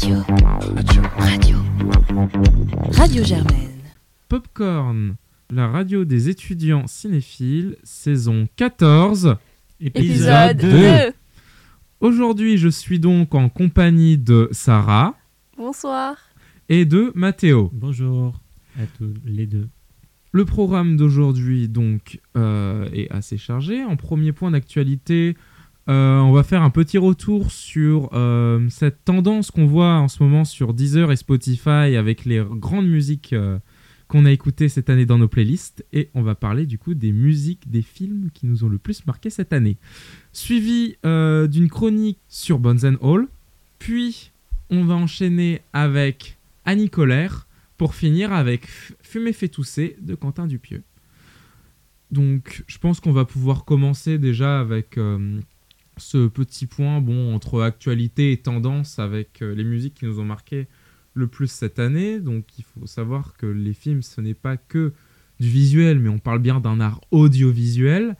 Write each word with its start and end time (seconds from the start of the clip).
Radio. 0.00 0.22
Radio. 1.18 1.56
Radio 2.92 3.22
Germaine. 3.22 3.68
Popcorn, 4.30 5.16
la 5.50 5.68
radio 5.68 6.06
des 6.06 6.30
étudiants 6.30 6.86
cinéphiles, 6.86 7.76
saison 7.84 8.48
14. 8.56 9.36
Épisode 9.78 10.56
2. 10.56 11.12
Aujourd'hui, 12.00 12.56
je 12.56 12.68
suis 12.68 12.98
donc 12.98 13.34
en 13.34 13.50
compagnie 13.50 14.16
de 14.16 14.48
Sarah 14.52 15.18
Bonsoir. 15.58 16.16
et 16.70 16.86
de 16.86 17.12
Mathéo. 17.14 17.70
Bonjour 17.74 18.40
à 18.78 18.86
tous 18.96 19.12
les 19.26 19.46
deux. 19.46 19.68
Le 20.32 20.46
programme 20.46 20.96
d'aujourd'hui 20.96 21.68
donc 21.68 22.20
euh, 22.38 22.88
est 22.94 23.10
assez 23.10 23.36
chargé. 23.36 23.84
En 23.84 23.96
premier 23.96 24.32
point 24.32 24.52
d'actualité, 24.52 25.36
euh, 25.90 26.20
on 26.20 26.30
va 26.30 26.44
faire 26.44 26.62
un 26.62 26.70
petit 26.70 26.98
retour 26.98 27.50
sur 27.50 28.10
euh, 28.12 28.64
cette 28.68 29.04
tendance 29.04 29.50
qu'on 29.50 29.66
voit 29.66 29.94
en 29.94 30.06
ce 30.06 30.22
moment 30.22 30.44
sur 30.44 30.72
Deezer 30.72 31.10
et 31.10 31.16
Spotify 31.16 31.96
avec 31.96 32.24
les 32.24 32.44
grandes 32.48 32.88
musiques 32.88 33.32
euh, 33.32 33.58
qu'on 34.06 34.24
a 34.24 34.30
écoutées 34.30 34.68
cette 34.68 34.88
année 34.88 35.04
dans 35.04 35.18
nos 35.18 35.26
playlists. 35.26 35.84
Et 35.92 36.08
on 36.14 36.22
va 36.22 36.36
parler 36.36 36.66
du 36.66 36.78
coup 36.78 36.94
des 36.94 37.10
musiques 37.10 37.68
des 37.68 37.82
films 37.82 38.30
qui 38.32 38.46
nous 38.46 38.62
ont 38.62 38.68
le 38.68 38.78
plus 38.78 39.04
marqué 39.04 39.30
cette 39.30 39.52
année. 39.52 39.78
Suivi 40.32 40.96
d'une 41.02 41.68
chronique 41.68 42.20
sur 42.28 42.60
Bones 42.60 42.84
and 42.84 42.96
Hall. 43.00 43.26
Puis 43.80 44.30
on 44.68 44.84
va 44.84 44.94
enchaîner 44.94 45.60
avec 45.72 46.38
Annie 46.66 46.90
Colère 46.90 47.48
pour 47.78 47.96
finir 47.96 48.32
avec 48.32 48.68
Fumer 49.02 49.32
fait 49.32 49.48
tousser 49.48 49.96
de 50.00 50.14
Quentin 50.14 50.46
Dupieux. 50.46 50.84
Donc 52.12 52.62
je 52.68 52.78
pense 52.78 53.00
qu'on 53.00 53.12
va 53.12 53.24
pouvoir 53.24 53.64
commencer 53.64 54.18
déjà 54.18 54.60
avec 54.60 54.96
ce 56.00 56.26
petit 56.26 56.66
point 56.66 57.00
bon, 57.00 57.34
entre 57.34 57.62
actualité 57.62 58.32
et 58.32 58.36
tendance 58.38 58.98
avec 58.98 59.42
euh, 59.42 59.54
les 59.54 59.64
musiques 59.64 59.94
qui 59.94 60.06
nous 60.06 60.20
ont 60.20 60.24
marqué 60.24 60.66
le 61.14 61.26
plus 61.26 61.50
cette 61.50 61.78
année. 61.78 62.20
Donc 62.20 62.44
il 62.58 62.64
faut 62.64 62.86
savoir 62.86 63.36
que 63.36 63.46
les 63.46 63.74
films 63.74 64.02
ce 64.02 64.20
n'est 64.20 64.34
pas 64.34 64.56
que 64.56 64.92
du 65.38 65.48
visuel 65.48 65.98
mais 65.98 66.08
on 66.08 66.18
parle 66.18 66.40
bien 66.40 66.60
d'un 66.60 66.80
art 66.80 67.00
audiovisuel. 67.10 68.16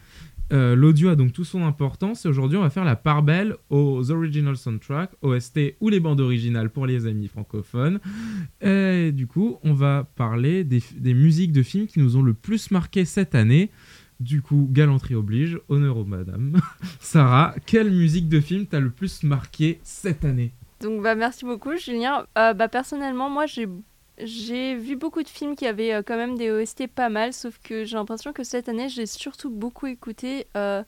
Euh, 0.52 0.74
L'audio 0.74 1.10
a 1.10 1.14
donc 1.14 1.32
tout 1.32 1.44
son 1.44 1.62
importance 1.64 2.24
et 2.24 2.28
aujourd'hui 2.28 2.58
on 2.58 2.62
va 2.62 2.70
faire 2.70 2.84
la 2.84 2.96
part 2.96 3.22
belle 3.22 3.54
aux 3.68 4.10
original 4.10 4.56
soundtracks, 4.56 5.12
OST 5.22 5.76
ou 5.80 5.88
les 5.90 6.00
bandes 6.00 6.20
originales 6.20 6.70
pour 6.70 6.86
les 6.86 7.06
amis 7.06 7.28
francophones. 7.28 8.00
Et 8.60 9.12
du 9.12 9.26
coup 9.26 9.58
on 9.62 9.74
va 9.74 10.10
parler 10.16 10.64
des, 10.64 10.82
des 10.96 11.14
musiques 11.14 11.52
de 11.52 11.62
films 11.62 11.86
qui 11.86 12.00
nous 12.00 12.16
ont 12.16 12.22
le 12.22 12.34
plus 12.34 12.70
marqué 12.70 13.04
cette 13.04 13.34
année. 13.34 13.70
Du 14.20 14.42
coup, 14.42 14.68
galanterie 14.70 15.14
oblige, 15.14 15.58
honneur 15.70 15.96
aux 15.96 16.04
madame. 16.04 16.60
Sarah, 17.00 17.54
quelle 17.64 17.90
musique 17.90 18.28
de 18.28 18.38
film 18.38 18.66
t'a 18.66 18.78
le 18.78 18.90
plus 18.90 19.22
marqué 19.22 19.80
cette 19.82 20.26
année 20.26 20.52
Donc 20.82 21.02
bah 21.02 21.14
merci 21.14 21.46
beaucoup 21.46 21.74
Julien. 21.76 22.26
Euh, 22.36 22.52
bah 22.52 22.68
personnellement 22.68 23.30
moi 23.30 23.46
j'ai 23.46 23.66
j'ai 24.22 24.74
vu 24.76 24.96
beaucoup 24.96 25.22
de 25.22 25.28
films 25.28 25.56
qui 25.56 25.66
avaient 25.66 25.94
euh, 25.94 26.02
quand 26.04 26.16
même 26.16 26.36
des 26.36 26.50
OST 26.50 26.86
pas 26.88 27.08
mal, 27.08 27.32
sauf 27.32 27.58
que 27.64 27.84
j'ai 27.86 27.96
l'impression 27.96 28.34
que 28.34 28.44
cette 28.44 28.68
année 28.68 28.90
j'ai 28.90 29.06
surtout 29.06 29.48
beaucoup 29.48 29.86
écouté 29.86 30.46
euh, 30.54 30.82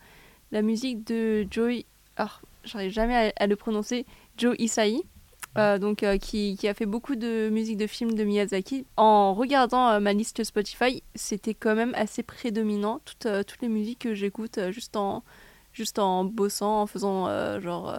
la 0.50 0.60
musique 0.60 1.06
de 1.06 1.46
Joe. 1.50 1.84
Alors 2.16 2.42
j'arrive 2.64 2.92
jamais 2.92 3.32
à, 3.38 3.42
à 3.42 3.46
le 3.46 3.56
prononcer. 3.56 4.04
Joe 4.36 4.54
Isai. 4.58 5.02
Euh, 5.58 5.78
donc 5.78 6.02
euh, 6.02 6.16
qui, 6.16 6.56
qui 6.56 6.66
a 6.66 6.72
fait 6.72 6.86
beaucoup 6.86 7.14
de 7.14 7.50
musique 7.50 7.76
de 7.76 7.86
films 7.86 8.14
de 8.14 8.24
Miyazaki. 8.24 8.86
En 8.96 9.34
regardant 9.34 9.88
euh, 9.90 10.00
ma 10.00 10.14
liste 10.14 10.44
Spotify, 10.44 11.02
c'était 11.14 11.52
quand 11.54 11.74
même 11.74 11.92
assez 11.94 12.22
prédominant. 12.22 13.00
Toutes, 13.04 13.28
toutes 13.46 13.60
les 13.60 13.68
musiques 13.68 14.00
que 14.00 14.14
j'écoute 14.14 14.58
juste 14.70 14.96
en 14.96 15.22
juste 15.72 15.98
en 15.98 16.24
bossant, 16.24 16.82
en 16.82 16.86
faisant 16.86 17.26
genre 17.60 17.96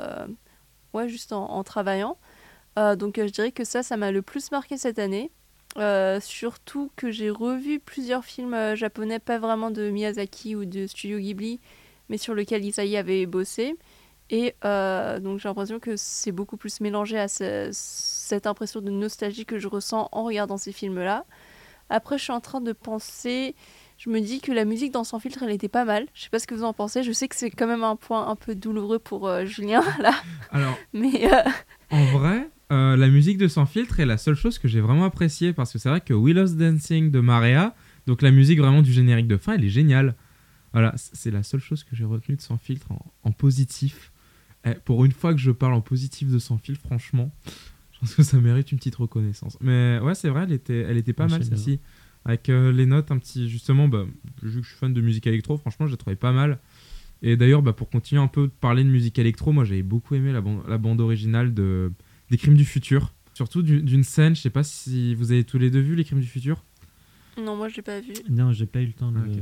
ouais 0.94 1.10
juste 1.10 1.34
en, 1.34 1.64
travaillant. 1.64 2.18
Donc 2.78 3.16
je 3.18 3.32
dirais 3.32 3.52
que 3.52 3.64
ça, 3.64 3.82
ça 3.82 3.98
m'a 3.98 4.12
le 4.12 4.22
plus 4.22 4.52
marqué 4.52 4.78
cette 4.78 5.00
année. 5.00 5.32
Surtout 6.22 6.92
que 6.96 7.10
j'ai 7.10 7.32
revu 7.32 7.80
plusieurs 7.80 8.26
films 8.26 8.76
japonais, 8.76 9.18
pas 9.18 9.40
vraiment 9.40 9.72
de 9.72 9.90
Miyazaki 9.90 10.56
ou 10.56 10.66
de 10.66 10.86
Studio 10.86 11.18
Ghibli, 11.18 11.60
mais 12.10 12.20
sur 12.20 12.36
lequel 12.36 12.64
Isai 12.64 12.96
avait 12.96 13.26
bossé. 13.26 13.76
Et 14.36 14.56
euh, 14.66 15.20
donc 15.20 15.40
j'ai 15.40 15.48
l'impression 15.48 15.78
que 15.80 15.96
c'est 15.96 16.32
beaucoup 16.32 16.58
plus 16.58 16.82
mélangé 16.82 17.20
à 17.20 17.28
ce- 17.28 17.70
cette 17.72 18.48
impression 18.48 18.82
de 18.82 18.90
nostalgie 18.90 19.46
que 19.46 19.60
je 19.60 19.68
ressens 19.68 20.10
en 20.12 20.24
regardant 20.24 20.58
ces 20.58 20.72
films-là. 20.72 21.26
Après, 21.92 22.18
je 22.18 22.24
suis 22.24 22.32
en 22.34 22.40
train 22.40 22.60
de 22.60 22.72
penser, 22.72 23.54
je 24.00 24.10
me 24.10 24.20
dis 24.22 24.40
que 24.42 24.52
la 24.52 24.66
musique 24.66 24.92
dans 24.92 25.04
Sans 25.04 25.20
filtre, 25.20 25.44
elle 25.44 25.52
était 25.52 25.68
pas 25.68 25.86
mal. 25.86 26.08
Je 26.16 26.24
sais 26.24 26.30
pas 26.30 26.40
ce 26.40 26.48
que 26.48 26.56
vous 26.56 26.64
en 26.64 26.74
pensez. 26.74 27.04
Je 27.04 27.12
sais 27.12 27.28
que 27.28 27.36
c'est 27.36 27.52
quand 27.52 27.68
même 27.68 27.84
un 27.84 27.96
point 27.96 28.28
un 28.28 28.36
peu 28.36 28.56
douloureux 28.56 28.98
pour 28.98 29.28
euh, 29.28 29.46
Julien 29.46 29.84
là, 30.00 30.16
Alors, 30.50 30.76
mais 30.94 31.32
euh, 31.32 31.42
en 31.92 32.04
vrai, 32.06 32.50
la 32.72 33.08
musique 33.10 33.38
de 33.38 33.48
Sans 33.48 33.68
filtre 33.68 34.00
est 34.00 34.06
la 34.08 34.18
seule 34.18 34.34
chose 34.34 34.58
que 34.58 34.68
j'ai 34.68 34.82
vraiment 34.82 35.06
appréciée 35.06 35.54
parce 35.54 35.72
que 35.72 35.78
c'est 35.78 35.90
vrai 35.90 36.02
que 36.02 36.16
Willow's 36.16 36.54
Dancing 36.56 37.12
de 37.12 37.20
Marea, 37.20 37.76
donc 38.08 38.24
la 38.24 38.32
musique 38.32 38.58
vraiment 38.58 38.82
du 38.82 38.92
générique 38.92 39.28
de 39.28 39.38
fin, 39.38 39.54
elle 39.54 39.64
est 39.64 39.70
géniale. 39.70 40.16
Voilà, 40.72 40.96
c'est 40.98 41.30
la 41.30 41.44
seule 41.44 41.60
chose 41.60 41.84
que 41.84 41.96
j'ai 41.96 42.06
retenue 42.06 42.36
de 42.36 42.42
Sans 42.42 42.58
filtre 42.58 42.92
en, 42.92 43.00
en 43.26 43.32
positif. 43.32 44.12
Eh, 44.66 44.76
pour 44.86 45.04
une 45.06 45.12
fois 45.12 45.34
que 45.34 45.40
je 45.40 45.52
parle 45.52 45.74
en 45.74 45.82
positif 45.82 46.30
de 46.30 46.40
Sans 46.40 46.58
filtre, 46.58 46.82
franchement, 46.86 47.34
je 47.94 48.00
pense 48.00 48.16
que 48.16 48.24
ça 48.24 48.40
mérite 48.40 48.72
une 48.72 48.78
petite 48.78 48.96
reconnaissance. 48.96 49.58
Mais 49.62 50.00
ouais, 50.02 50.16
c'est 50.16 50.30
vrai, 50.30 50.44
elle 50.44 50.54
était, 50.54 50.80
elle 50.82 50.98
était 50.98 51.14
pas 51.14 51.28
mal 51.32 51.42
celle-ci. 51.50 51.80
Avec 52.26 52.48
euh, 52.50 52.72
les 52.72 52.86
notes 52.86 53.12
un 53.12 53.18
petit, 53.18 53.50
justement, 53.50 53.90
bah, 53.90 54.06
vu 54.42 54.60
que 54.60 54.64
je 54.64 54.70
suis 54.70 54.78
fan 54.78 54.94
de 54.94 55.02
musique 55.02 55.28
électro, 55.28 55.58
franchement, 55.58 55.88
je 55.88 55.92
l'ai 55.92 55.98
trouvé 55.98 56.16
pas 56.16 56.32
mal. 56.32 56.60
Et 57.22 57.36
d'ailleurs, 57.38 57.62
bah, 57.62 57.74
pour 57.74 57.90
continuer 57.90 58.22
un 58.22 58.28
peu 58.28 58.44
de 58.48 58.52
parler 58.62 58.84
de 58.84 58.90
musique 58.90 59.20
électro, 59.20 59.52
moi 59.52 59.64
j'avais 59.66 59.84
beaucoup 59.84 60.16
aimé 60.16 60.32
la, 60.32 60.42
bande- 60.42 60.64
la 60.68 60.78
bande 60.78 61.00
originale 61.02 61.54
de, 61.54 61.92
des 62.32 62.38
Crimes 62.38 62.56
du 62.56 62.66
Futur. 62.66 63.14
Surtout 63.34 63.62
du- 63.62 63.82
d'une 63.82 64.04
scène, 64.04 64.36
je 64.36 64.42
sais 64.42 64.50
pas 64.50 64.64
si 64.64 65.16
vous 65.16 65.32
avez 65.32 65.44
tous 65.44 65.58
les 65.58 65.70
deux 65.72 65.80
vu 65.82 65.96
les 65.96 66.04
Crimes 66.04 66.20
du 66.22 66.28
Futur? 66.28 66.64
Non, 67.38 67.56
moi 67.56 67.68
je 67.70 67.78
l'ai 67.78 67.82
pas 67.82 68.00
vu. 68.00 68.14
Non, 68.30 68.52
j'ai 68.52 68.66
pas 68.66 68.82
eu 68.82 68.86
le 68.88 68.94
temps 68.94 69.12
de. 69.12 69.18
Le- 69.18 69.34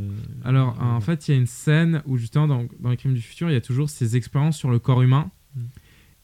Alors, 0.44 0.76
de- 0.76 0.82
en 0.82 1.02
fait, 1.02 1.28
il 1.28 1.32
y 1.32 1.34
a 1.34 1.38
une 1.38 1.48
scène 1.48 2.02
où 2.06 2.18
justement 2.18 2.48
dans, 2.48 2.66
dans 2.80 2.90
les 2.90 2.98
Crimes 2.98 3.14
du 3.14 3.22
Futur, 3.22 3.50
il 3.50 3.54
y 3.54 3.58
a 3.58 3.62
toujours 3.62 3.90
ces 3.90 4.16
expériences 4.16 4.58
sur 4.58 4.70
le 4.72 4.80
corps 4.80 5.02
humain. 5.02 5.30
Mm. 5.56 5.62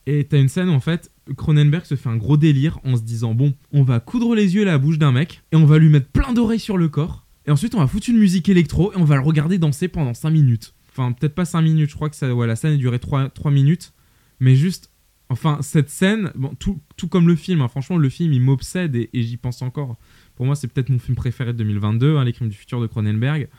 Et 0.09 0.23
t'as 0.23 0.39
une 0.39 0.47
scène 0.47 0.69
où 0.69 0.73
en 0.73 0.79
fait, 0.79 1.11
Cronenberg 1.35 1.83
se 1.83 1.95
fait 1.95 2.07
un 2.07 2.15
gros 2.15 2.37
délire 2.37 2.79
en 2.85 2.95
se 2.95 3.01
disant 3.01 3.33
bon, 3.35 3.53
on 3.73 3.83
va 3.83 3.99
coudre 3.99 4.35
les 4.35 4.55
yeux 4.55 4.61
et 4.61 4.65
la 4.65 4.77
bouche 4.77 4.97
d'un 4.97 5.11
mec 5.11 5.41
et 5.51 5.57
on 5.57 5.65
va 5.65 5.77
lui 5.79 5.89
mettre 5.89 6.07
plein 6.07 6.31
d'oreilles 6.33 6.59
sur 6.61 6.77
le 6.77 6.87
corps. 6.87 7.25
Et 7.45 7.51
ensuite, 7.51 7.75
on 7.75 7.79
va 7.79 7.87
foutre 7.87 8.09
une 8.09 8.17
musique 8.17 8.47
électro 8.47 8.93
et 8.93 8.97
on 8.97 9.03
va 9.03 9.15
le 9.15 9.21
regarder 9.21 9.57
danser 9.57 9.89
pendant 9.89 10.13
5 10.13 10.29
minutes. 10.29 10.73
Enfin, 10.91 11.11
peut-être 11.11 11.35
pas 11.35 11.45
5 11.45 11.61
minutes, 11.61 11.89
je 11.89 11.95
crois 11.95 12.09
que 12.09 12.15
ça, 12.15 12.33
ouais, 12.33 12.47
la 12.47 12.55
scène 12.55 12.73
a 12.73 12.77
duré 12.77 12.99
3, 12.99 13.29
3 13.29 13.51
minutes. 13.51 13.93
Mais 14.39 14.55
juste, 14.55 14.91
enfin, 15.29 15.59
cette 15.61 15.89
scène, 15.89 16.31
bon, 16.35 16.53
tout, 16.57 16.79
tout 16.95 17.07
comme 17.09 17.27
le 17.27 17.35
film, 17.35 17.61
hein, 17.61 17.67
franchement, 17.67 17.97
le 17.97 18.09
film 18.09 18.31
il 18.33 18.41
m'obsède 18.41 18.95
et, 18.95 19.09
et 19.13 19.23
j'y 19.23 19.35
pense 19.37 19.61
encore. 19.61 19.97
Pour 20.37 20.45
moi, 20.45 20.55
c'est 20.55 20.67
peut-être 20.67 20.89
mon 20.89 20.99
film 20.99 21.15
préféré 21.15 21.51
de 21.51 21.57
2022, 21.57 22.15
hein, 22.15 22.23
Les 22.23 22.31
Crimes 22.31 22.47
du 22.47 22.55
Futur 22.55 22.79
de 22.79 22.85
Cronenberg. 22.85 23.49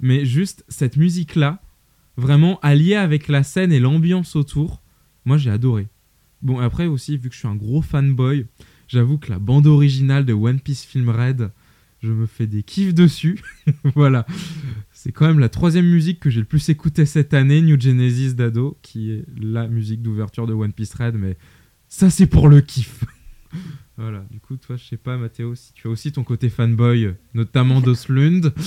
Mais 0.00 0.24
juste 0.26 0.64
cette 0.68 0.96
musique-là, 0.96 1.62
vraiment 2.16 2.58
alliée 2.60 2.96
avec 2.96 3.28
la 3.28 3.44
scène 3.44 3.72
et 3.72 3.78
l'ambiance 3.78 4.34
autour, 4.34 4.82
moi 5.24 5.38
j'ai 5.38 5.50
adoré. 5.50 5.86
Bon, 6.42 6.58
après 6.58 6.86
aussi, 6.86 7.16
vu 7.16 7.28
que 7.28 7.34
je 7.34 7.38
suis 7.38 7.48
un 7.48 7.54
gros 7.54 7.82
fanboy, 7.82 8.46
j'avoue 8.88 9.16
que 9.16 9.30
la 9.30 9.38
bande 9.38 9.68
originale 9.68 10.24
de 10.24 10.32
One 10.32 10.58
Piece 10.58 10.84
Film 10.84 11.08
Red, 11.08 11.52
je 12.02 12.12
me 12.12 12.26
fais 12.26 12.48
des 12.48 12.64
kiffs 12.64 12.94
dessus. 12.94 13.40
voilà. 13.94 14.26
C'est 14.92 15.12
quand 15.12 15.28
même 15.28 15.38
la 15.38 15.48
troisième 15.48 15.86
musique 15.86 16.18
que 16.18 16.30
j'ai 16.30 16.40
le 16.40 16.46
plus 16.46 16.68
écoutée 16.68 17.06
cette 17.06 17.32
année, 17.32 17.62
New 17.62 17.80
Genesis 17.80 18.34
d'Ado, 18.34 18.76
qui 18.82 19.12
est 19.12 19.24
la 19.40 19.68
musique 19.68 20.02
d'ouverture 20.02 20.48
de 20.48 20.52
One 20.52 20.72
Piece 20.72 20.94
Red, 20.94 21.14
mais 21.14 21.36
ça 21.88 22.10
c'est 22.10 22.26
pour 22.26 22.48
le 22.48 22.60
kiff. 22.60 23.04
Voilà, 23.96 24.24
du 24.30 24.40
coup, 24.40 24.56
toi, 24.56 24.76
je 24.76 24.84
sais 24.84 24.96
pas, 24.96 25.16
Mathéo, 25.16 25.54
si 25.54 25.72
tu 25.72 25.86
as 25.86 25.90
aussi 25.90 26.10
ton 26.10 26.24
côté 26.24 26.48
fanboy, 26.48 27.14
notamment 27.32 27.80
d'Oslund. 27.80 28.52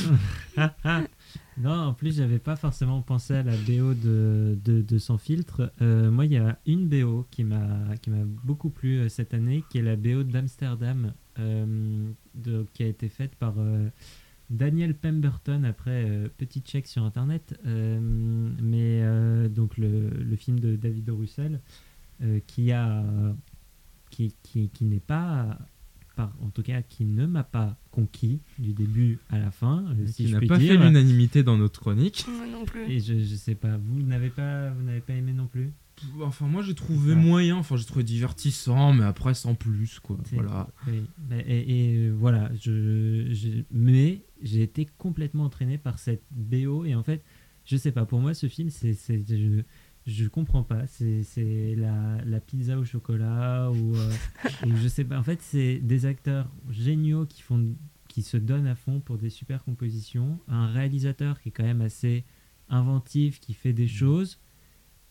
Non, 1.59 1.71
en 1.71 1.93
plus, 1.93 2.17
j'avais 2.17 2.37
pas 2.37 2.55
forcément 2.55 3.01
pensé 3.01 3.33
à 3.33 3.41
la 3.41 3.55
BO 3.55 3.95
de, 3.95 4.57
de, 4.63 4.97
Sans 4.99 5.17
filtre. 5.17 5.73
Euh, 5.81 6.11
moi, 6.11 6.25
il 6.25 6.33
y 6.33 6.37
a 6.37 6.59
une 6.67 6.87
BO 6.87 7.25
qui 7.31 7.43
m'a 7.43 7.95
beaucoup 8.43 8.69
plu 8.69 8.99
euh, 8.99 9.09
cette 9.09 9.33
année, 9.33 9.63
qui 9.69 9.79
est 9.79 9.81
la 9.81 9.95
BO 9.95 10.23
d'Amsterdam, 10.23 11.13
euh, 11.39 12.11
qui 12.73 12.83
a 12.83 12.87
été 12.87 13.09
faite 13.09 13.33
par 13.35 13.55
euh, 13.57 13.89
Daniel 14.51 14.93
Pemberton. 14.93 15.63
Après, 15.63 16.29
petit 16.37 16.61
check 16.61 16.85
sur 16.85 17.03
internet, 17.03 17.59
mais 17.65 19.01
donc 19.49 19.77
le, 19.77 20.09
le 20.09 20.35
film 20.35 20.59
de 20.59 20.75
David 20.75 21.09
Russell, 21.09 21.59
qui 22.45 22.71
a 22.71 23.03
qui, 24.17 24.33
qui, 24.41 24.69
qui 24.69 24.83
n'est 24.85 24.99
pas 24.99 25.59
par, 26.15 26.33
en 26.43 26.49
tout 26.49 26.63
cas 26.63 26.81
qui 26.81 27.05
ne 27.05 27.27
m'a 27.27 27.43
pas 27.43 27.77
conquis 27.91 28.39
du 28.57 28.73
début 28.73 29.19
à 29.29 29.37
la 29.37 29.51
fin, 29.51 29.85
si 30.07 30.25
qui 30.25 30.31
n'a 30.31 30.39
pas 30.41 30.57
dire. 30.57 30.71
fait 30.73 30.77
l'unanimité 30.87 31.43
dans 31.43 31.57
notre 31.57 31.79
chronique. 31.79 32.25
Moi 32.27 32.47
non 32.51 32.65
plus. 32.65 32.89
Et 32.91 32.99
je, 32.99 33.19
je 33.19 33.35
sais 33.35 33.53
pas, 33.53 33.77
vous 33.77 34.01
n'avez 34.01 34.29
pas, 34.31 34.71
vous 34.71 34.81
n'avez 34.81 35.01
pas 35.01 35.13
aimé 35.13 35.33
non 35.33 35.45
plus? 35.45 35.71
Enfin, 36.21 36.47
moi 36.47 36.63
j'ai 36.63 36.73
trouvé 36.73 37.13
Ouais. 37.13 37.19
moyen, 37.19 37.57
enfin 37.57 37.75
j'ai 37.77 37.85
trouvé 37.85 38.03
divertissant, 38.03 38.93
mais 38.93 39.03
après 39.03 39.35
sans 39.35 39.53
plus, 39.53 39.99
quoi. 39.99 40.17
Voilà. 40.31 40.67
Oui, 40.87 41.03
et, 41.45 41.93
et, 41.93 41.97
euh, 42.07 42.15
voilà, 42.17 42.49
je, 42.59 43.27
je- 43.31 43.61
mais 43.71 44.23
j'ai 44.41 44.63
été 44.63 44.87
complètement 44.97 45.43
entraîné 45.45 45.77
par 45.77 45.99
cette 45.99 46.23
BO 46.31 46.83
et 46.85 46.95
en 46.95 47.03
fait, 47.03 47.23
je 47.65 47.77
sais 47.77 47.91
pas, 47.91 48.05
pour 48.05 48.19
moi 48.21 48.33
ce 48.33 48.47
film, 48.47 48.69
c'est, 48.71 48.93
c'est- 48.93 49.23
je, 49.27 49.61
je 50.07 50.25
comprends 50.27 50.63
pas. 50.63 50.87
C'est 50.87 51.75
la, 51.75 52.17
la 52.25 52.39
pizza 52.39 52.79
au 52.79 52.85
chocolat 52.85 53.69
ou, 53.69 53.95
euh, 53.95 54.11
ou 54.65 54.75
je 54.77 54.87
sais 54.87 55.03
pas. 55.03 55.19
En 55.19 55.23
fait, 55.23 55.41
c'est 55.41 55.79
des 55.79 56.05
acteurs 56.05 56.49
géniaux 56.69 57.25
qui 57.25 57.41
font 57.41 57.75
qui 58.07 58.23
se 58.23 58.37
donnent 58.37 58.67
à 58.67 58.75
fond 58.75 58.99
pour 58.99 59.17
des 59.17 59.29
super 59.29 59.63
compositions. 59.63 60.39
Un 60.47 60.67
réalisateur 60.67 61.39
qui 61.39 61.49
est 61.49 61.51
quand 61.51 61.65
même 61.65 61.81
assez 61.81 62.23
inventif, 62.69 63.39
qui 63.39 63.53
fait 63.53 63.73
des 63.73 63.87
choses 63.87 64.39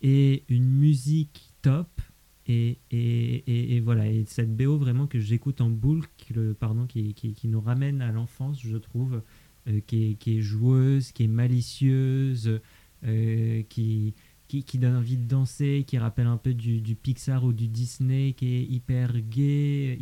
et 0.03 0.45
une 0.49 0.69
musique 0.69 1.53
top. 1.63 2.01
Et, 2.49 2.79
et, 2.93 3.35
et, 3.47 3.77
et 3.77 3.81
voilà, 3.81 4.09
et 4.09 4.25
cette 4.27 4.57
BO 4.57 4.79
vraiment 4.79 5.09
que 5.09 5.19
j'écoute 5.19 5.61
en 5.61 5.69
boucle, 5.69 6.09
qui, 6.17 6.33
le, 6.33 6.55
pardon, 6.55 6.87
qui, 6.87 7.13
qui, 7.15 7.35
qui 7.35 7.49
nous 7.49 7.61
ramène 7.61 8.01
à 8.01 8.13
l'enfance, 8.13 8.61
je 8.63 8.77
trouve, 8.77 9.21
euh, 9.69 9.81
qui, 9.87 10.11
est, 10.11 10.15
qui 10.15 10.39
est 10.39 10.43
joueuse, 10.43 11.11
qui 11.11 11.25
est 11.25 11.29
malicieuse, 11.29 12.61
euh, 13.05 13.63
qui, 13.69 14.15
qui, 14.49 14.63
qui 14.65 14.79
donne 14.79 14.97
envie 14.97 15.17
de 15.17 15.27
danser, 15.27 15.85
qui 15.87 15.99
rappelle 15.99 16.27
un 16.27 16.37
peu 16.37 16.55
du, 16.55 16.81
du 16.81 16.95
Pixar 16.95 17.45
ou 17.45 17.53
du 17.53 17.69
Disney, 17.69 18.33
qui 18.37 18.55
est 18.55 18.63
hyper 18.65 19.21
gay, 19.21 19.99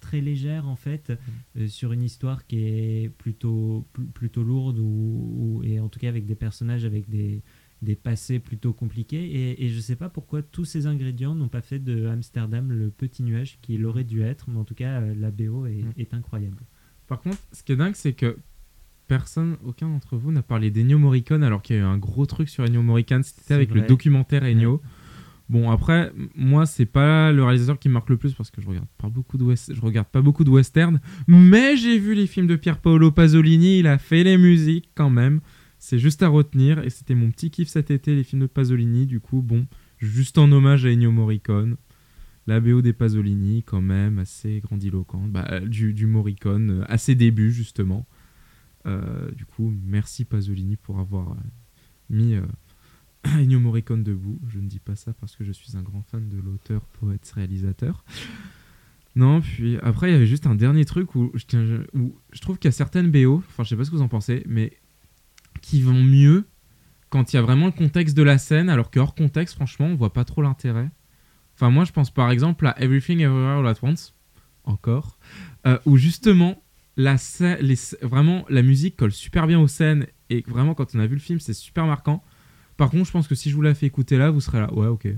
très 0.00 0.20
légère 0.20 0.68
en 0.68 0.76
fait, 0.76 1.12
euh, 1.56 1.68
sur 1.68 1.92
une 1.92 2.02
histoire 2.02 2.46
qui 2.46 2.58
est 2.58 3.08
plutôt, 3.18 3.86
pl- 3.92 4.06
plutôt 4.08 4.42
lourde, 4.42 4.78
ou, 4.78 5.58
ou- 5.58 5.62
et 5.64 5.80
en 5.80 5.88
tout 5.88 5.98
cas 6.00 6.08
avec 6.08 6.26
des 6.26 6.34
personnages 6.34 6.84
avec 6.84 7.08
des, 7.08 7.42
des 7.82 7.94
passés 7.96 8.38
plutôt 8.38 8.72
compliqués. 8.72 9.24
Et, 9.50 9.64
et 9.64 9.68
je 9.68 9.78
sais 9.80 9.96
pas 9.96 10.08
pourquoi 10.08 10.42
tous 10.42 10.64
ces 10.64 10.86
ingrédients 10.86 11.34
n'ont 11.34 11.48
pas 11.48 11.62
fait 11.62 11.78
de 11.78 12.06
Amsterdam 12.06 12.72
le 12.72 12.90
petit 12.90 13.22
nuage 13.22 13.58
qu'il 13.62 13.84
aurait 13.86 14.04
dû 14.04 14.22
être, 14.22 14.50
mais 14.50 14.58
en 14.58 14.64
tout 14.64 14.74
cas 14.74 15.00
euh, 15.00 15.14
la 15.14 15.30
BO 15.30 15.66
est, 15.66 15.82
Mm. 15.82 15.92
est 15.98 16.14
incroyable. 16.14 16.62
Par 17.06 17.20
contre, 17.20 17.38
ce 17.52 17.62
qui 17.62 17.72
est 17.72 17.76
dingue, 17.76 17.94
c'est 17.94 18.14
que 18.14 18.38
personne, 19.06 19.56
aucun 19.64 19.88
d'entre 19.88 20.16
vous 20.16 20.32
n'a 20.32 20.42
parlé 20.42 20.70
d'Ennio 20.70 20.98
Morricone 20.98 21.42
alors 21.42 21.62
qu'il 21.62 21.76
y 21.76 21.78
a 21.78 21.82
eu 21.82 21.84
un 21.84 21.98
gros 21.98 22.26
truc 22.26 22.48
sur 22.48 22.64
Ennio 22.64 22.82
Morricone. 22.82 23.22
C'était 23.22 23.54
avec 23.54 23.74
le 23.74 23.82
documentaire 23.82 24.44
Ennio. 24.44 24.80
Bon, 25.50 25.70
après, 25.70 26.10
moi, 26.34 26.64
c'est 26.64 26.86
pas 26.86 27.30
le 27.30 27.44
réalisateur 27.44 27.78
qui 27.78 27.88
me 27.88 27.94
marque 27.94 28.08
le 28.08 28.16
plus 28.16 28.32
parce 28.32 28.50
que 28.50 28.62
je 28.62 28.66
regarde 28.66 28.88
pas 28.96 29.08
beaucoup 29.08 29.36
de 29.36 29.44
je 29.54 29.80
regarde 29.80 30.08
pas 30.08 30.22
beaucoup 30.22 30.42
de 30.42 30.50
western, 30.50 31.00
mais 31.26 31.76
j'ai 31.76 31.98
vu 31.98 32.14
les 32.14 32.26
films 32.26 32.46
de 32.46 32.56
Pier 32.56 32.72
Paolo 32.82 33.10
Pasolini. 33.10 33.78
Il 33.80 33.86
a 33.86 33.98
fait 33.98 34.24
les 34.24 34.38
musiques 34.38 34.90
quand 34.94 35.10
même. 35.10 35.40
C'est 35.78 35.98
juste 35.98 36.22
à 36.22 36.28
retenir 36.28 36.82
et 36.82 36.88
c'était 36.88 37.14
mon 37.14 37.30
petit 37.30 37.50
kiff 37.50 37.68
cet 37.68 37.90
été, 37.90 38.14
les 38.14 38.24
films 38.24 38.42
de 38.42 38.46
Pasolini. 38.46 39.04
Du 39.04 39.20
coup, 39.20 39.42
bon, 39.42 39.66
juste 39.98 40.38
en 40.38 40.50
hommage 40.50 40.86
à 40.86 40.88
Ennio 40.88 41.12
Morricone. 41.12 41.76
La 42.46 42.60
BO 42.60 42.82
des 42.82 42.92
Pasolini, 42.92 43.62
quand 43.62 43.80
même, 43.80 44.18
assez 44.18 44.60
grandiloquente. 44.60 45.30
Bah, 45.30 45.46
euh, 45.50 45.60
du, 45.60 45.94
du 45.94 46.06
Morricone, 46.06 46.80
euh, 46.80 46.84
à 46.88 46.98
ses 46.98 47.14
débuts, 47.14 47.52
justement. 47.52 48.06
Euh, 48.86 49.30
du 49.32 49.46
coup, 49.46 49.72
merci 49.84 50.24
Pasolini 50.24 50.76
pour 50.76 50.98
avoir 50.98 51.32
euh, 51.32 51.36
mis 52.10 52.34
euh, 52.34 52.46
Ennio 53.24 53.60
Morricone 53.60 54.02
debout. 54.02 54.40
Je 54.48 54.58
ne 54.58 54.68
dis 54.68 54.80
pas 54.80 54.96
ça 54.96 55.12
parce 55.14 55.36
que 55.36 55.44
je 55.44 55.52
suis 55.52 55.76
un 55.76 55.82
grand 55.82 56.02
fan 56.02 56.28
de 56.28 56.38
l'auteur, 56.38 56.82
poète, 57.00 57.30
réalisateur. 57.34 58.04
Non, 59.16 59.40
puis 59.40 59.78
après, 59.78 60.10
il 60.10 60.12
y 60.12 60.16
avait 60.16 60.26
juste 60.26 60.46
un 60.46 60.56
dernier 60.56 60.84
truc 60.84 61.14
où 61.14 61.30
je, 61.34 62.40
trouve 62.40 62.58
qu'il 62.58 62.68
y 62.68 62.68
a 62.68 62.72
certaines 62.72 63.10
BO, 63.12 63.36
enfin, 63.48 63.62
je 63.62 63.68
sais 63.68 63.76
pas 63.76 63.84
ce 63.84 63.90
que 63.90 63.96
vous 63.96 64.02
en 64.02 64.08
pensez, 64.08 64.42
mais 64.48 64.76
qui 65.62 65.82
vont 65.82 66.02
mieux 66.02 66.46
quand 67.10 67.32
il 67.32 67.36
y 67.36 67.38
a 67.38 67.42
vraiment 67.42 67.66
le 67.66 67.72
contexte 67.72 68.16
de 68.16 68.24
la 68.24 68.38
scène, 68.38 68.68
alors 68.68 68.90
que 68.90 68.98
hors 68.98 69.14
contexte, 69.14 69.54
franchement, 69.54 69.86
on 69.86 69.94
voit 69.94 70.12
pas 70.12 70.24
trop 70.24 70.42
l'intérêt. 70.42 70.90
Enfin, 71.54 71.70
moi, 71.70 71.84
je 71.84 71.92
pense 71.92 72.10
par 72.10 72.32
exemple 72.32 72.66
à 72.66 72.74
Everything 72.82 73.20
Everywhere 73.20 73.60
All 73.60 73.66
At 73.68 73.76
Once, 73.82 74.14
encore, 74.64 75.16
euh, 75.64 75.78
où 75.86 75.96
justement, 75.96 76.63
la, 76.96 77.16
les, 77.60 77.76
vraiment, 78.02 78.44
la 78.48 78.62
musique 78.62 78.96
colle 78.96 79.12
super 79.12 79.46
bien 79.46 79.58
aux 79.58 79.68
scènes, 79.68 80.06
et 80.30 80.44
vraiment, 80.46 80.74
quand 80.74 80.94
on 80.94 81.00
a 81.00 81.06
vu 81.06 81.14
le 81.14 81.20
film, 81.20 81.40
c'est 81.40 81.54
super 81.54 81.86
marquant. 81.86 82.22
Par 82.76 82.90
contre, 82.90 83.06
je 83.06 83.12
pense 83.12 83.28
que 83.28 83.34
si 83.34 83.50
je 83.50 83.54
vous 83.54 83.62
la 83.62 83.74
fais 83.74 83.86
écouter 83.86 84.16
là, 84.18 84.30
vous 84.30 84.40
serez 84.40 84.58
là, 84.60 84.72
ouais, 84.74 84.86
ok. 84.86 85.08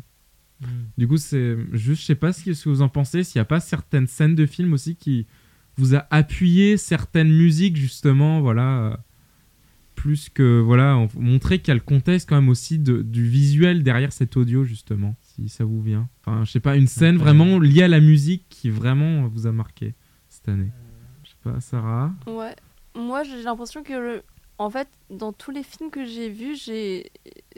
Du 0.96 1.06
coup, 1.06 1.19
c'est 1.19 1.56
juste, 1.73 2.00
je 2.02 2.06
sais 2.06 2.14
pas 2.14 2.32
ce 2.32 2.44
que 2.44 2.69
vous 2.69 2.81
en 2.82 2.88
pensez, 2.88 3.23
s'il 3.25 3.38
n'y 3.38 3.43
a 3.43 3.46
pas 3.46 3.61
certaines 3.61 4.06
scènes 4.06 4.34
de 4.34 4.46
film 4.46 4.73
aussi 4.73 4.96
qui 4.96 5.26
vous 5.76 5.94
a 5.94 6.06
appuyé 6.11 6.76
certaines 6.78 7.31
musiques, 7.31 7.76
justement, 7.76 8.40
voilà. 8.40 9.02
plus 9.94 10.28
que, 10.28 10.61
voilà, 10.61 10.96
on- 10.99 11.08
montrer 11.19 11.58
qu'il 11.58 11.69
y 11.69 11.70
a 11.70 11.75
le 11.75 11.81
contexte 11.81 12.28
quand 12.28 12.37
même 12.37 12.50
aussi 12.50 12.78
de- 12.78 13.00
du 13.00 13.26
visuel 13.26 13.82
derrière 13.82 14.12
cet 14.12 14.37
audio, 14.37 14.62
justement, 14.62 15.17
si 15.23 15.49
ça 15.49 15.64
vous 15.64 15.81
vient. 15.82 16.08
Enfin, 16.20 16.44
je 16.44 16.50
sais 16.50 16.61
pas, 16.61 16.76
une 16.76 16.87
scène 16.87 17.17
vraiment 17.17 17.58
liée 17.58 17.82
à 17.82 17.88
la 17.88 18.00
musique 18.00 18.44
qui 18.50 18.69
vraiment 18.69 19.26
vous 19.28 19.46
a 19.46 19.52
marqué 19.52 19.94
cette 20.28 20.49
année. 20.50 20.70
Sarah? 21.60 22.10
Ouais. 22.26 22.54
Moi, 22.94 23.22
j'ai 23.25 23.43
l'impression 23.43 23.82
que, 23.82 24.22
en 24.58 24.70
fait, 24.70 24.88
dans 25.10 25.32
tous 25.32 25.50
les 25.50 25.62
films 25.62 25.90
que 25.90 26.04
j'ai 26.04 26.28
vus, 26.28 26.56
j'ai... 26.56 27.10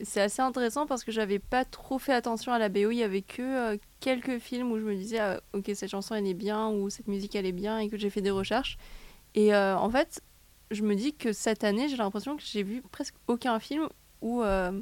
c'est 0.02 0.20
assez 0.20 0.42
intéressant 0.42 0.86
parce 0.86 1.04
que 1.04 1.12
j'avais 1.12 1.38
pas 1.38 1.64
trop 1.64 1.98
fait 1.98 2.12
attention 2.12 2.52
à 2.52 2.58
la 2.58 2.68
BO. 2.68 2.90
Il 2.90 2.96
y 2.96 3.02
avait 3.02 3.22
que 3.22 3.42
euh, 3.42 3.76
quelques 4.00 4.38
films 4.38 4.72
où 4.72 4.78
je 4.78 4.84
me 4.84 4.94
disais, 4.94 5.18
ah, 5.18 5.40
ok, 5.52 5.70
cette 5.74 5.90
chanson 5.90 6.14
elle 6.14 6.26
est 6.26 6.34
bien 6.34 6.68
ou 6.68 6.90
cette 6.90 7.08
musique 7.08 7.36
elle 7.36 7.46
est 7.46 7.52
bien 7.52 7.78
et 7.78 7.88
que 7.88 7.96
j'ai 7.96 8.10
fait 8.10 8.20
des 8.20 8.30
recherches. 8.30 8.78
Et 9.34 9.54
euh, 9.54 9.76
en 9.76 9.90
fait, 9.90 10.22
je 10.70 10.82
me 10.82 10.94
dis 10.94 11.14
que 11.14 11.32
cette 11.32 11.62
année, 11.62 11.88
j'ai 11.88 11.96
l'impression 11.96 12.36
que 12.36 12.42
j'ai 12.44 12.62
vu 12.62 12.82
presque 12.90 13.14
aucun 13.28 13.60
film 13.60 13.88
où 14.20 14.42
euh, 14.42 14.80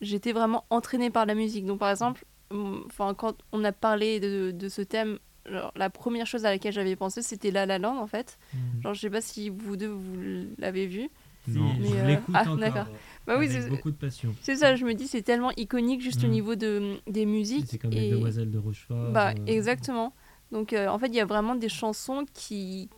j'étais 0.00 0.32
vraiment 0.32 0.64
entraînée 0.70 1.10
par 1.10 1.26
la 1.26 1.34
musique. 1.34 1.66
Donc, 1.66 1.80
par 1.80 1.90
exemple, 1.90 2.24
quand 2.48 3.36
on 3.52 3.64
a 3.64 3.72
parlé 3.72 4.20
de 4.20 4.68
ce 4.68 4.80
thème, 4.80 5.18
genre, 5.50 5.72
la 5.76 5.90
première 5.90 6.26
chose 6.26 6.44
à 6.46 6.50
laquelle 6.50 6.72
j'avais 6.72 6.96
pensé, 6.96 7.22
c'était 7.22 7.50
La 7.50 7.66
La 7.66 7.78
Land, 7.78 7.98
en 7.98 8.06
fait. 8.06 8.38
Genre, 8.82 8.94
je 8.94 9.00
sais 9.00 9.10
pas 9.10 9.20
si 9.20 9.48
vous 9.50 9.76
deux, 9.76 9.88
vous 9.88 10.16
l'avez 10.58 10.86
vu. 10.86 11.08
Non. 11.48 11.72
je 11.76 11.82
Mais, 11.82 12.00
euh, 12.00 12.06
l'écoute 12.08 12.34
ah, 12.36 12.42
encore. 12.42 12.56
d'accord. 12.56 12.86
Bah 13.26 13.36
oui, 13.38 13.46
avec 13.48 13.62
c'est 13.62 13.68
beaucoup 13.68 13.90
de 13.92 13.96
passion. 13.96 14.34
c'est 14.42 14.56
ça, 14.56 14.74
je 14.74 14.84
me 14.84 14.94
dis, 14.94 15.06
c'est 15.06 15.22
tellement 15.22 15.52
iconique 15.56 16.00
juste 16.00 16.24
au 16.24 16.26
Mm. 16.26 16.30
niveau 16.30 16.54
de, 16.56 16.96
des 17.06 17.24
musiques. 17.24 17.66
C'est 17.68 17.78
comme 17.78 17.92
et- 17.92 18.00
les 18.00 18.10
demoiselles 18.10 18.50
de 18.50 18.58
Rochefort. 18.58 19.12
Bah, 19.12 19.30
euh, 19.30 19.44
exactement. 19.46 20.12
Donc, 20.52 20.72
euh, 20.72 20.88
en 20.88 20.98
fait, 20.98 21.06
il 21.06 21.14
y 21.14 21.20
a 21.20 21.24
vraiment 21.24 21.54
des 21.54 21.68
chansons 21.68 22.24
qui, 22.34 22.88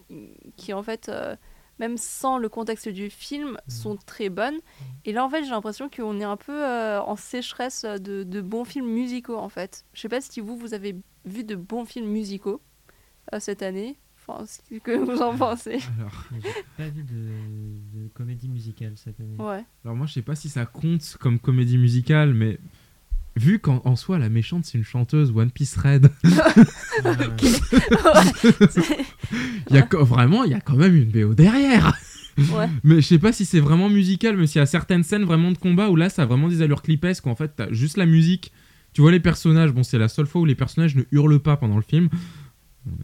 qui 0.56 0.72
en 0.72 0.82
fait, 0.82 1.08
euh, 1.10 1.36
même 1.78 1.96
sans 1.96 2.38
le 2.38 2.48
contexte 2.48 2.88
du 2.88 3.10
film, 3.10 3.58
sont 3.68 3.96
très 3.96 4.28
bonnes. 4.28 4.58
Et 5.04 5.12
là, 5.12 5.24
en 5.24 5.30
fait, 5.30 5.44
j'ai 5.44 5.50
l'impression 5.50 5.88
qu'on 5.88 6.20
est 6.20 6.24
un 6.24 6.36
peu 6.36 6.64
euh, 6.64 7.00
en 7.00 7.16
sécheresse 7.16 7.84
de, 7.84 8.24
de 8.24 8.40
bons 8.40 8.64
films 8.64 8.88
musicaux, 8.90 9.36
en 9.36 9.48
fait. 9.48 9.84
Je 9.94 10.00
sais 10.00 10.08
pas 10.08 10.20
si 10.20 10.40
vous, 10.40 10.56
vous 10.56 10.74
avez 10.74 10.96
vu 11.24 11.44
de 11.44 11.54
bons 11.54 11.84
films 11.84 12.08
musicaux 12.08 12.60
euh, 13.32 13.40
cette 13.40 13.62
année. 13.62 13.96
Enfin, 14.26 14.44
ce 14.44 14.74
que 14.78 14.90
vous 14.92 15.22
en 15.22 15.36
pensez. 15.38 15.78
alors, 15.98 16.24
J'ai 16.42 16.52
pas 16.76 16.88
vu 16.90 17.02
de, 17.02 17.14
de 18.02 18.08
comédie 18.08 18.48
musicale 18.48 18.92
cette 18.96 19.20
année. 19.20 19.36
Ouais. 19.38 19.64
alors, 19.84 19.96
moi, 19.96 20.06
je 20.06 20.14
sais 20.14 20.22
pas 20.22 20.34
si 20.34 20.48
ça 20.48 20.66
compte 20.66 21.16
comme 21.20 21.38
comédie 21.38 21.78
musicale, 21.78 22.34
mais 22.34 22.58
vu 23.38 23.58
qu'en 23.58 23.80
en 23.84 23.96
soi, 23.96 24.18
la 24.18 24.28
méchante, 24.28 24.64
c'est 24.64 24.78
une 24.78 24.84
chanteuse 24.84 25.32
One 25.34 25.50
Piece 25.50 25.76
Red, 25.76 26.10
il 29.70 29.76
y 29.76 29.78
a 29.78 29.88
vraiment, 30.00 30.44
il 30.44 30.50
y 30.50 30.54
a 30.54 30.60
quand 30.60 30.76
même 30.76 30.94
une 30.94 31.10
BO 31.10 31.34
derrière. 31.34 31.96
ouais. 32.38 32.68
Mais 32.84 32.96
je 32.96 33.06
sais 33.06 33.18
pas 33.18 33.32
si 33.32 33.44
c'est 33.44 33.60
vraiment 33.60 33.88
musical, 33.88 34.36
mais 34.36 34.46
s'il 34.46 34.58
y 34.58 34.62
a 34.62 34.66
certaines 34.66 35.02
scènes 35.02 35.24
vraiment 35.24 35.50
de 35.52 35.58
combat 35.58 35.88
où 35.88 35.96
là 35.96 36.08
ça 36.08 36.22
a 36.22 36.26
vraiment 36.26 36.48
des 36.48 36.62
allures 36.62 36.82
clipesques, 36.82 37.26
où 37.26 37.30
en 37.30 37.36
fait 37.36 37.52
t'as 37.56 37.72
juste 37.72 37.96
la 37.96 38.06
musique, 38.06 38.52
tu 38.92 39.00
vois 39.00 39.12
les 39.12 39.20
personnages, 39.20 39.72
bon 39.72 39.82
c'est 39.82 39.98
la 39.98 40.08
seule 40.08 40.26
fois 40.26 40.40
où 40.40 40.44
les 40.44 40.54
personnages 40.54 40.96
ne 40.96 41.02
hurlent 41.12 41.40
pas 41.40 41.56
pendant 41.56 41.76
le 41.76 41.82
film. 41.82 42.08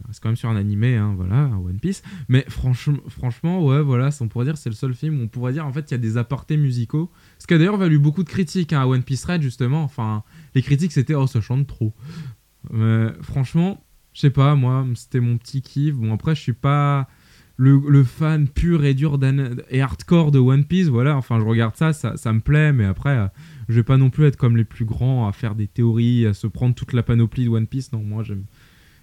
On 0.03 0.07
reste 0.07 0.21
quand 0.21 0.29
même 0.29 0.35
sur 0.35 0.49
un 0.49 0.55
animé, 0.55 0.95
hein, 0.95 1.13
voilà, 1.15 1.35
un 1.35 1.57
One 1.57 1.79
Piece. 1.79 2.03
Mais 2.29 2.45
franchement, 2.47 2.99
franchement, 3.07 3.63
ouais, 3.65 3.81
voilà, 3.81 4.09
on 4.21 4.27
pourrait 4.27 4.45
dire 4.45 4.57
c'est 4.57 4.69
le 4.69 4.75
seul 4.75 4.93
film 4.93 5.19
où 5.19 5.23
on 5.23 5.27
pourrait 5.27 5.53
dire 5.53 5.65
en 5.65 5.73
fait 5.73 5.91
il 5.91 5.93
y 5.93 5.95
a 5.95 5.99
des 5.99 6.17
apartés 6.17 6.57
musicaux. 6.57 7.11
Ce 7.39 7.47
qui 7.47 7.53
a 7.53 7.57
d'ailleurs 7.57 7.77
valu 7.77 7.99
beaucoup 7.99 8.23
de 8.23 8.29
critiques 8.29 8.73
hein, 8.73 8.81
à 8.81 8.87
One 8.87 9.03
Piece 9.03 9.25
Red 9.25 9.41
justement. 9.41 9.83
Enfin, 9.83 10.23
les 10.53 10.61
critiques 10.61 10.91
c'était 10.91 11.15
oh 11.15 11.27
ça 11.27 11.41
chante 11.41 11.67
trop. 11.67 11.93
Mais 12.71 13.07
franchement, 13.21 13.83
je 14.13 14.21
sais 14.21 14.31
pas, 14.31 14.55
moi 14.55 14.85
c'était 14.95 15.19
mon 15.19 15.37
petit 15.37 15.61
kiff. 15.61 15.95
Bon 15.95 16.13
après 16.13 16.35
je 16.35 16.41
suis 16.41 16.53
pas 16.53 17.07
le, 17.57 18.03
fan 18.03 18.47
pur 18.47 18.83
et 18.83 18.93
dur 18.93 19.19
et 19.69 19.81
hardcore 19.81 20.31
de 20.31 20.39
One 20.39 20.65
Piece, 20.65 20.87
voilà, 20.87 21.15
enfin 21.15 21.39
je 21.39 21.45
regarde 21.45 21.75
ça, 21.75 21.93
ça, 21.93 22.17
ça 22.17 22.33
me 22.33 22.41
plaît, 22.41 22.73
mais 22.73 22.85
après 22.85 23.17
euh, 23.17 23.27
je 23.69 23.75
vais 23.75 23.83
pas 23.83 23.97
non 23.97 24.09
plus 24.09 24.25
être 24.25 24.35
comme 24.35 24.57
les 24.57 24.65
plus 24.65 24.85
grands 24.85 25.27
à 25.27 25.31
faire 25.31 25.55
des 25.55 25.67
théories, 25.67 26.25
à 26.25 26.33
se 26.33 26.47
prendre 26.47 26.75
toute 26.75 26.93
la 26.93 27.03
panoplie 27.03 27.45
de 27.45 27.49
One 27.49 27.67
Piece, 27.67 27.91
non, 27.93 28.03
moi 28.03 28.23
j'aime. 28.23 28.43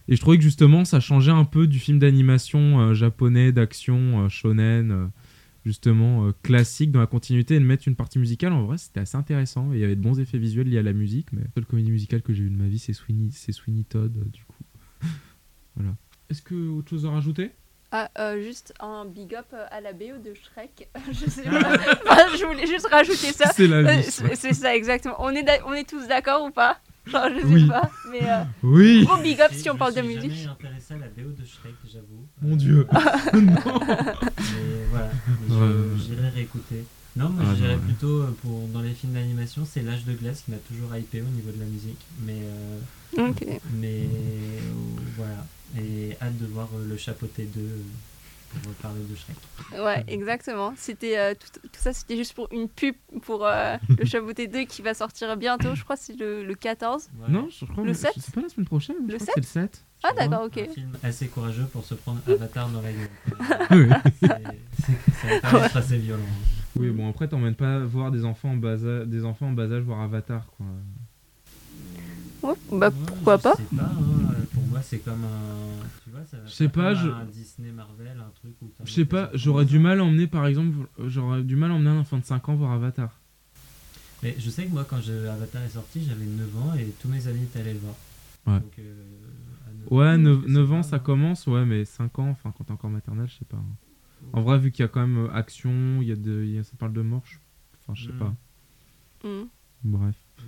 Et 0.09 0.17
je 0.17 0.21
trouvais 0.21 0.37
que 0.37 0.43
justement 0.43 0.85
ça 0.85 1.01
changeait 1.01 1.33
un 1.33 1.45
peu 1.45 1.67
du 1.67 1.79
film 1.79 1.99
d'animation 1.99 2.81
euh, 2.81 2.95
japonais, 2.95 3.53
d'action, 3.53 4.25
euh, 4.25 4.29
shonen, 4.29 4.91
euh, 4.91 5.07
justement 5.65 6.33
classique 6.43 6.91
dans 6.91 6.99
la 6.99 7.07
continuité 7.07 7.55
et 7.55 7.61
de 7.61 7.65
mettre 7.65 7.87
une 7.87 7.95
partie 7.95 8.19
musicale, 8.19 8.53
en 8.53 8.65
vrai 8.65 8.79
c'était 8.79 9.01
assez 9.01 9.17
intéressant, 9.17 9.73
et 9.73 9.77
il 9.77 9.81
y 9.81 9.85
avait 9.85 9.95
de 9.95 10.01
bons 10.01 10.19
effets 10.19 10.39
visuels 10.39 10.69
liés 10.69 10.79
à 10.79 10.83
la 10.83 10.93
musique, 10.93 11.29
mais 11.33 11.43
la 11.43 11.51
seule 11.55 11.67
comédie 11.67 11.93
musicale 11.93 12.23
que 12.23 12.33
j'ai 12.33 12.43
eue 12.43 12.51
de 12.51 12.57
ma 12.57 12.67
vie 12.67 12.81
c'est 12.81 12.93
Sweeney, 12.93 13.31
c'est 13.31 13.53
Sweeney 13.53 13.85
Todd, 13.85 14.13
du 14.13 14.45
coup. 14.45 14.65
voilà. 15.77 15.95
Est-ce 16.31 16.43
que 16.43 16.69
autre 16.69 16.91
chose 16.91 17.07
à 17.07 17.11
rajouter? 17.11 17.53
Ah, 17.95 18.11
euh, 18.19 18.43
juste 18.43 18.73
un 18.81 19.05
big 19.05 19.35
up 19.35 19.55
à 19.71 19.83
la 19.83 19.93
BO 19.93 20.17
de 20.25 20.33
Shrek. 20.33 20.89
je 21.13 21.29
sais 21.29 21.43
pas. 21.43 21.59
Enfin, 22.09 22.37
je 22.39 22.47
voulais 22.47 22.67
juste 22.67 22.87
rajouter 22.87 23.33
ça. 23.33 23.51
C'est 23.55 23.69
la 23.69 23.83
vie. 23.83 24.03
C'est 24.05 24.35
c'est 24.35 24.55
ça, 24.55 24.75
exactement. 24.75 25.17
On 25.19 25.29
est, 25.29 25.47
on 25.67 25.75
est 25.75 25.87
tous 25.87 26.09
d'accord 26.09 26.43
ou 26.43 26.51
pas? 26.51 26.81
Genre, 27.11 27.27
je 27.35 27.41
sais 27.41 27.47
Oui. 27.47 27.67
pas. 27.67 27.91
Mais 28.11 28.31
euh, 28.31 28.45
Oui 28.63 29.05
gros 29.05 29.21
big 29.23 29.41
up 29.41 29.51
Je 29.53 29.59
si 29.59 29.71
on 29.71 29.77
parle 29.77 29.93
de 29.95 29.99
suis 30.03 30.07
musique. 30.15 30.33
jamais 30.33 30.47
intéressé 30.47 30.95
à 30.95 30.99
la 30.99 31.07
BO 31.09 31.31
de 31.31 31.45
Shrek, 31.45 31.75
j'avoue. 31.93 32.27
Mon 32.41 32.53
Euh, 32.53 32.57
dieu. 32.57 32.87
non. 33.35 33.81
Mais 34.39 34.85
voilà, 34.91 35.11
je- 35.49 36.03
j'irai 36.03 36.29
réécouter. 36.29 36.85
Non, 37.17 37.29
moi 37.29 37.45
Ah, 37.47 37.55
je 37.59 37.65
ouais. 37.65 37.77
plutôt 37.77 38.23
euh, 38.23 38.37
pour 38.41 38.69
dans 38.69 38.81
les 38.81 38.93
films 38.95 39.13
d'animation, 39.15 39.67
c'est 39.71 39.83
l'âge 39.83 40.05
de 40.05 40.15
glace 40.15 40.43
qui 40.45 40.51
m'a 40.53 40.57
toujours 40.59 40.97
hypé 40.97 41.21
au 41.21 41.25
niveau 41.25 41.51
de 41.51 41.59
la 41.61 41.67
musique. 41.67 41.99
Mais, 42.25 42.39
euh, 43.19 43.29
Ok. 43.29 43.45
mais 43.75 44.05
euh, 44.05 44.61
voilà. 45.17 45.47
Et 45.79 46.17
hâte 46.23 46.39
de 46.39 46.47
voir 46.47 46.69
euh, 46.75 46.87
le 46.89 46.97
chapeauté 46.97 47.47
2 47.55 47.61
euh, 48.55 48.61
pour 48.65 48.73
parler 48.75 49.01
de 49.09 49.15
Shrek. 49.15 49.83
Ouais, 49.85 50.05
exactement. 50.09 50.73
C'était 50.77 51.19
euh, 51.19 51.35
tout, 51.35 51.61
tout 51.61 51.69
ça, 51.81 51.93
c'était 51.93 52.17
juste 52.17 52.35
pour 52.35 52.49
une 52.53 52.69
pub 52.69 52.95
pour 53.23 53.47
euh, 53.47 53.77
le 53.99 54.05
Chapeauté 54.05 54.47
2 54.49 54.65
qui 54.65 54.83
va 54.83 54.95
sortir 54.95 55.37
bientôt. 55.37 55.75
Je 55.75 55.83
crois 55.85 55.97
que 55.97 56.03
c'est 56.03 56.19
le, 56.19 56.45
le 56.45 56.55
14. 56.55 57.11
Voilà. 57.17 57.33
Non, 57.33 57.49
je 57.51 57.65
crois 57.65 57.85
Le 57.85 57.93
que 57.93 57.97
7? 57.99 58.13
c'est 58.19 58.35
pas 58.35 58.41
la 58.43 58.49
semaine 58.49 58.67
prochaine. 58.67 58.97
je 59.07 59.13
Le 59.13 59.19
crois 59.19 59.27
que 59.35 59.43
c'est 59.43 59.61
le 59.61 59.67
7. 59.67 59.85
Ah 60.05 60.11
d'accord, 60.17 60.43
ok. 60.47 60.59
Un 60.59 60.73
film 60.73 60.93
assez 61.05 61.29
courageux 61.29 61.67
pour 61.73 61.85
se 61.85 61.95
prendre 61.95 62.21
Avatar 62.29 62.69
dans 62.71 62.83
la 62.83 62.91
gueule. 62.93 63.09
Oui. 63.71 63.89
C'est- 64.21 64.27
c'est- 65.21 65.41
ça 65.41 65.49
va 65.49 65.67
être 65.67 65.77
assez 65.77 65.97
violent. 65.99 66.21
Oui, 66.75 66.91
bon, 66.91 67.09
après, 67.09 67.29
t'emmènes 67.29 67.55
pas 67.55 67.79
voir 67.81 68.11
des 68.11 68.25
enfants 68.25 68.51
en 68.51 68.57
bas 68.57 68.83
âge, 68.85 69.07
des 69.07 69.25
enfants 69.25 69.47
en 69.49 69.53
bas 69.53 69.71
âge 69.71 69.83
voir 69.83 70.01
Avatar, 70.01 70.47
quoi. 70.57 70.67
Ouais, 72.43 72.55
bah 72.73 72.89
Ouais, 72.89 72.95
pourquoi 73.07 73.37
je 73.37 73.43
pas 73.43 73.55
sais 73.57 73.63
pas, 73.77 73.83
hein, 73.85 74.35
pour 74.53 74.63
moi 74.65 74.83
c'est 74.83 74.99
comme 74.99 75.25
un. 75.25 75.87
Tu 76.05 76.11
vois, 76.11 76.25
ça 76.31 76.39
va 76.39 76.47
Je 76.47 76.53
sais 76.53 76.69
pas, 76.69 76.95
comme 76.95 77.03
je- 77.05 77.09
Un 77.11 77.25
Disney 77.27 77.71
Marvel, 77.71 78.17
un 78.19 78.31
truc 78.41 78.55
où 78.63 78.71
Je 78.85 78.91
sais 78.93 79.05
pas, 79.05 79.31
j'aurais 79.35 79.65
du 79.65 79.79
mal 79.79 80.01
à 80.01 80.05
emmener, 80.05 80.27
par 80.27 80.47
exemple, 80.47 80.89
j'aurais 81.07 81.43
du 81.43 81.55
mal 81.57 81.71
à 81.71 81.75
emmener 81.75 81.91
un 81.91 81.99
enfant 82.01 82.19
de 82.19 82.25
5 82.25 82.49
ans 82.49 82.55
voir 82.57 82.73
Avatar. 82.73 83.11
Mais 84.23 84.37
je 84.39 84.51
sais 84.51 84.67
que 84.67 84.71
moi 84.73 84.85
quand 84.89 85.01
je- 85.01 85.27
Avatar 85.27 85.63
est 85.63 85.69
sorti, 85.71 86.05
j'avais 86.05 86.25
9 86.25 86.57
ans 86.57 86.75
et 86.75 86.87
tous 87.01 87.09
mes 87.09 87.27
amis 87.29 87.43
étaient 87.45 87.61
allés 87.61 87.75
le 87.75 87.81
voir. 87.81 87.95
Ouais. 88.47 88.61
Donc, 88.61 88.73
euh, 88.79 88.95
Ouais, 89.91 90.07
ans, 90.15 90.19
9, 90.19 90.43
je 90.47 90.53
sais 90.53 90.73
ans, 90.73 90.77
pas, 90.77 90.83
ça 90.85 90.97
moi. 90.97 90.99
commence, 91.05 91.47
ouais, 91.49 91.65
mais 91.65 91.85
5 91.85 92.19
ans, 92.19 92.29
enfin, 92.31 92.53
quand 92.57 92.65
t'es 92.65 92.73
encore 92.73 92.91
maternelle, 92.91 93.29
je 93.29 93.39
sais 93.39 93.45
pas. 93.45 93.57
hein. 93.57 94.29
En 94.33 94.41
vrai, 94.43 94.59
vu 94.59 94.71
qu'il 94.71 94.83
y 94.85 94.87
a 94.87 94.89
quand 94.89 95.01
même 95.01 95.27
euh, 95.27 95.33
action, 95.35 96.01
il 96.01 96.09
y 96.09 96.13
a 96.13 96.17
de, 96.17 96.43
il 96.45 96.53
y 96.53 96.59
a- 96.59 96.63
ça 96.65 96.73
parle 96.79 96.93
de 96.93 97.03
mort, 97.03 97.23
je- 97.25 97.37
enfin, 97.83 97.95
je 97.95 98.07
sais 98.07 98.13
Mm. 98.13 98.19
pas. 98.19 98.35
Hmm. 99.25 99.45
Bref. 99.85 100.15
Ouais. 100.39 100.45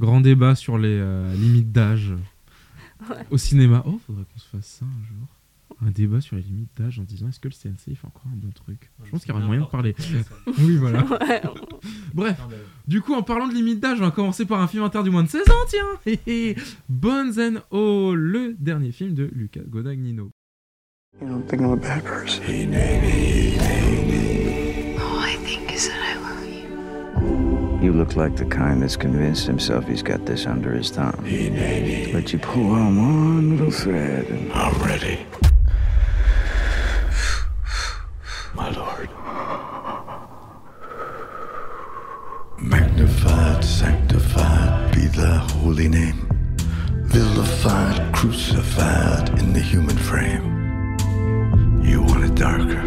Grand 0.00 0.20
débat 0.20 0.54
sur 0.54 0.78
les 0.78 0.88
euh, 1.00 1.32
limites 1.34 1.72
d'âge 1.72 2.12
Ouais. 3.10 3.16
au 3.30 3.36
cinéma. 3.36 3.82
Oh, 3.86 4.00
faudrait 4.06 4.24
qu'on 4.24 4.38
se 4.38 4.48
fasse 4.48 4.66
ça 4.66 4.86
un 4.86 5.04
jour. 5.06 5.26
Un 5.86 5.90
débat 5.90 6.22
sur 6.22 6.36
les 6.36 6.42
limites 6.42 6.70
d'âge 6.78 6.98
en 6.98 7.02
disant 7.02 7.28
est-ce 7.28 7.38
que 7.40 7.48
le 7.48 7.52
CNC 7.52 7.88
il 7.88 7.96
fait 7.96 8.06
encore 8.06 8.24
un 8.32 8.36
bon 8.36 8.48
truc? 8.54 8.90
Je 9.04 9.10
pense 9.10 9.24
qu'il 9.24 9.34
y 9.34 9.36
aurait 9.36 9.44
moyen 9.44 9.62
de 9.62 9.66
parler. 9.66 9.94
Oui, 10.58 10.76
voilà. 10.78 11.04
Ouais. 11.20 11.42
Bref, 12.14 12.40
du 12.88 13.02
coup, 13.02 13.12
en 13.12 13.22
parlant 13.22 13.46
de 13.46 13.52
limite 13.52 13.78
d'âge, 13.80 14.00
on 14.00 14.04
va 14.04 14.10
commencer 14.10 14.46
par 14.46 14.60
un 14.62 14.66
film 14.68 14.82
interdit 14.84 15.10
moins 15.10 15.22
de 15.24 15.28
16 15.28 15.42
ans, 15.50 15.66
tiens. 15.68 16.14
Bones 16.88 17.38
and 17.38 17.56
All, 17.70 18.16
le 18.16 18.54
dernier 18.58 18.90
film 18.92 19.12
de 19.12 19.28
Lucas 19.34 19.60
Godagnino. 19.68 20.30
You 21.20 21.28
don't 21.28 21.46
think 21.46 21.60
I'm 21.60 21.72
a 21.72 21.76
bad 21.76 22.02
person. 22.04 22.40
All 24.98 25.18
I 25.18 25.36
think 25.44 25.72
is 25.74 25.88
that 25.88 25.94
I 25.94 25.98
love 25.98 26.05
you. 27.86 27.92
You 27.92 27.92
look 27.92 28.16
like 28.16 28.34
the 28.34 28.44
kind 28.46 28.82
that's 28.82 28.96
convinced 28.96 29.46
himself 29.46 29.86
he's 29.86 30.02
got 30.02 30.26
this 30.26 30.44
under 30.44 30.72
his 30.72 30.90
thumb. 30.90 31.14
But 32.12 32.32
you 32.32 32.38
pull 32.40 32.72
on 32.72 32.96
one 32.96 33.50
little 33.50 33.70
thread 33.70 34.26
and 34.26 34.52
I'm 34.52 34.74
ready. 34.82 35.24
My 38.54 38.70
lord. 38.70 39.08
Magnified, 42.58 43.64
sanctified 43.64 44.92
be 44.92 45.06
thy 45.06 45.36
holy 45.52 45.88
name. 45.88 46.28
Vilified, 47.04 48.12
crucified 48.12 49.28
in 49.38 49.52
the 49.52 49.60
human 49.60 49.96
frame. 49.96 50.98
You 51.84 52.02
want 52.02 52.24
it 52.24 52.34
darker. 52.34 52.82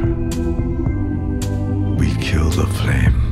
We 1.96 2.13
kill 2.15 2.50
the 2.50 2.68
flame. 2.68 3.29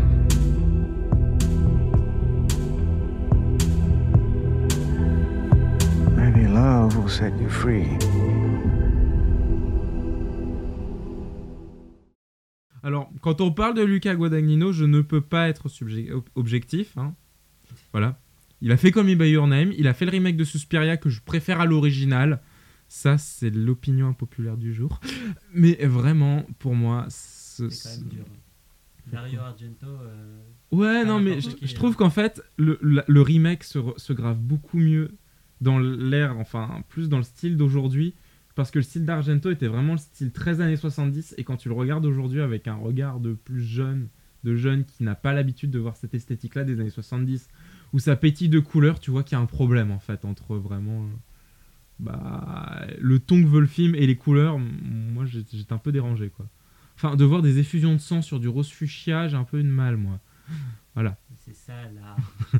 Love 6.87 6.97
will 7.03 7.09
set 7.09 7.33
you 7.41 7.49
free. 7.49 7.85
Alors, 12.83 13.11
quand 13.21 13.41
on 13.41 13.51
parle 13.51 13.73
de 13.73 13.81
Lucas 13.81 14.15
Guadagnino, 14.15 14.71
je 14.71 14.85
ne 14.85 15.01
peux 15.01 15.19
pas 15.21 15.49
être 15.49 15.67
objectif. 16.35 16.97
hein. 16.97 17.13
Voilà. 17.91 18.19
Il 18.61 18.71
a 18.71 18.77
fait 18.77 18.91
Call 18.91 19.05
Me 19.05 19.15
By 19.15 19.29
Your 19.31 19.47
Name, 19.47 19.73
il 19.77 19.87
a 19.87 19.93
fait 19.93 20.05
le 20.05 20.11
remake 20.11 20.37
de 20.37 20.43
Suspiria 20.43 20.97
que 20.97 21.09
je 21.09 21.21
préfère 21.21 21.59
à 21.59 21.65
l'original. 21.65 22.41
Ça, 22.87 23.17
c'est 23.17 23.49
l'opinion 23.49 24.07
impopulaire 24.07 24.55
du 24.57 24.73
jour. 24.73 25.01
Mais 25.53 25.73
vraiment, 25.85 26.45
pour 26.59 26.73
moi, 26.73 27.05
ce- 27.09 27.67
C'est 27.69 27.89
quand 27.89 28.01
même 28.01 28.09
dur. 28.09 28.23
Dario 29.11 29.39
Argento. 29.41 29.85
euh, 29.87 30.39
Ouais, 30.71 31.05
non, 31.05 31.19
mais 31.21 31.39
je, 31.39 31.49
je 31.61 31.71
hein. 31.71 31.75
trouve 31.75 31.95
qu'en 31.95 32.09
fait, 32.09 32.41
le, 32.57 32.77
remake 33.21 33.63
se, 33.63 33.79
re- 33.79 33.97
se 33.97 34.11
grave 34.11 34.37
beaucoup 34.37 34.77
mieux 34.77 35.11
dans 35.61 35.79
l'air, 35.79 36.37
enfin, 36.37 36.83
plus 36.89 37.09
dans 37.09 37.17
le 37.17 37.23
style 37.23 37.57
d'aujourd'hui. 37.57 38.13
Parce 38.55 38.71
que 38.71 38.79
le 38.79 38.83
style 38.83 39.05
d'Argento 39.05 39.51
était 39.51 39.67
vraiment 39.67 39.93
le 39.93 39.99
style 39.99 40.31
13 40.31 40.61
années 40.61 40.77
70. 40.77 41.35
Et 41.37 41.43
quand 41.43 41.57
tu 41.57 41.69
le 41.69 41.75
regardes 41.75 42.05
aujourd'hui 42.05 42.41
avec 42.41 42.67
un 42.67 42.75
regard 42.75 43.19
de 43.19 43.33
plus 43.33 43.61
jeune, 43.63 44.07
de 44.43 44.55
jeune 44.55 44.83
qui 44.85 45.03
n'a 45.03 45.15
pas 45.15 45.33
l'habitude 45.33 45.69
de 45.71 45.79
voir 45.79 45.95
cette 45.95 46.13
esthétique-là 46.15 46.63
des 46.63 46.79
années 46.79 46.89
70, 46.89 47.49
où 47.93 47.99
ça 47.99 48.15
pétille 48.15 48.49
de 48.49 48.59
couleurs, 48.59 48.99
tu 48.99 49.11
vois 49.11 49.23
qu'il 49.23 49.37
y 49.37 49.39
a 49.39 49.41
un 49.41 49.45
problème 49.45 49.91
en 49.91 49.99
fait 49.99 50.25
entre 50.25 50.55
vraiment. 50.57 51.03
euh, 51.03 51.07
Bah, 51.99 52.85
le 52.99 53.19
ton 53.19 53.41
que 53.41 53.47
veut 53.47 53.59
le 53.61 53.67
film 53.67 53.95
et 53.95 54.05
les 54.05 54.15
couleurs, 54.15 54.59
moi 54.59 55.25
j'étais 55.25 55.73
un 55.73 55.77
peu 55.79 55.91
dérangé 55.91 56.29
quoi. 56.29 56.47
Enfin, 56.95 57.15
de 57.15 57.23
voir 57.25 57.41
des 57.41 57.57
effusions 57.59 57.93
de 57.93 57.99
sang 57.99 58.21
sur 58.21 58.39
du 58.39 58.47
rose 58.47 58.69
fuchsia, 58.69 59.27
j'ai 59.27 59.37
un 59.37 59.43
peu 59.43 59.61
de 59.63 59.67
mal 59.67 59.97
moi. 59.97 60.19
C'est 61.47 61.55
ça 61.55 61.73
là. 61.95 62.15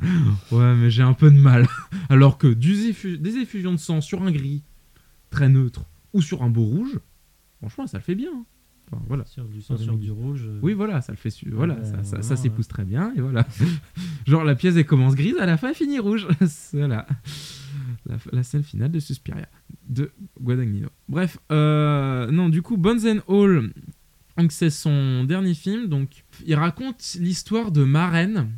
Ouais, 0.50 0.74
mais 0.74 0.90
j'ai 0.90 1.02
un 1.02 1.12
peu 1.12 1.30
de 1.30 1.38
mal. 1.38 1.66
Alors 2.08 2.38
que 2.38 2.46
du 2.48 2.72
effu- 2.74 3.18
des 3.18 3.36
effusions 3.36 3.72
de 3.72 3.76
sang 3.78 4.00
sur 4.00 4.22
un 4.22 4.30
gris, 4.30 4.62
très 5.30 5.48
neutre, 5.48 5.84
ou 6.14 6.22
sur 6.22 6.42
un 6.42 6.48
beau 6.50 6.64
rouge, 6.64 6.98
franchement, 7.58 7.86
ça 7.86 7.98
le 7.98 8.02
fait 8.04 8.14
bien. 8.14 8.30
hein. 8.34 8.44
Enfin, 8.90 9.02
voilà. 9.06 9.26
Sur 9.26 9.44
du 9.44 9.60
sang, 9.60 9.74
Ouais, 9.76 9.82
sur 9.82 9.92
mais- 9.92 9.98
du 9.98 10.10
rouge. 10.10 10.44
euh, 10.46 10.58
Oui, 10.62 10.72
voilà, 10.72 11.02
ça 11.02 11.12
le 11.12 11.18
fait. 11.18 11.28
su- 11.28 11.50
Voilà, 11.50 11.84
ça, 11.84 11.98
ça, 11.98 12.04
ça 12.04 12.16
vraiment, 12.20 12.36
s'épouse 12.36 12.68
très 12.68 12.84
bien, 12.86 13.12
et 13.14 13.20
voilà. 13.20 13.46
Genre, 14.26 14.44
la 14.44 14.54
pièce, 14.54 14.76
elle 14.76 14.86
commence 14.86 15.14
grise, 15.14 15.36
à 15.38 15.44
la 15.44 15.58
fin, 15.58 15.68
elle 15.68 15.74
finit 15.74 15.98
rouge. 15.98 16.26
voilà. 16.72 17.06
La, 18.06 18.16
la 18.32 18.42
scène 18.42 18.62
finale 18.62 18.90
de 18.90 18.98
Suspiria, 19.00 19.46
de 19.86 20.10
Guadagnino. 20.40 20.88
Bref, 21.10 21.36
euh, 21.52 22.30
non, 22.30 22.48
du 22.48 22.62
coup, 22.62 22.78
Bones 22.78 23.00
and 23.06 23.20
All, 23.30 23.70
donc 24.38 24.52
c'est 24.52 24.70
son 24.70 25.24
dernier 25.24 25.52
film. 25.52 25.86
Donc, 25.88 26.24
il 26.46 26.54
raconte 26.54 27.16
l'histoire 27.20 27.70
de 27.70 27.84
Maren, 27.84 28.48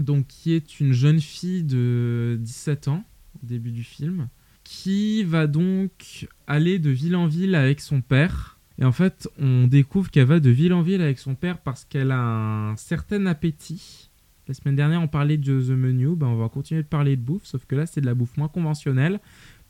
donc 0.00 0.26
qui 0.26 0.52
est 0.52 0.80
une 0.80 0.92
jeune 0.92 1.20
fille 1.20 1.62
de 1.62 2.38
17 2.40 2.88
ans 2.88 3.04
au 3.42 3.46
début 3.46 3.70
du 3.70 3.84
film, 3.84 4.28
qui 4.64 5.22
va 5.24 5.46
donc 5.46 6.28
aller 6.46 6.78
de 6.78 6.90
ville 6.90 7.16
en 7.16 7.26
ville 7.26 7.54
avec 7.54 7.80
son 7.80 8.00
père. 8.00 8.58
Et 8.78 8.84
en 8.84 8.92
fait, 8.92 9.28
on 9.38 9.66
découvre 9.66 10.10
qu'elle 10.10 10.26
va 10.26 10.40
de 10.40 10.50
ville 10.50 10.72
en 10.72 10.82
ville 10.82 11.00
avec 11.00 11.18
son 11.18 11.34
père 11.34 11.58
parce 11.58 11.84
qu'elle 11.84 12.10
a 12.10 12.20
un 12.20 12.76
certain 12.76 13.26
appétit. 13.26 14.10
La 14.48 14.54
semaine 14.54 14.76
dernière, 14.76 15.00
on 15.00 15.08
parlait 15.08 15.38
de 15.38 15.60
The 15.60 15.70
Menu, 15.70 16.16
ben 16.16 16.26
on 16.26 16.36
va 16.36 16.48
continuer 16.48 16.82
de 16.82 16.88
parler 16.88 17.16
de 17.16 17.22
bouffe, 17.22 17.44
sauf 17.44 17.64
que 17.64 17.76
là, 17.76 17.86
c'est 17.86 18.00
de 18.00 18.06
la 18.06 18.14
bouffe 18.14 18.36
moins 18.36 18.48
conventionnelle. 18.48 19.20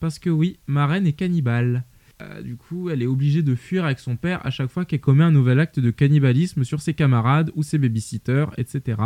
Parce 0.00 0.18
que 0.18 0.30
oui, 0.30 0.58
ma 0.66 0.86
reine 0.86 1.06
est 1.06 1.12
cannibale. 1.12 1.84
Euh, 2.24 2.42
du 2.42 2.56
coup, 2.56 2.90
elle 2.90 3.02
est 3.02 3.06
obligée 3.06 3.42
de 3.42 3.54
fuir 3.54 3.84
avec 3.84 3.98
son 3.98 4.16
père 4.16 4.44
à 4.44 4.50
chaque 4.50 4.70
fois 4.70 4.84
qu'elle 4.84 5.00
commet 5.00 5.24
un 5.24 5.30
nouvel 5.30 5.60
acte 5.60 5.80
de 5.80 5.90
cannibalisme 5.90 6.64
sur 6.64 6.80
ses 6.80 6.94
camarades 6.94 7.50
ou 7.54 7.62
ses 7.62 7.78
babysitters, 7.78 8.46
etc. 8.56 8.98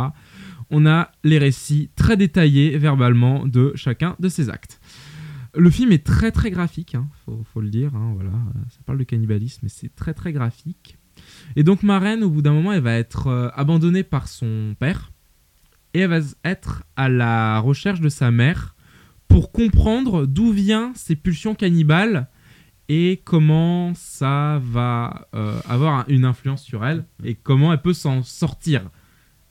On 0.69 0.85
a 0.85 1.11
les 1.23 1.37
récits 1.37 1.89
très 1.95 2.17
détaillés 2.17 2.77
verbalement 2.77 3.45
de 3.45 3.71
chacun 3.75 4.15
de 4.19 4.29
ces 4.29 4.49
actes. 4.49 4.79
Le 5.55 5.69
film 5.69 5.91
est 5.91 6.05
très 6.05 6.31
très 6.31 6.51
graphique, 6.51 6.95
hein, 6.95 7.07
faut, 7.25 7.61
le 7.61 7.69
dire. 7.69 7.95
hein, 7.95 8.11
voilà, 8.13 8.31
ça 8.69 8.79
parle 8.85 8.99
de 8.99 9.03
cannibalisme, 9.03 9.61
mais 9.63 9.69
c'est 9.69 9.93
très 9.95 10.13
très 10.13 10.31
graphique. 10.31 10.97
Et 11.55 11.63
donc 11.63 11.83
ma 11.83 11.97
au 12.15 12.29
bout 12.29 12.41
d'un 12.41 12.53
moment, 12.53 12.71
elle 12.71 12.83
va 12.83 12.97
être 12.97 13.27
euh, 13.27 13.49
abandonnée 13.55 14.03
par 14.03 14.27
son 14.27 14.75
père 14.79 15.11
et 15.93 16.01
elle 16.01 16.09
va 16.09 16.19
être 16.45 16.83
à 16.95 17.09
la 17.09 17.59
recherche 17.59 17.99
de 17.99 18.09
sa 18.09 18.31
mère 18.31 18.75
pour 19.27 19.51
comprendre 19.51 20.25
d'où 20.25 20.51
viennent 20.51 20.93
ses 20.95 21.15
pulsions 21.15 21.55
cannibales 21.55 22.29
et 22.89 23.21
comment 23.23 23.93
ça 23.95 24.59
va 24.63 25.27
euh, 25.35 25.59
avoir 25.69 25.99
un- 25.99 26.05
une 26.07 26.25
influence 26.25 26.63
sur 26.63 26.83
elle 26.85 27.05
et 27.23 27.35
comment 27.35 27.71
elle 27.71 27.81
peut 27.81 27.93
s'en 27.93 28.23
sortir. 28.23 28.89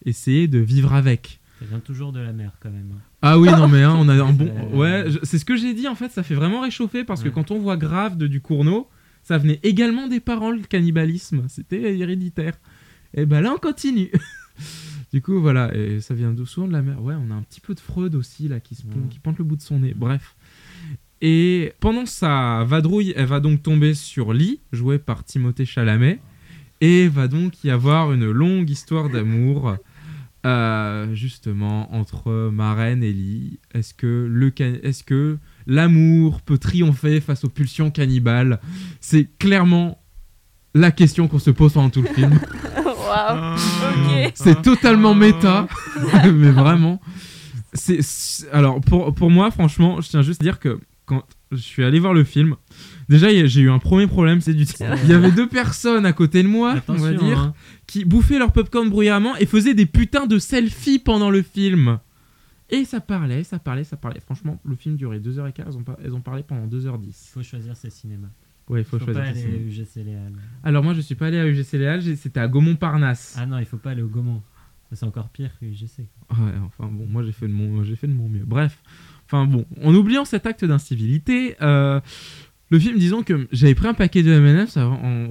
Essayer 0.05 0.47
de 0.49 0.59
vivre 0.59 0.93
avec. 0.93 1.41
Ça 1.61 1.65
vient 1.67 1.81
toujours 1.81 2.13
de 2.13 2.21
la 2.21 2.33
mer 2.33 2.53
quand 2.61 2.71
même. 2.71 2.93
hein. 2.95 3.01
Ah 3.23 3.39
oui, 3.39 3.49
non, 3.51 3.67
mais 3.69 3.83
hein, 3.83 3.97
on 3.99 4.09
a 4.09 4.15
un 4.15 4.33
bon. 4.33 4.51
Ouais, 4.77 5.05
je- 5.09 5.19
c'est 5.23 5.39
ce 5.39 5.45
que 5.45 5.57
j'ai 5.57 5.75
dit 5.75 5.89
en 5.89 5.95
fait, 5.95 6.11
ça 6.11 6.23
fait 6.23 6.35
vraiment 6.35 6.61
réchauffer 6.61 7.03
parce 7.05 7.23
que 7.23 7.29
quand 7.29 7.51
on 7.51 7.59
voit 7.59 7.77
Grave 7.77 8.17
de 8.17 8.27
Ducournau, 8.27 8.89
ça 9.23 9.39
venait 9.39 9.59
également 9.63 10.07
des 10.09 10.21
parents, 10.21 10.51
le 10.51 10.61
cannibalisme. 10.63 11.45
C'était 11.49 11.97
héréditaire. 11.99 12.55
Et 13.15 13.27
ben 13.27 13.41
là, 13.41 13.53
on 13.55 13.59
continue. 13.59 14.11
du 15.13 15.21
coup, 15.23 15.41
voilà, 15.41 15.75
et 15.75 16.01
ça 16.01 16.15
vient 16.15 16.33
d'où? 16.33 16.47
Souvent 16.47 16.69
de 16.69 16.73
la 16.73 16.83
mer. 16.83 17.03
Ouais, 17.03 17.15
on 17.19 17.31
a 17.31 17.35
un 17.35 17.43
petit 17.43 17.61
peu 17.61 17.75
de 17.75 17.81
Freud 17.81 18.15
aussi 18.15 18.47
là 18.49 18.61
qui, 18.61 18.75
se 18.75 18.83
pon- 18.83 18.99
Ouais. 19.01 19.09
qui 19.11 19.19
pointe 19.19 19.39
le 19.39 19.45
bout 19.45 19.57
de 19.57 19.63
son 19.63 19.81
nez. 19.81 19.95
Bref. 19.97 20.37
Et 21.21 21.73
pendant 21.81 22.07
sa 22.07 22.65
vadrouille, 22.65 23.13
elle 23.17 23.27
va 23.27 23.41
donc 23.41 23.63
tomber 23.63 23.95
sur 23.95 24.33
Lee, 24.33 24.61
joué 24.73 24.99
par 24.99 25.25
Timothée 25.25 25.65
Chalamet. 25.67 26.21
Et 26.81 27.09
va 27.09 27.27
donc 27.27 27.65
y 27.65 27.71
avoir 27.71 28.13
une 28.13 28.31
longue 28.31 28.71
histoire 28.71 29.09
d'amour, 29.11 29.75
euh, 30.47 31.13
justement, 31.15 31.93
entre 31.93 32.51
Maren 32.53 33.03
et 33.03 33.13
Lee. 33.13 33.59
Est-ce 33.75 33.95
que 33.95 34.29
le 34.31 34.51
can- 34.53 34.79
est-ce 34.85 35.03
que 35.03 35.39
l'amour 35.67 36.41
peut 36.41 36.59
triompher 36.59 37.21
face 37.21 37.43
aux 37.45 37.49
pulsions 37.49 37.91
cannibales? 37.91 38.61
C'est 39.01 39.29
clairement 39.39 40.01
la 40.75 40.93
question 40.93 41.27
qu'on 41.27 41.41
se 41.41 41.51
pose 41.51 41.73
pendant 41.73 41.91
tout 41.91 42.03
le 42.03 42.09
film. 42.15 42.39
Waouh. 42.85 43.55
Ok. 43.57 44.33
C'est 44.35 44.63
totalement 44.63 45.15
méta, 45.17 45.67
mais 46.33 46.51
vraiment. 46.53 47.01
C'est 47.73 48.03
c'est- 48.03 48.49
alors 48.53 48.81
pour, 48.81 49.13
pour 49.15 49.31
moi, 49.33 49.51
franchement, 49.51 50.01
je 50.01 50.09
tiens 50.11 50.23
juste 50.23 50.41
à 50.43 50.45
dire 50.45 50.61
que 50.61 50.79
quand 51.09 51.25
je 51.51 51.57
suis 51.57 51.83
allé 51.83 51.99
voir 51.99 52.13
le 52.15 52.23
film, 52.25 52.57
déjà 53.09 53.29
j'ai 53.47 53.61
eu 53.63 53.71
un 53.71 53.79
premier 53.79 54.07
problème, 54.07 54.41
c'est 54.41 54.53
du 54.55 54.65
il 55.05 55.09
y 55.09 55.13
avait 55.15 55.33
deux 55.33 55.49
personnes 55.49 56.05
à 56.07 56.13
côté 56.13 56.43
de 56.43 56.49
moi, 56.49 56.77
on 56.89 56.93
va 56.95 57.13
dire, 57.13 57.39
hein. 57.39 57.55
qui 57.87 58.05
bouffaient 58.05 58.39
leur 58.39 58.53
popcorn 58.53 58.89
bruyamment 58.91 59.35
et 59.37 59.47
faisaient 59.47 59.75
des 59.75 59.87
putains 59.87 60.27
de 60.27 60.39
selfies 60.39 60.99
pendant 60.99 61.31
le 61.31 61.43
film. 61.43 61.99
Et 62.71 62.85
ça 62.85 63.01
parlait, 63.01 63.45
ça 63.45 63.59
parlait, 63.59 63.85
ça 63.85 63.97
parlait. 63.97 64.21
Franchement, 64.21 64.61
le 64.63 64.77
film 64.77 64.97
durait 64.97 65.21
2h15, 65.21 65.53
elles 65.67 65.77
ont, 65.77 65.85
elles 66.05 66.15
ont 66.15 66.21
parlé 66.21 66.43
pendant 66.43 66.67
2h10. 66.67 67.31
faut 67.33 67.43
choisir 67.43 67.75
ses 67.75 67.89
cinémas. 67.89 68.29
Ouais, 68.69 68.83
il 68.83 68.85
faut, 68.85 68.99
Faut, 68.99 69.07
choisir. 69.07 69.23
pas 69.23 69.29
aller 69.31 69.43
à 69.43 69.49
UGC 69.49 70.05
Léal. 70.05 70.33
Alors 70.63 70.85
moi, 70.85 70.93
je 70.93 71.01
suis 71.01 71.15
pas 71.15 71.29
allé 71.29 71.39
à 71.39 71.47
UGC 71.47 71.79
Léal, 71.79 72.03
j'ai- 72.03 72.17
c'était 72.17 72.41
à 72.41 72.47
Gaumont-Parnasse. 72.49 73.37
Ah 73.39 73.47
non, 73.47 73.59
il 73.59 73.65
faut 73.65 73.79
pas 73.79 73.93
aller 73.93 74.03
au 74.03 74.09
Gaumont. 74.09 74.43
C'est 74.93 75.07
encore 75.07 75.29
pire 75.31 75.51
que 75.59 75.65
UGC. 75.65 76.01
Ouais, 76.31 76.53
enfin 76.65 76.91
bon, 76.91 77.07
moi 77.07 77.23
j'ai 77.23 77.33
fait 77.33 77.47
de 77.47 77.53
mon, 77.53 77.83
j'ai 77.85 77.97
fait 77.97 78.07
de 78.07 78.13
mon 78.13 78.29
mieux. 78.29 78.45
Bref, 78.47 78.83
enfin 79.29 79.45
bon, 79.45 79.67
en 79.85 79.95
oubliant 79.95 80.25
cet 80.25 80.47
acte 80.47 80.65
d'incivilité, 80.65 81.57
euh, 81.61 82.01
le 82.71 82.79
film, 82.79 82.99
disons 82.99 83.23
que 83.23 83.47
j'avais 83.53 83.75
pris 83.75 83.89
un 83.89 83.95
paquet 83.95 84.23
de 84.23 84.33
M&M's 84.33 84.79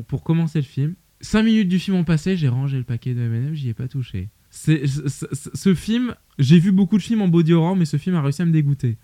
pour 0.07 0.23
commencer 0.23 0.59
le 0.59 0.65
film. 0.65 0.95
Cinq 1.19 1.43
minutes 1.43 1.67
du 1.67 1.79
film 1.79 1.97
ont 1.97 2.03
passé, 2.03 2.37
j'ai 2.37 2.47
rangé 2.47 2.77
le 2.77 2.83
paquet 2.83 3.13
de 3.13 3.21
M&M's, 3.21 3.57
j'y 3.57 3.69
ai 3.69 3.73
pas 3.73 3.87
touché. 3.87 4.29
C'est, 4.49 4.83
ce, 4.87 5.73
film, 5.75 6.15
j'ai 6.39 6.59
vu 6.59 6.71
beaucoup 6.71 6.97
de 6.97 7.03
films 7.03 7.21
en 7.21 7.27
body 7.27 7.53
horror, 7.53 7.75
mais 7.75 7.85
ce 7.85 7.97
film 7.97 8.15
a 8.15 8.21
réussi 8.21 8.41
à 8.41 8.45
me 8.45 8.51
dégoûter. 8.51 8.97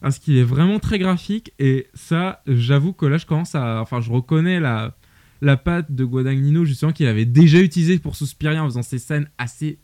Parce 0.00 0.18
qu'il 0.18 0.36
est 0.36 0.44
vraiment 0.44 0.78
très 0.78 0.98
graphique 0.98 1.52
et 1.58 1.88
ça, 1.94 2.42
j'avoue 2.46 2.92
que 2.92 3.06
là, 3.06 3.18
je 3.18 3.26
commence 3.26 3.54
à, 3.56 3.80
enfin, 3.80 4.00
je 4.00 4.10
reconnais 4.10 4.60
la, 4.60 4.96
la 5.40 5.56
patte 5.56 5.92
de 5.92 6.04
Guadagnino 6.04 6.64
justement 6.64 6.92
qu'il 6.92 7.06
avait 7.06 7.24
déjà 7.24 7.60
utilisé 7.60 7.98
pour 7.98 8.14
Suspiria 8.14 8.62
en 8.62 8.66
faisant 8.66 8.82
ces 8.82 8.98
scènes 8.98 9.28
assez 9.38 9.78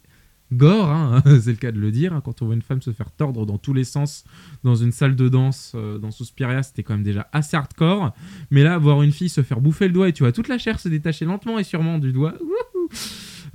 gore, 0.54 0.88
hein, 0.90 1.22
c'est 1.40 1.50
le 1.50 1.56
cas 1.56 1.72
de 1.72 1.78
le 1.78 1.90
dire, 1.90 2.12
hein, 2.14 2.22
quand 2.24 2.42
on 2.42 2.46
voit 2.46 2.54
une 2.54 2.62
femme 2.62 2.80
se 2.82 2.90
faire 2.92 3.10
tordre 3.10 3.44
dans 3.46 3.58
tous 3.58 3.72
les 3.74 3.84
sens 3.84 4.24
dans 4.62 4.74
une 4.74 4.92
salle 4.92 5.16
de 5.16 5.28
danse 5.28 5.72
euh, 5.74 5.98
dans 5.98 6.10
Suspiria, 6.10 6.62
c'était 6.62 6.82
quand 6.82 6.94
même 6.94 7.02
déjà 7.02 7.28
assez 7.32 7.56
hardcore. 7.56 8.12
Mais 8.50 8.62
là, 8.62 8.78
voir 8.78 9.02
une 9.02 9.12
fille 9.12 9.28
se 9.28 9.42
faire 9.42 9.60
bouffer 9.60 9.86
le 9.88 9.92
doigt 9.94 10.08
et 10.08 10.12
tu 10.12 10.22
vois 10.22 10.32
toute 10.32 10.48
la 10.48 10.58
chair 10.58 10.80
se 10.80 10.88
détacher 10.88 11.24
lentement 11.24 11.58
et 11.58 11.64
sûrement 11.64 11.98
du 11.98 12.12
doigt. 12.12 12.34
wouhou. 12.40 12.88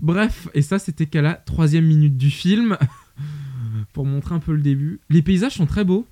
Bref, 0.01 0.48
et 0.53 0.62
ça 0.62 0.79
c'était 0.79 1.08
qu'à 1.08 1.22
la 1.22 1.34
troisième 1.34 1.86
minute 1.86 2.18
du 2.18 2.29
film, 2.29 2.77
pour 3.94 4.06
montrer 4.06 4.36
un 4.36 4.39
peu 4.39 4.53
le 4.53 4.62
début. 4.62 5.00
Les 5.10 5.22
paysages 5.22 5.56
sont 5.56 5.65
très 5.65 5.84
beaux. 5.84 6.06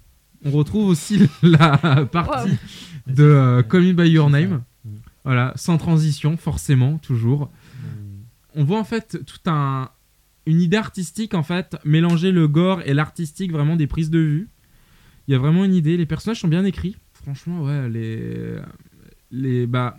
On 0.45 0.51
retrouve 0.51 0.87
aussi 0.89 1.19
la 1.43 2.05
partie 2.11 2.49
Wow. 2.49 3.13
de 3.15 3.23
euh, 3.23 3.63
Call 3.63 3.83
Me 3.83 3.93
By 3.93 4.09
Your. 4.09 4.29
Name. 4.29 4.61
Mm. 4.85 4.89
Voilà, 5.23 5.53
sans 5.55 5.77
transition, 5.77 6.37
forcément, 6.37 6.97
toujours 6.97 7.43
Euh, 7.83 8.17
on 8.55 8.63
voit 8.63 8.79
en 8.79 8.83
fait 8.83 9.23
tout 9.25 9.49
un 9.49 9.89
une 10.47 10.61
idée 10.61 10.77
artistique 10.77 11.33
en 11.33 11.43
fait 11.43 11.77
mélanger 11.83 12.31
le 12.31 12.47
gore 12.47 12.81
et 12.85 12.93
l'artistique 12.93 13.51
vraiment 13.51 13.75
des 13.75 13.85
prises 13.85 14.09
de 14.09 14.19
vue. 14.19 14.49
Il 15.27 15.33
y 15.33 15.35
a 15.35 15.37
vraiment 15.37 15.65
une 15.65 15.75
idée. 15.75 15.97
Les 15.97 16.05
personnages 16.05 16.39
sont 16.39 16.47
bien 16.47 16.63
écrits. 16.63 16.95
Franchement 17.13 17.61
ouais 17.63 17.89
les 17.89 18.55
les 19.29 19.67
bah 19.67 19.97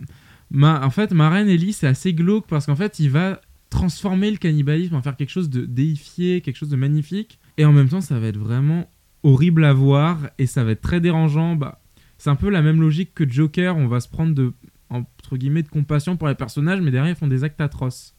ma, 0.49 0.83
en 0.83 0.89
fait 0.89 1.13
Maren 1.13 1.47
Ellie 1.47 1.71
c'est 1.71 1.87
assez 1.87 2.13
glauque 2.13 2.47
parce 2.47 2.65
qu'en 2.65 2.75
fait 2.75 2.99
il 2.99 3.11
va 3.11 3.39
transformer 3.69 4.31
le 4.31 4.37
cannibalisme 4.37 4.95
en 4.95 5.03
faire 5.03 5.15
quelque 5.15 5.29
chose 5.29 5.51
de 5.51 5.65
déifié 5.65 6.41
quelque 6.41 6.57
chose 6.57 6.69
de 6.69 6.75
magnifique. 6.75 7.39
Et 7.57 7.65
en 7.65 7.71
même 7.71 7.87
temps 7.87 8.01
ça 8.01 8.19
va 8.19 8.27
être 8.27 8.39
vraiment 8.39 8.91
horrible 9.21 9.63
à 9.63 9.73
voir 9.73 10.31
et 10.39 10.47
ça 10.47 10.63
va 10.63 10.71
être 10.71 10.81
très 10.81 10.99
dérangeant. 10.99 11.55
Bah 11.55 11.79
c'est 12.17 12.31
un 12.31 12.35
peu 12.35 12.49
la 12.49 12.63
même 12.63 12.81
logique 12.81 13.13
que 13.13 13.29
Joker. 13.29 13.77
On 13.77 13.87
va 13.87 13.99
se 13.99 14.09
prendre 14.09 14.33
de 14.33 14.53
entre 14.89 15.37
guillemets 15.37 15.61
de 15.61 15.69
compassion 15.69 16.17
pour 16.17 16.27
les 16.27 16.33
personnages 16.33 16.81
mais 16.81 16.89
derrière 16.89 17.13
ils 17.13 17.19
font 17.19 17.27
des 17.27 17.43
actes 17.43 17.61
atroces. 17.61 18.15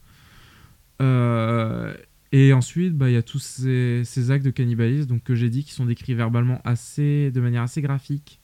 Euh, 1.02 1.94
et 2.32 2.52
ensuite, 2.52 2.96
bah, 2.96 3.10
il 3.10 3.14
y 3.14 3.16
a 3.16 3.22
tous 3.22 3.40
ces, 3.40 4.02
ces 4.04 4.30
actes 4.30 4.44
de 4.44 4.50
cannibalisme 4.50 5.06
donc, 5.06 5.24
que 5.24 5.34
j'ai 5.34 5.50
dit 5.50 5.64
qui 5.64 5.72
sont 5.72 5.84
décrits 5.84 6.14
verbalement 6.14 6.60
assez, 6.64 7.30
de 7.30 7.40
manière 7.40 7.62
assez 7.62 7.82
graphique 7.82 8.40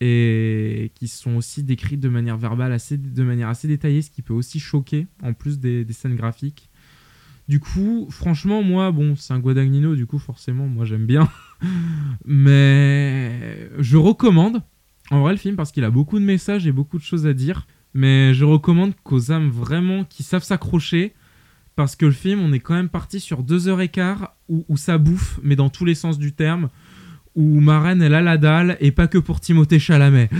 et 0.00 0.90
qui 0.94 1.06
sont 1.06 1.36
aussi 1.36 1.62
décrits 1.62 1.96
de 1.96 2.08
manière 2.08 2.36
verbale, 2.36 2.72
assez, 2.72 2.98
de 2.98 3.22
manière 3.22 3.48
assez 3.48 3.68
détaillée, 3.68 4.02
ce 4.02 4.10
qui 4.10 4.22
peut 4.22 4.34
aussi 4.34 4.58
choquer 4.58 5.06
en 5.22 5.32
plus 5.32 5.60
des, 5.60 5.84
des 5.84 5.92
scènes 5.92 6.16
graphiques. 6.16 6.68
Du 7.46 7.60
coup, 7.60 8.08
franchement, 8.10 8.62
moi, 8.62 8.90
bon, 8.90 9.16
c'est 9.16 9.32
un 9.32 9.38
Guadagnino, 9.38 9.94
du 9.94 10.06
coup, 10.06 10.18
forcément, 10.18 10.66
moi 10.66 10.84
j'aime 10.84 11.06
bien. 11.06 11.28
Mais 12.24 13.70
je 13.78 13.96
recommande 13.96 14.62
en 15.10 15.20
vrai 15.20 15.32
le 15.32 15.38
film 15.38 15.54
parce 15.54 15.70
qu'il 15.70 15.84
a 15.84 15.90
beaucoup 15.90 16.18
de 16.18 16.24
messages 16.24 16.66
et 16.66 16.72
beaucoup 16.72 16.98
de 16.98 17.02
choses 17.02 17.26
à 17.26 17.34
dire. 17.34 17.66
Mais 17.92 18.34
je 18.34 18.44
recommande 18.44 18.94
qu'aux 19.04 19.30
âmes 19.30 19.50
vraiment 19.50 20.04
qui 20.04 20.22
savent 20.22 20.42
s'accrocher, 20.42 21.14
parce 21.76 21.96
que 21.96 22.06
le 22.06 22.12
film, 22.12 22.40
on 22.40 22.52
est 22.52 22.60
quand 22.60 22.74
même 22.74 22.88
parti 22.88 23.20
sur 23.20 23.42
deux 23.42 23.68
heures 23.68 23.80
et 23.80 23.88
quart 23.88 24.36
où, 24.48 24.76
ça 24.76 24.98
bouffe, 24.98 25.40
mais 25.42 25.56
dans 25.56 25.70
tous 25.70 25.84
les 25.84 25.94
sens 25.94 26.18
du 26.18 26.32
terme, 26.32 26.68
où 27.34 27.60
Maren, 27.60 28.00
elle 28.02 28.14
a 28.14 28.20
la 28.22 28.38
dalle, 28.38 28.76
et 28.80 28.92
pas 28.92 29.08
que 29.08 29.18
pour 29.18 29.40
Timothée 29.40 29.78
Chalamet. 29.78 30.30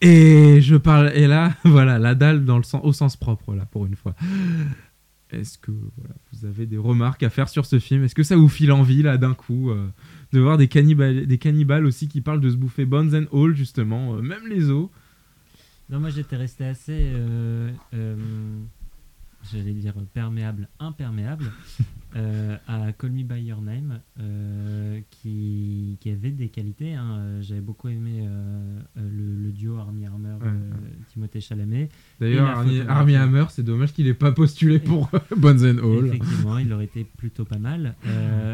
Et 0.00 0.60
je 0.62 0.76
parle, 0.76 1.12
et 1.14 1.26
là, 1.26 1.54
voilà, 1.64 1.98
la 1.98 2.14
dalle 2.14 2.44
dans 2.44 2.56
le 2.56 2.62
sens, 2.62 2.80
au 2.84 2.92
sens 2.92 3.16
propre, 3.16 3.54
là, 3.54 3.66
pour 3.66 3.86
une 3.86 3.96
fois. 3.96 4.14
Est-ce 5.30 5.58
que 5.58 5.70
vous 5.70 6.46
avez 6.46 6.66
des 6.66 6.76
remarques 6.78 7.22
à 7.22 7.30
faire 7.30 7.48
sur 7.48 7.66
ce 7.66 7.78
film? 7.78 8.04
Est-ce 8.04 8.14
que 8.14 8.22
ça 8.22 8.36
vous 8.36 8.48
file 8.48 8.72
envie, 8.72 9.02
là, 9.02 9.18
d'un 9.18 9.34
coup, 9.34 9.70
euh, 9.70 9.88
de 10.32 10.40
voir 10.40 10.56
des 10.56 10.68
cannibales, 10.68 11.86
aussi 11.86 12.08
qui 12.08 12.20
parlent 12.20 12.40
de 12.40 12.50
se 12.50 12.56
bouffer 12.56 12.84
bones 12.86 13.14
and 13.14 13.36
all, 13.36 13.54
justement, 13.54 14.14
euh, 14.14 14.22
même 14.22 14.46
les 14.48 14.70
os? 14.70 14.88
Non, 15.90 16.00
moi 16.00 16.08
j'étais 16.08 16.36
resté 16.36 16.64
assez. 16.64 17.10
euh, 17.12 17.70
J'allais 19.50 19.72
dire 19.72 19.94
perméable, 20.14 20.68
imperméable 20.78 21.50
euh, 22.16 22.56
à 22.68 22.92
Call 22.92 23.10
Me 23.12 23.22
By 23.24 23.40
Your 23.42 23.60
Name, 23.60 24.00
euh, 24.20 25.00
qui, 25.10 25.96
qui 26.00 26.10
avait 26.10 26.30
des 26.30 26.48
qualités. 26.48 26.94
hein. 26.94 27.38
J'avais 27.40 27.60
beaucoup 27.60 27.88
aimé 27.88 28.24
euh, 28.24 28.80
le, 28.96 29.34
le 29.42 29.50
duo 29.52 29.76
Armie 29.78 30.06
Hammer, 30.06 30.34
Ouais. 30.40 30.50
Timothée 31.12 31.40
Chalamet. 31.40 31.88
D'ailleurs, 32.20 32.56
photographie. 32.62 32.88
Armie 32.88 33.16
Hammer, 33.16 33.44
c'est 33.50 33.64
dommage 33.64 33.92
qu'il 33.92 34.06
ait 34.06 34.14
pas 34.14 34.30
postulé 34.32 34.78
pour 34.78 35.10
Bones 35.36 35.64
and 35.64 35.78
All. 35.78 36.06
Effectivement, 36.06 36.58
il 36.58 36.72
aurait 36.72 36.84
été 36.84 37.04
plutôt 37.04 37.44
pas 37.44 37.58
mal. 37.58 37.94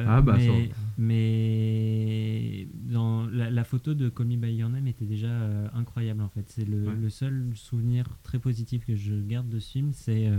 Ah, 0.06 0.22
bah, 0.22 0.36
mais, 0.38 0.46
ça- 0.46 0.74
mais 0.98 2.68
dans 2.90 3.26
la, 3.26 3.50
la 3.50 3.64
photo 3.64 3.94
de 3.94 4.08
Call 4.08 4.26
Me 4.26 4.36
By 4.36 4.54
Your 4.54 4.70
Name 4.70 4.86
était 4.86 5.04
déjà 5.04 5.30
incroyable 5.74 6.22
en 6.22 6.28
fait. 6.28 6.44
C'est 6.48 6.64
le, 6.66 6.78
Ouais. 6.78 6.94
le 7.00 7.10
seul 7.10 7.44
souvenir 7.54 8.06
très 8.22 8.38
positif 8.38 8.86
que 8.86 8.94
je 8.94 9.14
garde 9.20 9.48
de 9.48 9.58
ce 9.58 9.72
film, 9.72 9.90
c'est 9.92 10.30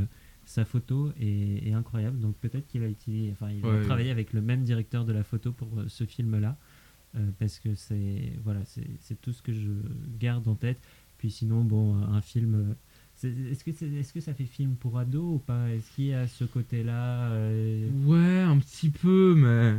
sa 0.49 0.65
photo 0.65 1.11
est, 1.19 1.67
est 1.67 1.73
incroyable. 1.73 2.19
Donc 2.19 2.35
peut-être 2.37 2.67
qu'il 2.67 2.83
a 2.83 2.87
utilisé, 2.89 3.31
enfin 3.31 3.51
il 3.51 3.63
Ouais. 3.65 3.81
travaillé 3.85 4.09
avec 4.11 4.33
le 4.33 4.41
même 4.41 4.63
directeur 4.63 5.05
de 5.05 5.13
la 5.13 5.23
photo 5.23 5.51
pour 5.51 5.67
euh, 5.77 5.85
ce 5.87 6.05
film-là, 6.05 6.57
euh, 7.15 7.29
parce 7.39 7.59
que 7.59 7.75
c'est 7.75 8.33
voilà, 8.43 8.61
c'est 8.65 8.87
c'est 9.01 9.19
tout 9.21 9.31
ce 9.33 9.41
que 9.41 9.53
je 9.53 9.69
garde 10.19 10.47
en 10.47 10.55
tête. 10.55 10.79
Puis 11.19 11.29
sinon, 11.31 11.63
bon, 11.63 11.95
un 11.95 12.21
film. 12.21 12.75
euh, 13.23 13.49
Est-ce 13.51 13.63
que, 13.65 13.71
est-ce 13.71 14.13
que 14.13 14.21
ça 14.21 14.33
fait 14.33 14.45
film 14.45 14.75
pour 14.75 14.97
ado 14.97 15.33
ou 15.35 15.37
pas? 15.39 15.69
Est-ce 15.69 15.91
qu'il 15.95 16.05
y 16.05 16.13
a 16.13 16.27
ce 16.27 16.45
côté-là 16.45 17.29
euh, 17.31 17.89
Ouais, 18.05 18.39
un 18.41 18.57
petit 18.57 18.89
peu, 18.89 19.35
mais. 19.35 19.75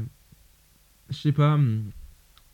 Je 1.08 1.16
sais 1.16 1.32
pas. 1.32 1.54
hum. 1.54 1.82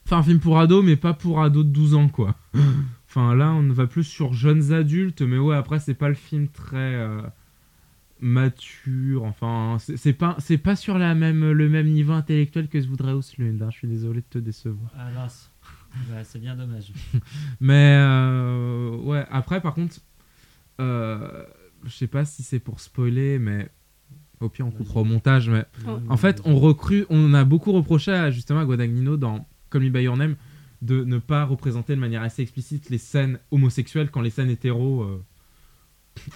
Enfin, 0.04 0.18
un 0.18 0.22
film 0.22 0.38
pour 0.38 0.58
ados, 0.60 0.84
mais 0.84 0.94
pas 0.96 1.14
pour 1.14 1.42
ados 1.42 1.66
de 1.66 1.70
12 1.70 1.94
ans, 1.94 2.08
quoi. 2.08 2.36
enfin, 3.08 3.34
là, 3.34 3.52
on 3.52 3.68
va 3.72 3.88
plus 3.88 4.04
sur 4.04 4.32
jeunes 4.34 4.72
adultes, 4.72 5.20
mais 5.22 5.36
ouais, 5.38 5.56
après, 5.56 5.80
c'est 5.80 5.94
pas 5.94 6.08
le 6.08 6.14
film 6.14 6.46
très. 6.48 6.94
euh, 6.94 7.20
mature, 8.20 9.24
enfin, 9.24 9.76
c'est 9.78 9.96
c'est 9.96 10.12
pas, 10.12 10.36
c'est 10.38 10.58
pas 10.58 10.76
sur 10.76 10.98
la 10.98 11.14
même, 11.14 11.50
le 11.52 11.68
même 11.68 11.86
niveau 11.88 12.12
intellectuel 12.12 12.68
que 12.68 12.80
ce 12.80 12.86
voudrait 12.88 13.12
Oslund, 13.12 13.60
hein, 13.62 13.68
je 13.70 13.76
suis 13.78 13.88
désolé 13.88 14.20
de 14.20 14.26
te 14.28 14.38
décevoir. 14.38 14.90
Ah 14.96 15.10
mince. 15.14 15.50
Bah, 16.10 16.24
c'est 16.24 16.38
bien 16.38 16.56
dommage. 16.56 16.92
Mais 17.60 17.96
euh, 17.98 18.96
ouais, 18.98 19.24
après 19.30 19.60
par 19.60 19.74
contre, 19.74 19.96
euh, 20.80 21.44
je 21.84 21.90
sais 21.90 22.06
pas 22.06 22.24
si 22.24 22.42
c'est 22.42 22.58
pour 22.58 22.80
spoiler, 22.80 23.38
mais 23.38 23.70
au 24.40 24.48
pire 24.50 24.66
on 24.66 24.70
coupera 24.70 25.00
au 25.00 25.04
montage. 25.04 25.48
Mais 25.48 25.64
en 26.08 26.16
fait, 26.16 26.42
on 26.44 26.58
recrue, 26.58 27.06
on 27.08 27.32
a 27.32 27.44
beaucoup 27.44 27.72
reproché 27.72 28.12
à, 28.12 28.30
justement 28.30 28.60
à 28.60 28.64
Guadagnino 28.64 29.16
dans 29.16 29.46
Call 29.70 29.82
Me 29.82 29.90
by 29.90 30.02
Your 30.02 30.16
Name 30.16 30.36
de 30.82 31.04
ne 31.04 31.18
pas 31.18 31.44
représenter 31.44 31.94
de 31.94 32.00
manière 32.00 32.22
assez 32.22 32.42
explicite 32.42 32.90
les 32.90 32.98
scènes 32.98 33.38
homosexuelles 33.50 34.10
quand 34.10 34.20
les 34.20 34.30
scènes 34.30 34.50
hétéros. 34.50 35.02
euh, 35.02 35.24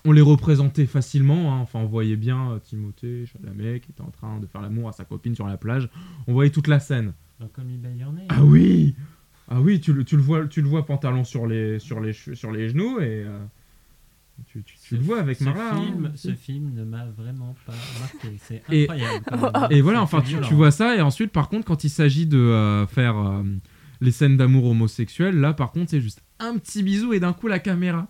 on 0.05 0.13
les 0.13 0.21
représentait 0.21 0.87
facilement, 0.87 1.55
hein. 1.55 1.59
enfin 1.61 1.79
on 1.81 1.87
voyait 1.87 2.17
bien 2.17 2.53
euh, 2.53 2.59
Timothée 2.59 3.25
Chalamet 3.27 3.81
qui 3.81 3.91
était 3.93 4.01
en 4.03 4.11
train 4.11 4.39
de 4.39 4.47
faire 4.47 4.61
l'amour 4.61 4.89
à 4.89 4.93
sa 4.93 5.05
copine 5.05 5.35
sur 5.35 5.47
la 5.47 5.57
plage, 5.57 5.89
on 6.27 6.33
voyait 6.33 6.51
toute 6.51 6.69
la 6.69 6.81
scène. 6.81 7.13
Name 7.41 8.21
Ah 8.29 8.43
oui 8.45 8.95
Ah 9.49 9.61
oui, 9.61 9.81
tu 9.81 9.93
le, 9.93 10.05
tu 10.05 10.17
le 10.17 10.23
vois, 10.23 10.47
tu 10.47 10.61
le 10.63 10.69
vois 10.69 10.85
pantalon 10.87 11.25
sur 11.25 11.47
les, 11.47 11.79
sur 11.79 12.01
les, 12.01 12.13
sur 12.13 12.51
les 12.53 12.69
genoux 12.69 12.99
et... 13.01 13.25
euh, 13.27 13.39
Tu, 14.47 14.63
tu- 14.63 14.77
tu 14.79 14.97
le 14.97 15.03
vois 15.03 15.21
avec 15.21 15.39
ce 15.39 15.45
Mara. 15.45 15.75
hein. 15.77 16.13
Ce 16.15 16.33
film 16.35 16.73
ne 16.75 16.85
m'a 16.85 17.05
vraiment 17.17 17.55
pas 17.67 17.75
marqué. 18.01 18.29
C'est 18.39 18.63
incroyable. 18.69 19.25
Et 19.71 19.81
voilà, 19.83 20.03
enfin, 20.03 20.23
tu, 20.23 20.55
vois 20.55 20.71
ça, 20.71 20.97
et 20.97 21.01
ensuite, 21.03 21.31
par 21.31 21.49
contre, 21.49 21.67
quand 21.67 21.85
il 21.85 21.91
s'agit 21.91 22.27
de 22.27 22.39
euh, 22.39 22.87
faire 22.87 23.17
euh, 23.19 23.43
les 24.01 24.11
scènes 24.13 24.37
d'amour 24.39 24.65
homosexuel, 24.67 25.37
là, 25.41 25.53
par 25.53 25.73
contre, 25.73 25.91
c'est 25.91 26.01
juste 26.01 26.23
un 26.39 26.57
petit 26.59 26.83
bisou, 26.83 27.13
et 27.13 27.21
d'un 27.21 27.33
coup, 27.35 27.49
la 27.49 27.59
caméra, 27.59 28.09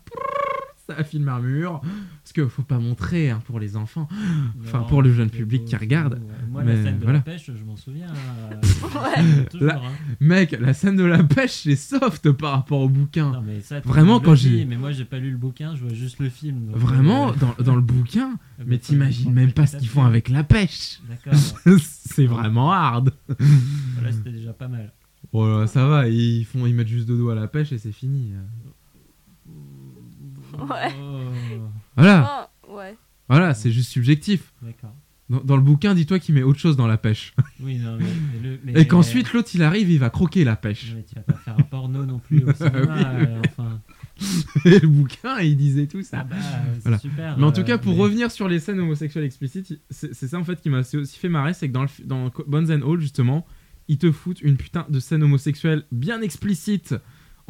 un 0.99 1.41
mur. 1.41 1.81
Parce 2.23 2.33
que 2.33 2.47
faut 2.47 2.63
pas 2.63 2.79
montrer 2.79 3.31
hein, 3.31 3.43
pour 3.47 3.59
les 3.61 3.77
enfants. 3.77 4.09
Enfin, 4.65 4.81
pour 4.81 5.03
le 5.03 5.13
jeune 5.13 5.31
public 5.31 5.63
beau, 5.63 5.69
qui 5.69 5.77
regarde. 5.77 6.15
ouais. 6.15 6.21
Moi, 6.51 6.63
Mais 6.65 6.77
la 6.77 6.83
scène 6.85 6.99
de 6.99 7.03
voilà. 7.05 7.19
la 7.19 7.25
pêche, 7.25 7.51
je 7.59 7.65
m'en 7.65 7.77
souviens. 7.77 8.07
euh, 8.53 9.45
toujours, 9.51 9.71
hein. 9.73 9.93
Mec, 10.21 10.53
la 10.61 10.75
scène 10.75 10.97
de 10.97 11.05
la 11.05 11.23
pêche, 11.25 11.63
c'est 11.65 11.77
soft 11.77 12.31
par 12.33 12.53
rapport 12.53 12.81
au 12.81 12.89
bouquin. 12.89 13.33
Non, 13.33 13.43
mais 13.43 13.61
ça, 13.61 13.81
Vraiment, 13.81 14.21
quand 14.21 14.35
j'ai- 14.35 14.65
Mais 14.65 14.77
moi, 14.77 14.93
j'ai 14.93 15.05
pas 15.05 15.19
lu 15.19 15.31
le 15.31 15.37
bouquin, 15.37 15.75
je 15.75 15.83
vois 15.83 15.95
juste 15.95 16.19
le 16.21 16.29
film. 16.29 16.67
donc, 16.67 16.77
Vraiment, 16.77 17.31
euh, 17.31 17.35
dans, 17.41 17.55
dans 17.65 17.75
le 17.77 17.83
bouquin, 17.83 18.31
bah, 18.59 18.65
mais 18.67 18.79
t'imagines 18.79 19.33
même 19.33 19.53
pas 19.53 19.67
ce 19.67 19.77
qu'ils 19.79 19.89
font 19.89 20.05
avec 20.05 20.29
la 20.29 20.45
pêche. 20.45 21.01
C'est 21.79 22.27
vraiment 22.27 22.73
hard. 22.73 23.13
Voilà, 23.95 24.13
c'était 24.13 24.33
déjà 24.33 24.53
pas 24.53 24.69
mal. 24.69 24.93
Voilà, 25.33 25.67
ça 25.67 25.87
va, 25.87 26.09
ils, 26.09 26.45
font, 26.45 26.67
ils 26.67 26.75
mettent 26.75 26.89
juste 26.89 27.07
deux 27.07 27.17
doigts 27.17 27.33
à 27.33 27.37
la 27.37 27.47
pêche 27.47 27.71
et 27.73 27.79
c'est 27.79 27.93
fini. 27.93 28.33
Ouais. 30.59 30.89
Ah. 30.89 30.91
Oh, 30.99 31.61
Voilà, 31.97 32.51
Oh, 32.69 32.77
ouais. 32.77 32.97
voilà, 33.29 33.55
c'est 33.55 33.71
juste 33.71 33.91
subjectif. 33.91 34.53
D'accord. 34.63 34.95
Dans, 35.29 35.41
dans 35.45 35.57
le 35.57 35.63
bouquin, 35.63 35.95
dis-toi 35.95 36.19
qu'il 36.19 36.35
met 36.35 36.43
autre 36.43 36.59
chose 36.59 36.77
dans 36.77 36.87
la 36.89 36.99
pêche. 36.99 37.35
Oui, 37.61 37.79
non, 37.79 37.97
mais, 37.99 38.05
mais 38.33 38.49
le- 38.49 38.61
mais- 38.65 38.81
Et 38.81 38.87
qu'ensuite, 38.89 39.33
l'autre, 39.33 39.51
il 39.55 39.63
arrive, 39.63 39.91
il 39.91 39.99
va 39.99 40.11
croquer 40.11 40.43
la 40.45 40.57
pêche. 40.57 40.93
Mais 40.95 41.05
tu 41.05 41.15
vas 41.15 41.21
pas 41.21 41.35
faire 41.35 41.55
un 41.59 41.63
porno 41.63 42.05
non 42.05 42.19
plus 42.19 42.43
au 42.43 42.53
cinéma. 42.55 42.81
Oui. 42.81 43.25
euh, 43.27 43.41
enfin, 43.49 43.81
Et 44.65 44.79
le 44.81 44.89
bouquin, 44.89 45.39
il 45.41 45.57
disait 45.57 45.87
tout 45.87 46.03
ça. 46.03 46.21
ah 46.21 46.25
bah, 46.25 46.37
c'est 46.75 46.83
Voilà. 46.83 46.99
super. 46.99 47.39
Mais 47.39 47.45
en 47.45 47.53
tout 47.53 47.61
euh, 47.61 47.65
cas, 47.65 47.79
pour 47.79 47.95
mais- 47.95 48.01
revenir 48.03 48.31
sur 48.33 48.49
les 48.49 48.59
scènes 48.59 48.81
homosexuelles 48.81 49.25
explicites, 49.25 49.79
c'est 49.91 50.15
ça 50.15 50.39
en 50.39 50.45
fait 50.45 50.61
qui 50.61 50.69
m'a 50.71 50.81
aussi 50.81 51.19
fait 51.19 51.29
marrer, 51.29 51.55
c'est 51.55 51.69
que 51.69 51.73
dans, 51.73 51.83
le, 51.85 51.89
dans 52.05 52.31
Bones 52.49 52.73
and 52.73 52.83
All, 52.91 52.99
justement, 53.01 53.47
ils 53.89 53.99
te 53.99 54.11
foutent 54.11 54.41
une 54.43 54.57
putain 54.57 54.85
de 54.89 54.99
scène 55.01 55.23
homosexuelle 55.23 55.85
bien 55.93 56.23
explicite 56.23 56.95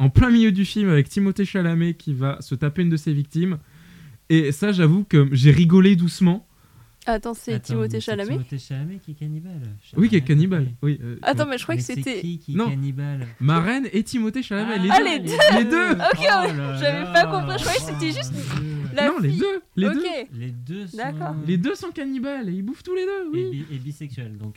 en 0.01 0.09
plein 0.09 0.29
milieu 0.31 0.51
du 0.51 0.65
film 0.65 0.89
avec 0.89 1.09
Timothée 1.09 1.45
Chalamet 1.45 1.93
qui 1.93 2.13
va 2.13 2.41
se 2.41 2.55
taper 2.55 2.81
une 2.81 2.89
de 2.89 2.97
ses 2.97 3.13
victimes. 3.13 3.59
Et 4.29 4.51
ça, 4.51 4.71
j'avoue 4.71 5.03
que 5.03 5.27
j'ai 5.31 5.51
rigolé 5.51 5.95
doucement. 5.95 6.47
Attends, 7.07 7.33
c'est 7.33 7.59
Timothée 7.59 7.99
Chalamet 7.99 8.33
Timothée 8.33 8.59
Chalamet 8.59 8.99
qui 9.03 9.11
est 9.11 9.13
cannibale. 9.15 9.61
Oui, 9.97 10.07
qui 10.07 10.15
est 10.17 10.21
cannibale. 10.21 10.67
Oui, 10.83 10.99
euh, 11.03 11.17
Attends, 11.23 11.47
mais 11.47 11.57
je 11.57 11.63
crois 11.63 11.75
que 11.75 11.81
c'était. 11.81 12.21
qui 12.21 12.37
qui 12.37 12.53
est 12.53 12.55
Non. 12.55 12.69
cannibale 12.69 13.25
Ma 13.39 13.59
reine 13.59 13.87
et 13.91 14.03
Timothée 14.03 14.43
Chalamet, 14.43 14.77
les 14.79 14.89
Ah, 14.91 14.99
deux. 14.99 15.05
les 15.05 15.59
Les 15.59 15.65
deux 15.65 15.91
Ok, 15.91 16.19
Oh 16.19 16.75
j'avais 16.79 17.11
pas 17.11 17.25
compris, 17.25 17.57
je 17.57 17.63
croyais 17.63 17.79
que 17.79 17.85
c'était 17.99 18.11
juste 18.19 18.33
la 18.95 19.07
non, 19.07 19.19
les 19.19 19.31
deux. 19.31 19.61
Les 19.75 19.89
deux. 19.89 19.99
Les 20.37 20.51
deux 20.51 20.87
sont... 20.87 20.97
D'accord. 20.97 21.35
Les 21.47 21.57
deux 21.57 21.75
sont 21.75 21.89
cannibales 21.91 22.49
et 22.49 22.53
ils 22.53 22.61
bouffent 22.61 22.83
tous 22.83 22.93
les 22.95 23.05
deux, 23.05 23.37
Et, 23.39 23.45
oui. 23.49 23.49
bi- 23.67 23.75
et 23.75 23.79
bisexuels, 23.79 24.37
donc. 24.37 24.55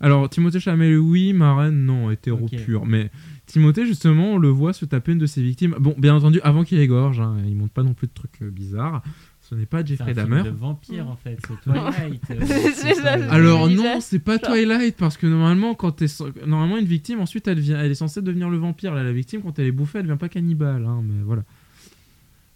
Alors, 0.00 0.28
Timothée 0.28 0.60
Chalamet, 0.60 0.94
oui, 0.96 1.32
Marraine, 1.32 1.84
non, 1.86 2.10
hétéro 2.10 2.44
Ok. 2.44 2.54
pur. 2.64 2.84
Mais 2.86 3.10
Timothée, 3.48 3.86
justement, 3.86 4.34
on 4.34 4.38
le 4.38 4.48
voit 4.48 4.72
se 4.72 4.84
taper 4.84 5.12
une 5.12 5.18
de 5.18 5.26
ses 5.26 5.42
victimes. 5.42 5.74
Bon, 5.80 5.94
bien 5.98 6.14
entendu, 6.14 6.40
avant 6.42 6.64
qu'il 6.64 6.78
égorge, 6.78 7.18
hein, 7.20 7.36
il 7.46 7.56
montre 7.56 7.72
pas 7.72 7.82
non 7.82 7.94
plus 7.94 8.06
de 8.06 8.12
trucs 8.12 8.42
euh, 8.42 8.50
bizarres. 8.50 9.02
Ce 9.40 9.54
n'est 9.54 9.64
pas 9.66 9.78
C'est 9.78 9.84
un 9.84 9.86
Jeffrey 9.86 10.12
Dahmer. 10.14 10.42
de 10.42 10.50
vampire, 10.50 11.08
en 11.08 11.16
fait. 11.16 11.38
C'est 11.48 11.60
Twilight. 11.62 12.22
euh, 12.30 12.36
C'est 12.74 12.94
c'est 12.94 13.06
Alors 13.06 13.68
non, 13.70 14.00
c'est 14.00 14.18
pas 14.18 14.36
Genre. 14.38 14.50
Twilight 14.52 14.96
parce 14.96 15.16
que 15.16 15.26
normalement, 15.26 15.74
quand 15.74 15.92
t'es 15.92 16.06
normalement 16.46 16.76
une 16.76 16.84
victime, 16.84 17.20
ensuite 17.20 17.48
elle 17.48 17.58
vient, 17.58 17.80
elle 17.80 17.90
est 17.90 17.94
censée 17.94 18.20
devenir 18.22 18.50
le 18.50 18.58
vampire. 18.58 18.94
Là, 18.94 19.02
la 19.02 19.12
victime, 19.12 19.40
quand 19.42 19.58
elle 19.58 19.66
est 19.66 19.72
bouffée, 19.72 19.98
elle 20.00 20.06
devient 20.06 20.18
pas 20.18 20.28
cannibale. 20.28 20.84
Hein, 20.84 21.02
mais 21.02 21.22
voilà. 21.22 21.44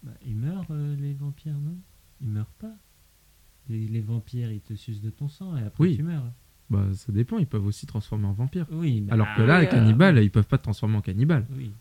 Bah, 0.03 0.11
ils 0.27 0.35
meurent, 0.35 0.65
euh, 0.69 0.95
les 1.01 1.13
vampires, 1.13 1.53
non? 1.53 1.75
Ils 2.21 2.29
meurent 2.29 2.45
pas. 2.59 2.75
Les, 3.69 3.87
les 3.87 4.01
vampires, 4.01 4.51
ils 4.51 4.61
te 4.61 4.73
sucent 4.75 5.01
de 5.01 5.09
ton 5.09 5.27
sang 5.29 5.57
et 5.57 5.61
après 5.63 5.83
Oui. 5.83 5.95
tu 5.95 6.03
meurs. 6.03 6.25
Bah, 6.73 6.85
ça 6.93 7.11
dépend. 7.11 7.37
Ils 7.37 7.47
peuvent 7.47 7.65
aussi 7.65 7.85
transformer 7.85 8.25
en 8.27 8.33
vampire. 8.33 8.65
Oui, 8.71 9.01
bah, 9.01 9.13
Alors 9.13 9.27
que 9.35 9.41
là, 9.41 9.59
les 9.61 9.67
oui, 9.67 9.73
euh, 9.73 9.75
cannibales, 9.77 10.23
ils 10.23 10.31
peuvent 10.31 10.47
pas 10.47 10.57
te 10.57 10.63
transformer 10.63 10.97
en 10.97 11.01
cannibale. 11.01 11.45
Oui. 11.55 11.71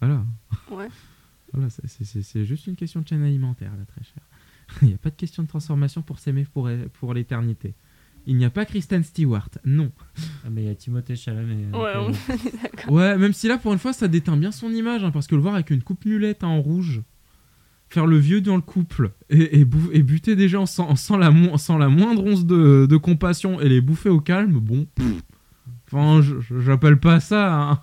Voilà. 0.00 0.24
Ouais. 0.70 0.88
Voilà, 1.52 1.68
c'est- 1.70 2.44
juste 2.44 2.66
une 2.66 2.76
question 2.76 3.00
de 3.00 3.08
chaîne 3.08 3.22
alimentaire, 3.22 3.70
là, 3.78 3.84
très 3.86 4.02
cher. 4.04 4.22
Il 4.82 4.88
n'y 4.88 4.94
a 4.94 4.98
pas 4.98 5.10
de 5.10 5.14
question 5.16 5.42
de 5.42 5.48
transformation 5.48 6.02
pour 6.02 6.18
s'aimer 6.18 6.44
pour, 6.52 6.68
pour 6.94 7.14
l'éternité. 7.14 7.74
Il 8.26 8.36
n'y 8.36 8.44
a 8.46 8.50
pas 8.50 8.64
Kristen 8.64 9.04
Stewart, 9.04 9.50
non. 9.66 9.92
Ah, 10.44 10.48
mais 10.50 10.62
il 10.62 10.66
y 10.66 10.70
a 10.70 10.74
Timothée 10.74 11.14
Chalamet. 11.14 11.66
donc, 11.70 11.82
Ouais, 11.82 11.92
on 11.96 12.10
est 12.10 12.62
d'accord. 12.62 12.92
Ouais, 12.92 13.18
même 13.18 13.34
si 13.34 13.48
là, 13.48 13.58
pour 13.58 13.72
une 13.74 13.78
fois, 13.78 13.92
ça 13.92 14.08
déteint 14.08 14.36
bien 14.38 14.50
son 14.50 14.70
image, 14.70 15.04
hein, 15.04 15.10
parce 15.10 15.26
que 15.26 15.34
le 15.34 15.42
voir 15.42 15.54
avec 15.54 15.70
une 15.70 15.82
coupe 15.82 16.06
mulette 16.06 16.42
hein, 16.42 16.48
en 16.48 16.62
rouge, 16.62 17.02
faire 17.94 18.06
le 18.06 18.16
vieux 18.18 18.40
dans 18.40 18.56
le 18.56 18.62
couple, 18.62 19.12
et, 19.30 19.60
et, 19.60 19.66
et 19.92 20.02
buter 20.02 20.34
des 20.36 20.48
gens 20.48 20.66
sans, 20.66 20.96
sans, 20.96 21.16
la, 21.16 21.30
mo- 21.30 21.56
sans 21.58 21.78
la 21.78 21.88
moindre 21.88 22.24
once 22.24 22.44
de, 22.44 22.86
de 22.86 22.96
compassion, 22.96 23.60
et 23.60 23.68
les 23.68 23.80
bouffer 23.80 24.08
au 24.10 24.20
calme, 24.20 24.58
bon... 24.58 24.86
pff. 24.94 25.22
Enfin, 25.92 26.20
j'appelle 26.60 26.98
pas 26.98 27.20
ça 27.20 27.70
un, 27.70 27.80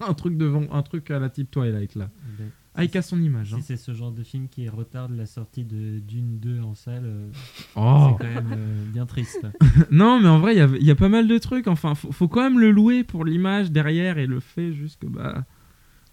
un 0.08 0.14
truc 0.14 0.36
devant, 0.36 0.64
un 0.72 0.82
truc 0.82 1.10
à 1.10 1.18
la 1.18 1.28
type 1.30 1.50
Twilight, 1.50 1.94
là. 1.94 2.10
ben, 2.38 2.48
Ah, 2.74 2.82
il 2.82 2.90
casse 2.90 3.10
son 3.10 3.20
image. 3.22 3.52
hein. 3.54 3.58
Si 3.58 3.62
c'est 3.62 3.76
ce 3.76 3.92
genre 3.92 4.10
de 4.10 4.22
film 4.24 4.48
qui 4.48 4.68
retarde 4.68 5.12
la 5.14 5.26
sortie 5.26 5.64
de 5.64 6.00
Dune 6.00 6.38
2 6.40 6.60
en 6.62 6.74
salle, 6.74 7.04
euh, 7.04 7.28
Oh 7.76 8.16
c'est 8.18 8.26
quand 8.26 8.34
même 8.34 8.52
euh, 8.56 8.84
bien 8.92 9.06
triste. 9.06 9.46
Non, 9.92 10.18
mais 10.20 10.28
en 10.28 10.40
vrai, 10.40 10.56
il 10.56 10.82
y 10.82 10.86
y 10.86 10.90
a 10.90 10.94
pas 10.96 11.08
mal 11.10 11.28
de 11.28 11.38
trucs. 11.38 11.68
Enfin, 11.68 11.94
faut, 11.94 12.10
faut 12.10 12.26
quand 12.26 12.42
même 12.42 12.58
le 12.58 12.70
louer 12.72 13.04
pour 13.04 13.24
l'image 13.24 13.70
derrière 13.70 14.18
et 14.18 14.26
le 14.26 14.40
fait 14.40 14.72
juste 14.72 15.00
que, 15.02 15.06
bah... 15.06 15.44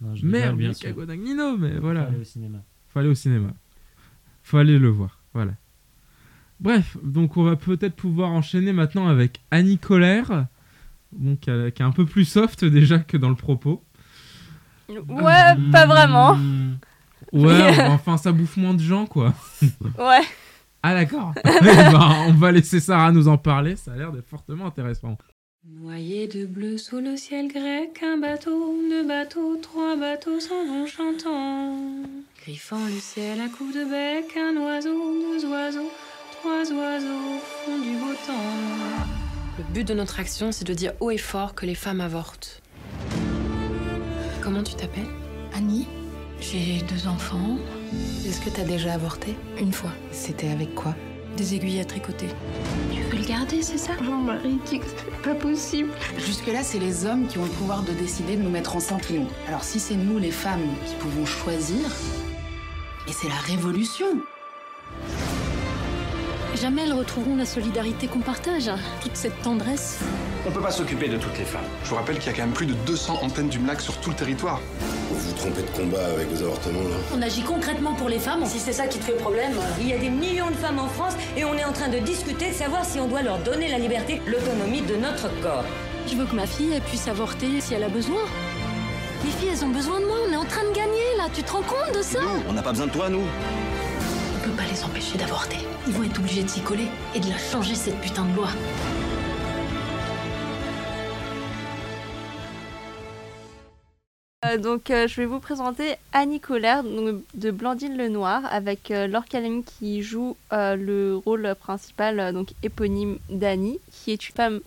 Non, 0.01 0.13
je 0.15 0.21
rigole, 0.25 0.31
Merde, 0.39 0.57
bien 0.57 0.73
sûr. 0.73 1.05
Dagnino, 1.05 1.57
mais 1.57 1.79
voilà. 1.79 2.03
aller 2.07 2.19
au 2.19 2.23
cinéma. 2.23 2.59
Faut 2.93 2.99
aller 2.99 3.09
au 3.09 3.15
cinéma. 3.15 3.49
Faut 4.43 4.57
aller 4.57 4.79
le 4.79 4.89
voir. 4.89 5.19
Voilà. 5.33 5.51
Bref, 6.59 6.97
donc 7.03 7.37
on 7.37 7.43
va 7.43 7.55
peut-être 7.55 7.95
pouvoir 7.95 8.31
enchaîner 8.31 8.73
maintenant 8.73 9.07
avec 9.07 9.39
Annie 9.51 9.77
Colère, 9.77 10.45
bon, 11.13 11.35
qui, 11.37 11.49
a- 11.49 11.71
qui 11.71 11.81
est 11.81 11.85
un 11.85 11.91
peu 11.91 12.05
plus 12.05 12.25
soft 12.25 12.65
déjà 12.65 12.99
que 12.99 13.15
dans 13.17 13.29
le 13.29 13.35
propos. 13.35 13.83
Ouais, 14.89 15.55
pas 15.71 15.85
vraiment. 15.85 16.35
Mmh. 16.35 16.77
Ouais, 17.31 17.87
enfin 17.87 18.17
ça 18.17 18.31
bouffe 18.31 18.57
moins 18.57 18.73
de 18.73 18.81
gens 18.81 19.05
quoi. 19.05 19.33
Ouais. 19.97 20.21
Ah 20.81 20.93
d'accord. 20.95 21.33
Eh 21.45 21.63
ben, 21.63 21.99
on 22.27 22.33
va 22.33 22.51
laisser 22.51 22.79
Sarah 22.79 23.11
nous 23.11 23.27
en 23.27 23.37
parler, 23.37 23.75
ça 23.75 23.91
a 23.93 23.95
l'air 23.95 24.11
d'être 24.11 24.27
fortement 24.27 24.65
intéressant. 24.65 25.17
Noyé 25.67 26.27
de 26.27 26.45
bleu 26.45 26.77
sous 26.77 26.99
le 27.01 27.17
ciel 27.17 27.49
grec, 27.49 28.01
un 28.01 28.17
bateau, 28.17 28.73
deux 28.89 29.05
bateaux, 29.05 29.57
trois 29.57 29.97
bateaux 29.97 30.39
s'en 30.39 30.65
vont 30.65 30.85
chantant. 30.85 31.75
Griffant 32.41 32.85
le 32.85 32.97
ciel 32.99 33.41
à 33.41 33.49
coups 33.49 33.75
de 33.75 33.83
bec, 33.83 34.37
un 34.37 34.55
oiseau, 34.55 34.95
deux 35.19 35.45
oiseaux, 35.45 35.91
trois 36.31 36.63
oiseaux 36.71 37.39
font 37.65 37.77
du 37.77 37.91
beau 37.97 38.13
temps. 38.25 38.33
Le 39.57 39.63
but 39.73 39.85
de 39.85 39.93
notre 39.93 40.21
action, 40.21 40.53
c'est 40.53 40.65
de 40.65 40.73
dire 40.73 40.93
haut 41.01 41.11
et 41.11 41.17
fort 41.17 41.53
que 41.55 41.65
les 41.65 41.75
femmes 41.75 41.99
avortent. 41.99 42.61
Comment 44.41 44.63
tu 44.63 44.75
t'appelles? 44.75 45.03
Annie, 45.53 45.87
j'ai 46.39 46.81
deux 46.87 47.05
enfants, 47.07 47.57
Est-ce 48.25 48.39
que 48.39 48.49
t'as 48.49 48.63
déjà 48.63 48.93
avorté? 48.93 49.35
Une 49.59 49.73
fois. 49.73 49.91
C'était 50.13 50.49
avec 50.49 50.73
quoi? 50.73 50.95
Des 51.39 51.55
aiguilles 51.55 51.79
à 51.79 51.85
tricoter. 51.85 52.27
Tu 52.93 53.01
veux 53.01 53.17
le 53.17 53.25
garder, 53.25 53.61
c'est 53.61 53.77
ça? 53.77 53.93
Jean-Marie 54.03 54.59
dit 54.65 54.79
que 54.79 54.85
c'est 54.87 55.21
pas 55.21 55.35
possible. 55.35 55.89
Jusque-là, 56.17 56.63
c'est 56.63 56.79
les 56.79 57.05
hommes 57.05 57.27
qui 57.27 57.37
ont 57.37 57.45
le 57.45 57.49
pouvoir 57.51 57.83
de 57.83 57.93
décider 57.93 58.35
de 58.35 58.41
nous 58.41 58.49
mettre 58.49 58.75
enceintes 58.75 59.09
ou 59.09 59.13
non. 59.13 59.27
Alors 59.47 59.63
si 59.63 59.79
c'est 59.79 59.95
nous, 59.95 60.19
les 60.19 60.31
femmes, 60.31 60.67
qui 60.85 60.95
pouvons 60.95 61.25
choisir, 61.25 61.79
et 63.07 63.13
c'est 63.13 63.29
la 63.29 63.35
révolution. 63.35 64.07
Jamais 66.61 66.81
elles 66.83 66.93
retrouveront 66.93 67.37
la 67.37 67.45
solidarité 67.45 68.07
qu'on 68.07 68.19
partage, 68.19 68.67
hein. 68.67 68.79
toute 69.01 69.15
cette 69.15 69.41
tendresse. 69.41 69.99
On 70.45 70.51
peut 70.51 70.59
pas 70.59 70.71
s'occuper 70.71 71.07
de 71.07 71.15
toutes 71.15 71.37
les 71.37 71.45
femmes. 71.45 71.63
Je 71.85 71.89
vous 71.89 71.95
rappelle 71.95 72.17
qu'il 72.19 72.27
y 72.31 72.35
a 72.35 72.37
quand 72.37 72.43
même 72.43 72.53
plus 72.53 72.65
de 72.65 72.73
200 72.85 73.19
antennes 73.21 73.47
du 73.47 73.59
MLAC 73.59 73.79
sur 73.79 73.95
tout 74.01 74.09
le 74.09 74.15
territoire. 74.17 74.59
Vous 75.09 75.17
vous 75.17 75.33
trompez 75.37 75.61
de 75.61 75.69
combat 75.69 76.05
avec 76.13 76.27
vos 76.29 76.43
avortements, 76.43 76.81
là 76.81 76.95
On 77.15 77.21
agit 77.21 77.43
concrètement 77.43 77.93
pour 77.93 78.09
les 78.09 78.19
femmes. 78.19 78.45
Si 78.45 78.59
c'est 78.59 78.73
ça 78.73 78.87
qui 78.87 78.99
te 78.99 79.05
fait 79.05 79.13
problème. 79.13 79.53
Il 79.79 79.87
y 79.87 79.93
a 79.93 79.97
des 79.97 80.09
millions 80.09 80.49
de 80.49 80.55
femmes 80.55 80.79
en 80.79 80.87
France 80.87 81.13
et 81.37 81.45
on 81.45 81.53
est 81.53 81.63
en 81.63 81.71
train 81.71 81.87
de 81.87 81.99
discuter 81.99 82.49
de 82.49 82.55
savoir 82.55 82.83
si 82.83 82.99
on 82.99 83.07
doit 83.07 83.21
leur 83.21 83.37
donner 83.39 83.69
la 83.69 83.79
liberté, 83.79 84.21
l'autonomie 84.27 84.81
de 84.81 84.97
notre 84.97 85.29
corps. 85.41 85.63
Je 86.07 86.15
veux 86.15 86.25
que 86.25 86.35
ma 86.35 86.45
fille 86.45 86.73
elle 86.73 86.81
puisse 86.81 87.07
avorter 87.07 87.61
si 87.61 87.73
elle 87.73 87.83
a 87.83 87.89
besoin. 87.89 88.21
Les 89.23 89.31
filles, 89.31 89.49
elles 89.53 89.65
ont 89.65 89.69
besoin 89.69 89.99
de 89.99 90.05
moi. 90.05 90.15
On 90.27 90.31
est 90.31 90.37
en 90.37 90.45
train 90.45 90.63
de 90.63 90.75
gagner 90.75 91.15
là. 91.17 91.25
Tu 91.33 91.43
te 91.43 91.51
rends 91.51 91.61
compte 91.61 91.95
de 91.95 92.01
ça? 92.01 92.19
On 92.47 92.53
n'a 92.53 92.61
pas 92.61 92.71
besoin 92.71 92.87
de 92.87 92.91
toi, 92.91 93.09
nous. 93.09 93.23
D'avorter. 95.17 95.57
Ils 95.87 95.93
vont 95.93 96.03
être 96.03 96.19
obligés 96.19 96.43
de 96.43 96.49
s'y 96.49 96.61
coller 96.61 96.87
et 97.15 97.19
de 97.19 97.29
la 97.29 97.37
changer 97.37 97.75
cette 97.75 97.99
putain 98.01 98.25
de 98.25 98.35
loi. 98.35 98.49
Euh, 104.45 104.57
donc, 104.57 104.89
euh, 104.89 105.07
je 105.07 105.17
vais 105.17 105.25
vous 105.25 105.39
présenter 105.39 105.95
Annie 106.13 106.39
Colère 106.39 106.83
de 106.83 107.51
Blandine 107.51 107.97
Lenoir 107.97 108.43
avec 108.49 108.89
euh, 108.91 109.07
Laure 109.07 109.25
Calamy 109.25 109.63
qui 109.63 110.01
joue 110.01 110.37
le 110.51 111.15
rôle 111.15 111.55
principal, 111.59 112.33
donc 112.33 112.49
éponyme 112.63 113.17
d'Annie, 113.29 113.79
qui 113.91 114.11
est 114.11 114.29
une 114.29 114.35
femme 114.35 114.59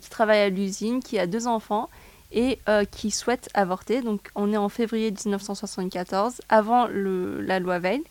qui 0.00 0.08
travaille 0.08 0.40
à 0.40 0.48
l'usine, 0.48 1.02
qui 1.02 1.18
a 1.18 1.26
deux 1.26 1.48
enfants 1.48 1.90
et 2.32 2.60
qui 2.92 3.10
souhaite 3.10 3.48
avorter. 3.54 4.02
Donc, 4.02 4.30
on 4.36 4.52
est 4.52 4.56
en 4.56 4.68
février 4.68 5.10
1974, 5.10 6.40
avant 6.48 6.86
la 6.86 7.58
loi 7.58 7.80
Veil. 7.80 8.02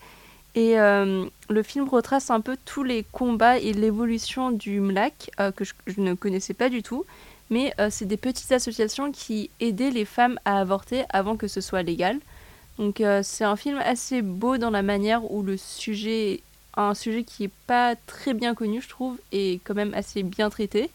Et 0.56 0.80
euh, 0.80 1.26
le 1.50 1.64
film 1.64 1.88
retrace 1.88 2.32
un 2.32 2.42
peu 2.42 2.58
tous 2.66 2.84
les 2.84 3.06
combats 3.12 3.60
et 3.60 3.74
l'évolution 3.74 4.52
du 4.52 4.80
MLAC, 4.80 5.32
euh, 5.40 5.52
que 5.52 5.64
je, 5.64 5.74
ne 5.98 6.14
connaissais 6.14 6.54
pas 6.54 6.70
du 6.70 6.82
tout. 6.82 7.06
Mais 7.50 7.74
euh, 7.80 7.90
c'est 7.92 8.06
des 8.06 8.18
petites 8.18 8.52
associations 8.52 9.12
qui 9.12 9.50
aidaient 9.60 9.92
les 9.92 10.06
femmes 10.06 10.40
à 10.46 10.60
avorter 10.60 11.04
avant 11.10 11.36
que 11.36 11.48
ce 11.48 11.62
soit 11.62 11.84
légal. 11.84 12.20
Donc 12.78 13.04
c'est 13.24 13.44
un 13.44 13.58
film 13.58 13.78
assez 13.84 14.22
beau 14.22 14.58
dans 14.58 14.70
la 14.70 14.82
manière 14.82 15.30
où 15.30 15.44
le 15.44 15.58
sujet, 15.58 16.40
un 16.78 16.94
sujet 16.94 17.26
qui 17.26 17.44
est 17.44 17.52
pas 17.68 17.98
très 18.08 18.34
bien 18.34 18.56
connu, 18.56 18.82
je 18.82 18.88
trouve, 18.88 19.18
est 19.34 19.60
quand 19.66 19.74
même 19.74 19.94
assez 19.94 20.24
bien 20.24 20.50
traité. 20.50 20.90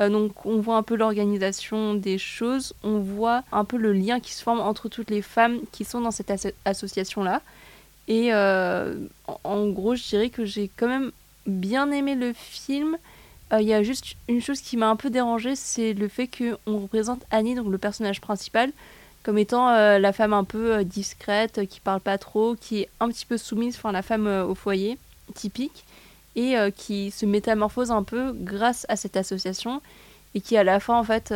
Donc 0.00 0.46
on 0.46 0.60
voit 0.62 0.78
un 0.78 0.82
peu 0.82 0.96
l'organisation 0.96 1.92
des 1.92 2.16
choses, 2.16 2.72
on 2.82 3.00
voit 3.00 3.42
un 3.52 3.66
peu 3.66 3.76
le 3.76 3.92
lien 3.92 4.18
qui 4.18 4.32
se 4.32 4.42
forme 4.42 4.60
entre 4.60 4.88
toutes 4.88 5.10
les 5.10 5.20
femmes 5.20 5.58
qui 5.72 5.84
sont 5.84 6.00
dans 6.00 6.10
cette 6.10 6.30
asso- 6.30 6.54
association-là. 6.64 7.42
Et 8.08 8.32
euh, 8.32 8.94
en, 9.44 9.66
gros, 9.68 9.96
je 9.96 10.02
dirais 10.02 10.30
que 10.30 10.44
j'ai 10.44 10.70
quand 10.76 10.88
même 10.88 11.10
bien 11.46 11.90
aimé 11.90 12.14
le 12.14 12.32
film. 12.32 12.96
Euh, 13.52 13.60
Il 13.60 13.66
y 13.66 13.74
a 13.74 13.82
juste 13.82 14.16
une 14.28 14.40
chose 14.40 14.60
qui 14.60 14.76
m'a 14.76 14.88
un 14.88 14.96
peu 14.96 15.10
dérangée, 15.10 15.56
c'est 15.56 15.92
le 15.92 16.08
fait 16.08 16.28
qu'on 16.28 16.78
représente 16.78 17.24
Annie, 17.30 17.54
donc 17.54 17.68
le 17.68 17.78
personnage 17.78 18.20
principal, 18.20 18.72
comme 19.22 19.38
étant 19.38 19.70
euh, 19.70 19.98
la 19.98 20.12
femme 20.12 20.32
un 20.32 20.44
peu 20.44 20.84
discrète, 20.84 21.66
qui 21.68 21.80
parle 21.80 22.00
pas 22.00 22.18
trop, 22.18 22.54
qui 22.54 22.80
est 22.80 22.88
un 23.00 23.08
petit 23.08 23.26
peu 23.26 23.38
soumise, 23.38 23.76
enfin 23.76 23.92
la 23.92 24.02
femme 24.02 24.26
au 24.26 24.54
foyer, 24.54 24.98
typique, 25.34 25.84
et 26.36 26.54
qui 26.76 27.10
se 27.10 27.24
métamorphose 27.24 27.90
un 27.90 28.02
peu 28.02 28.32
grâce 28.32 28.84
à 28.90 28.96
cette 28.96 29.16
association, 29.16 29.80
et 30.34 30.40
qui 30.40 30.56
à 30.56 30.64
la 30.64 30.80
fin, 30.80 30.98
en 30.98 31.04
fait, 31.04 31.32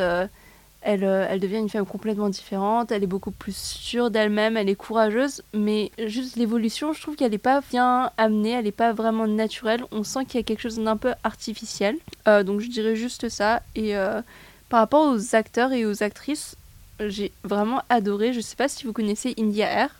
elle, 0.83 1.05
euh, 1.05 1.27
elle 1.29 1.41
devient 1.41 1.59
une 1.59 1.69
femme 1.69 1.87
complètement 1.87 2.31
différente, 2.31 2.91
elle 2.91 3.03
est 3.03 3.09
beaucoup 3.09 3.31
plus 3.31 3.57
sûre 3.57 4.11
d'elle-même, 4.11 4.57
elle 4.57 4.69
est 4.69 4.75
courageuse, 4.75 5.43
mais 5.53 5.91
juste 6.07 6.37
l'évolution, 6.37 6.93
je 6.93 7.03
trouve 7.03 7.17
qu'elle 7.17 7.33
n'est 7.33 7.39
pas 7.39 7.61
bien 7.71 8.11
amenée, 8.17 8.51
elle 8.53 8.65
n'est 8.65 8.73
pas 8.73 8.93
vraiment 8.93 9.27
naturelle, 9.27 9.85
on 9.93 10.05
sent 10.05 10.25
qu'il 10.25 10.41
y 10.41 10.43
a 10.43 10.45
quelque 10.45 10.63
chose 10.63 10.79
d'un 10.79 10.97
peu 10.97 11.13
artificiel. 11.23 11.97
Euh, 12.29 12.43
donc 12.43 12.61
je 12.61 12.69
dirais 12.69 12.97
juste 12.97 13.29
ça, 13.29 13.63
et 13.75 13.97
euh, 13.97 14.23
par 14.71 14.81
rapport 14.81 15.13
aux 15.13 15.35
acteurs 15.35 15.73
et 15.73 15.85
aux 15.85 16.03
actrices, 16.03 16.57
j'ai 16.99 17.33
vraiment 17.45 17.83
adoré, 17.89 18.33
je 18.33 18.41
sais 18.41 18.57
pas 18.57 18.69
si 18.69 18.85
vous 18.87 18.93
connaissez 18.93 19.35
India 19.39 19.67
Air, 19.67 19.95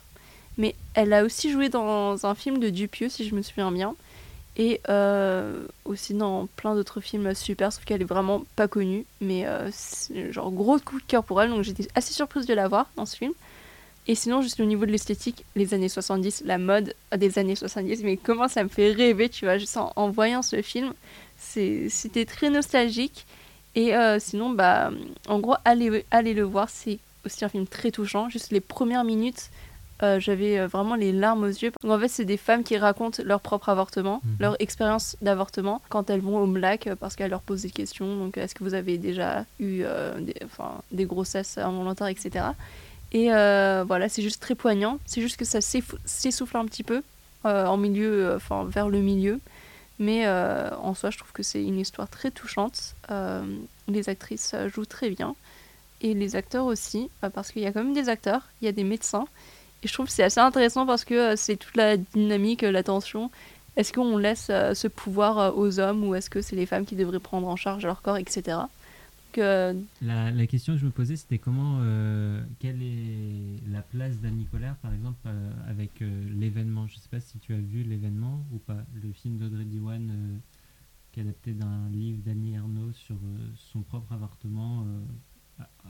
mais 0.57 0.75
elle 0.93 1.13
a 1.13 1.23
aussi 1.23 1.51
joué 1.51 1.69
dans 1.69 2.25
un 2.25 2.35
film 2.35 2.57
de 2.59 2.69
Dupieux, 2.69 3.09
si 3.09 3.27
je 3.27 3.35
me 3.35 3.41
souviens 3.41 3.71
bien. 3.71 3.95
Et 4.57 4.81
euh, 4.89 5.65
aussi 5.85 6.13
dans 6.13 6.47
plein 6.57 6.75
d'autres 6.75 6.99
films 6.99 7.33
super, 7.33 7.71
sauf 7.71 7.85
qu'elle 7.85 8.01
est 8.01 8.05
vraiment 8.05 8.43
pas 8.55 8.67
connue. 8.67 9.05
Mais 9.21 9.45
euh, 9.45 9.69
genre 10.31 10.51
gros 10.51 10.77
coup 10.79 10.99
de 10.99 11.05
cœur 11.05 11.23
pour 11.23 11.41
elle, 11.41 11.49
donc 11.49 11.63
j'étais 11.63 11.87
assez 11.95 12.13
surprise 12.13 12.45
de 12.45 12.53
la 12.53 12.67
voir 12.67 12.87
dans 12.95 13.05
ce 13.05 13.15
film. 13.15 13.33
Et 14.07 14.15
sinon, 14.15 14.41
juste 14.41 14.59
au 14.59 14.65
niveau 14.65 14.85
de 14.85 14.91
l'esthétique, 14.91 15.45
les 15.55 15.73
années 15.73 15.89
70, 15.89 16.43
la 16.45 16.57
mode 16.57 16.95
des 17.15 17.37
années 17.37 17.55
70, 17.55 18.03
mais 18.03 18.17
comment 18.17 18.47
ça 18.47 18.63
me 18.63 18.69
fait 18.69 18.91
rêver, 18.91 19.29
tu 19.29 19.45
vois, 19.45 19.57
juste 19.57 19.77
en, 19.77 20.09
voyant 20.09 20.41
ce 20.41 20.61
film. 20.61 20.93
C'était 21.37 22.25
très 22.25 22.49
nostalgique. 22.49 23.25
Et 23.75 23.95
euh, 23.95 24.17
sinon, 24.19 24.49
bah, 24.49 24.91
en 25.27 25.39
gros, 25.39 25.55
allez, 25.65 26.03
allez 26.11 26.33
le 26.33 26.43
voir, 26.43 26.69
c'est 26.69 26.97
aussi 27.25 27.45
un 27.45 27.49
film 27.49 27.67
très 27.67 27.91
touchant. 27.91 28.27
Juste 28.27 28.51
les 28.51 28.59
premières 28.59 29.03
minutes, 29.03 29.49
euh, 30.03 30.19
j'avais 30.19 30.59
euh, 30.59 30.67
vraiment 30.67 30.95
les 30.95 31.11
larmes 31.11 31.43
aux 31.43 31.47
yeux. 31.47 31.71
Donc 31.83 31.91
en 31.91 31.99
fait, 31.99 32.07
c'est 32.07 32.25
des 32.25 32.37
femmes 32.37 32.63
qui 32.63 32.77
racontent 32.77 33.21
leur 33.23 33.39
propre 33.39 33.69
avortement, 33.69 34.21
leur 34.39 34.55
expérience 34.59 35.15
d'avortement 35.21 35.81
quand 35.89 36.09
elles 36.09 36.21
vont 36.21 36.37
au 36.39 36.47
MLAC 36.47 36.87
euh, 36.87 36.95
parce 36.95 37.15
qu'elles 37.15 37.29
leur 37.29 37.41
posent 37.41 37.63
des 37.63 37.69
questions. 37.69 38.15
Donc 38.17 38.37
est-ce 38.37 38.55
que 38.55 38.63
vous 38.63 38.73
avez 38.73 38.97
déjà 38.97 39.45
eu 39.59 39.83
euh, 39.83 40.19
des, 40.19 40.35
enfin, 40.43 40.81
des 40.91 41.05
grossesses 41.05 41.57
involontaires, 41.57 42.07
etc. 42.07 42.45
Et 43.11 43.31
euh, 43.31 43.83
voilà, 43.85 44.09
c'est 44.09 44.21
juste 44.21 44.41
très 44.41 44.55
poignant. 44.55 44.99
C'est 45.05 45.21
juste 45.21 45.37
que 45.37 45.45
ça 45.45 45.59
s'essouffle 45.61 46.57
un 46.57 46.65
petit 46.65 46.83
peu 46.83 47.03
en 47.43 47.75
milieu, 47.75 48.35
enfin 48.35 48.65
vers 48.65 48.87
le 48.87 48.99
milieu. 48.99 49.39
Mais 49.97 50.27
en 50.27 50.93
soi, 50.93 51.09
je 51.09 51.17
trouve 51.17 51.31
que 51.31 51.43
c'est 51.43 51.63
une 51.63 51.79
histoire 51.79 52.07
très 52.07 52.31
touchante. 52.31 52.95
Les 53.87 54.09
actrices 54.09 54.55
jouent 54.73 54.85
très 54.85 55.09
bien. 55.09 55.35
Et 56.01 56.13
les 56.13 56.35
acteurs 56.35 56.65
aussi, 56.65 57.09
parce 57.33 57.51
qu'il 57.51 57.63
y 57.63 57.65
a 57.65 57.71
quand 57.71 57.83
même 57.83 57.93
des 57.93 58.09
acteurs, 58.09 58.43
il 58.61 58.65
y 58.65 58.67
a 58.67 58.71
des 58.71 58.83
médecins. 58.83 59.25
Et 59.83 59.87
je 59.87 59.93
trouve 59.93 60.05
que 60.05 60.11
c'est 60.11 60.23
assez 60.23 60.39
intéressant 60.39 60.85
parce 60.85 61.05
que 61.05 61.13
euh, 61.13 61.35
c'est 61.35 61.57
toute 61.57 61.75
la 61.75 61.97
dynamique, 61.97 62.63
euh, 62.63 62.71
la 62.71 62.83
tension. 62.83 63.31
Est-ce 63.77 63.93
qu'on 63.93 64.17
laisse 64.17 64.47
euh, 64.49 64.73
ce 64.73 64.87
pouvoir 64.87 65.57
aux 65.57 65.79
hommes 65.79 66.03
ou 66.03 66.13
est-ce 66.13 66.29
que 66.29 66.41
c'est 66.41 66.55
les 66.55 66.65
femmes 66.65 66.85
qui 66.85 66.95
devraient 66.95 67.19
prendre 67.19 67.47
en 67.47 67.55
charge 67.55 67.85
leur 67.85 68.01
corps, 68.01 68.17
etc. 68.17 68.59
La, 69.33 70.45
question 70.45 70.73
que 70.73 70.79
je 70.79 70.85
me 70.85 70.91
posais, 70.91 71.15
c'était 71.15 71.37
comment, 71.37 71.79
quelle 72.59 72.83
est 72.83 73.71
la 73.71 73.81
place 73.81 74.17
d'Anne 74.17 74.43
Colère, 74.51 74.75
par 74.81 74.93
exemple, 74.93 75.25
avec 75.69 76.01
l'événement? 76.01 76.85
Je 76.87 76.95
ne 76.95 76.99
sais 76.99 77.07
pas 77.09 77.21
si 77.21 77.39
tu 77.39 77.53
as 77.53 77.57
vu 77.57 77.83
l'événement 77.83 78.43
ou 78.51 78.57
pas, 78.57 78.83
le 79.01 79.13
film 79.13 79.37
d'Audrey 79.37 79.63
Diwan, 79.63 80.11
qui 81.13 81.21
est 81.21 81.23
adapté 81.23 81.53
d'un 81.53 81.87
livre 81.93 82.19
d'Annie 82.25 82.55
Ernaux 82.55 82.91
sur 82.91 83.15
son 83.71 83.83
propre 83.83 84.11
avortement, 84.11 84.85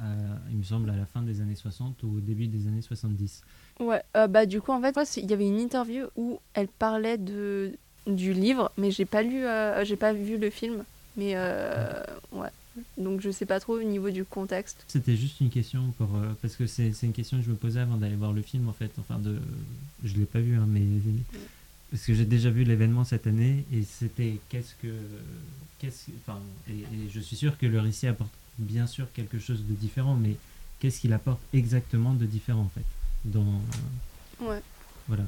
euh, 0.01 0.35
il 0.51 0.57
me 0.57 0.63
semble, 0.63 0.89
à 0.89 0.95
la 0.95 1.05
fin 1.05 1.21
des 1.21 1.41
années 1.41 1.55
60 1.55 2.03
ou 2.03 2.17
au 2.17 2.19
début 2.19 2.47
des 2.47 2.67
années 2.67 2.81
70. 2.81 3.41
Ouais, 3.79 4.01
euh, 4.15 4.27
bah 4.27 4.45
du 4.45 4.61
coup 4.61 4.71
en 4.71 4.81
fait, 4.81 4.95
il 5.17 5.29
y 5.29 5.33
avait 5.33 5.47
une 5.47 5.59
interview 5.59 6.05
où 6.15 6.39
elle 6.53 6.67
parlait 6.67 7.17
de 7.17 7.71
du 8.07 8.33
livre, 8.33 8.71
mais 8.77 8.89
j'ai 8.91 9.05
pas 9.05 9.21
lu, 9.21 9.45
euh, 9.45 9.83
j'ai 9.85 9.95
pas 9.95 10.11
vu 10.13 10.37
le 10.37 10.49
film, 10.49 10.83
mais 11.17 11.33
euh, 11.35 12.03
ouais, 12.31 12.49
donc 12.97 13.21
je 13.21 13.29
sais 13.31 13.45
pas 13.45 13.59
trop 13.59 13.77
au 13.77 13.83
niveau 13.83 14.09
du 14.09 14.23
contexte. 14.25 14.83
C'était 14.87 15.15
juste 15.15 15.39
une 15.39 15.49
question 15.49 15.91
pour 15.97 16.09
parce 16.41 16.55
que 16.55 16.65
c'est 16.67 16.91
une 17.03 17.13
question 17.13 17.37
que 17.37 17.43
je 17.43 17.49
me 17.51 17.55
posais 17.55 17.79
avant 17.79 17.97
d'aller 17.97 18.15
voir 18.15 18.33
le 18.33 18.41
film 18.41 18.67
en 18.69 18.73
fait. 18.73 18.91
Enfin 18.99 19.19
de, 19.19 19.37
je 20.03 20.15
l'ai 20.15 20.25
pas 20.25 20.39
vu 20.39 20.55
hein, 20.57 20.65
mais 20.67 20.81
parce 21.91 22.03
que 22.05 22.13
j'ai 22.13 22.25
déjà 22.25 22.49
vu 22.49 22.63
l'événement 22.63 23.03
cette 23.03 23.27
année 23.27 23.65
et 23.73 23.83
c'était 23.83 24.37
qu'est-ce 24.49 24.73
que 24.81 24.93
qu'est-ce 25.79 26.05
que- 26.07 26.11
enfin 26.25 26.39
et, 26.69 26.73
et 26.73 27.09
je 27.11 27.19
suis 27.19 27.35
sûr 27.35 27.57
que 27.57 27.65
le 27.65 27.79
récit 27.79 28.07
apporte 28.07 28.31
bien 28.61 28.87
sûr 28.87 29.07
quelque 29.13 29.39
chose 29.39 29.63
de 29.65 29.73
différent 29.73 30.15
mais 30.15 30.35
qu'est-ce 30.79 31.01
qu'il 31.01 31.13
apporte 31.13 31.39
exactement 31.53 32.13
de 32.13 32.25
différent 32.25 32.61
en 32.61 32.69
fait 32.69 32.85
dans 33.25 33.61
Ouais. 34.41 34.61
voilà 35.07 35.23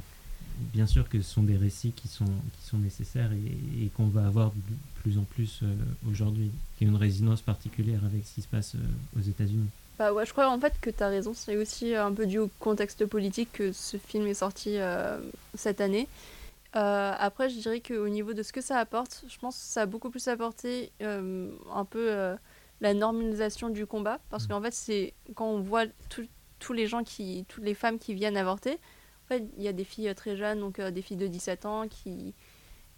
bien 0.73 0.85
sûr 0.87 1.07
que 1.09 1.21
ce 1.21 1.29
sont 1.33 1.43
des 1.43 1.57
récits 1.57 1.91
qui 1.91 2.07
sont 2.07 2.25
qui 2.25 2.67
sont 2.67 2.77
nécessaires 2.77 3.31
et, 3.33 3.83
et 3.85 3.89
qu'on 3.89 4.07
va 4.07 4.25
avoir 4.27 4.51
de 4.51 4.61
plus 5.01 5.17
en 5.17 5.23
plus 5.23 5.59
euh, 5.63 5.73
aujourd'hui 6.09 6.51
qui 6.77 6.85
ont 6.85 6.89
une 6.89 6.95
résonance 6.95 7.41
particulière 7.41 7.99
avec 8.05 8.25
ce 8.25 8.35
qui 8.35 8.41
se 8.41 8.47
passe 8.47 8.75
euh, 8.75 9.19
aux 9.19 9.21
États-Unis 9.21 9.67
Bah 9.99 10.13
ouais, 10.13 10.25
je 10.25 10.31
crois 10.31 10.49
en 10.49 10.59
fait 10.59 10.73
que 10.81 10.89
t'as 10.91 11.09
raison, 11.09 11.33
c'est 11.35 11.57
aussi 11.57 11.95
un 11.95 12.11
peu 12.11 12.25
dû 12.27 12.37
au 12.39 12.49
contexte 12.59 13.05
politique 13.05 13.49
que 13.53 13.71
ce 13.71 13.97
film 13.97 14.25
est 14.27 14.33
sorti 14.35 14.77
euh, 14.77 15.19
cette 15.55 15.81
année. 15.81 16.07
Euh, 16.75 17.13
après, 17.19 17.49
je 17.51 17.59
dirais 17.59 17.81
qu'au 17.81 18.09
niveau 18.09 18.33
de 18.33 18.41
ce 18.41 18.51
que 18.51 18.61
ça 18.61 18.77
apporte, 18.79 19.23
je 19.27 19.37
pense 19.37 19.55
que 19.55 19.61
ça 19.63 19.81
a 19.83 19.85
beaucoup 19.85 20.09
plus 20.09 20.27
apporté 20.27 20.91
euh, 21.01 21.49
un 21.73 21.85
peu 21.85 22.07
euh, 22.11 22.35
la 22.83 22.93
normalisation 22.93 23.69
du 23.69 23.85
combat, 23.87 24.19
parce 24.29 24.47
qu'en 24.47 24.61
fait, 24.61 24.73
c'est 24.73 25.13
quand 25.35 25.47
on 25.47 25.61
voit 25.61 25.85
tous 26.59 26.73
les 26.73 26.87
gens 26.87 27.03
qui, 27.03 27.45
toutes 27.49 27.63
les 27.63 27.73
femmes 27.73 27.99
qui 27.99 28.13
viennent 28.13 28.37
avorter, 28.37 28.73
en 28.73 29.27
fait, 29.27 29.43
il 29.57 29.63
y 29.63 29.67
a 29.67 29.73
des 29.73 29.83
filles 29.85 30.09
euh, 30.09 30.13
très 30.13 30.35
jeunes, 30.37 30.59
donc 30.59 30.79
euh, 30.79 30.91
des 30.91 31.01
filles 31.01 31.17
de 31.17 31.27
17 31.27 31.65
ans 31.65 31.87
qui, 31.87 32.35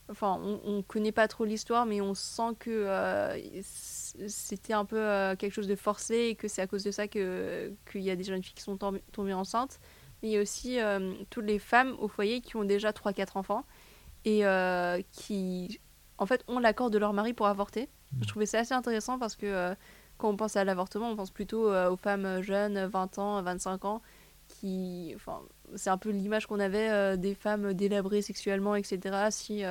enfin, 0.09 0.39
on, 0.43 0.59
on 0.65 0.83
connaît 0.83 1.11
pas 1.11 1.27
trop 1.27 1.45
l'histoire, 1.45 1.85
mais 1.85 2.01
on 2.01 2.13
sent 2.15 2.55
que 2.59 2.69
euh, 2.71 3.37
c'était 3.63 4.73
un 4.73 4.85
peu 4.85 4.99
euh, 4.99 5.35
quelque 5.35 5.53
chose 5.53 5.67
de 5.67 5.75
forcé 5.75 6.15
et 6.29 6.35
que 6.35 6.47
c'est 6.47 6.61
à 6.61 6.67
cause 6.67 6.83
de 6.83 6.91
ça 6.91 7.07
que 7.07 7.73
qu'il 7.91 8.01
y 8.01 8.11
a 8.11 8.15
des 8.15 8.23
jeunes 8.23 8.43
filles 8.43 8.53
qui 8.55 8.63
sont 8.63 8.77
tomb- 8.77 8.99
tombées 9.11 9.33
enceintes. 9.33 9.79
Mais 10.23 10.29
il 10.29 10.31
y 10.33 10.37
a 10.37 10.41
aussi 10.41 10.77
toutes 11.29 11.45
les 11.45 11.59
femmes 11.59 11.95
au 11.99 12.07
foyer 12.07 12.41
qui 12.41 12.55
ont 12.55 12.63
déjà 12.63 12.91
3-4 12.93 13.37
enfants 13.37 13.65
et 14.23 14.43
qui, 15.11 15.79
en 16.17 16.25
fait, 16.25 16.43
ont 16.47 16.59
l'accord 16.59 16.89
de 16.89 16.97
leur 16.97 17.13
mari 17.13 17.33
pour 17.33 17.47
avorter. 17.47 17.89
Je 18.21 18.27
trouvais 18.27 18.45
ça 18.45 18.59
assez 18.59 18.73
intéressant 18.73 19.19
parce 19.19 19.35
que 19.35 19.45
euh, 19.45 19.75
quand 20.17 20.29
on 20.29 20.37
pense 20.37 20.55
à 20.55 20.63
l'avortement, 20.63 21.09
on 21.09 21.15
pense 21.15 21.31
plutôt 21.31 21.69
euh, 21.69 21.89
aux 21.89 21.97
femmes 21.97 22.41
jeunes, 22.41 22.85
20 22.85 23.19
ans, 23.19 23.41
25 23.41 23.85
ans, 23.85 24.01
qui, 24.47 25.13
enfin, 25.15 25.41
c'est 25.75 25.89
un 25.89 25.97
peu 25.97 26.09
l'image 26.09 26.47
qu'on 26.47 26.59
avait 26.59 26.89
euh, 26.89 27.17
des 27.17 27.35
femmes 27.35 27.73
délabrées 27.73 28.21
sexuellement, 28.21 28.75
etc. 28.75 29.27
Si 29.31 29.63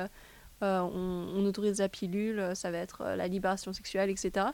on, 0.61 1.27
on 1.35 1.45
autorise 1.45 1.79
la 1.79 1.89
pilule, 1.89 2.51
ça 2.55 2.71
va 2.71 2.77
être 2.77 3.03
la 3.03 3.27
libération 3.27 3.73
sexuelle, 3.73 4.09
etc. 4.09 4.47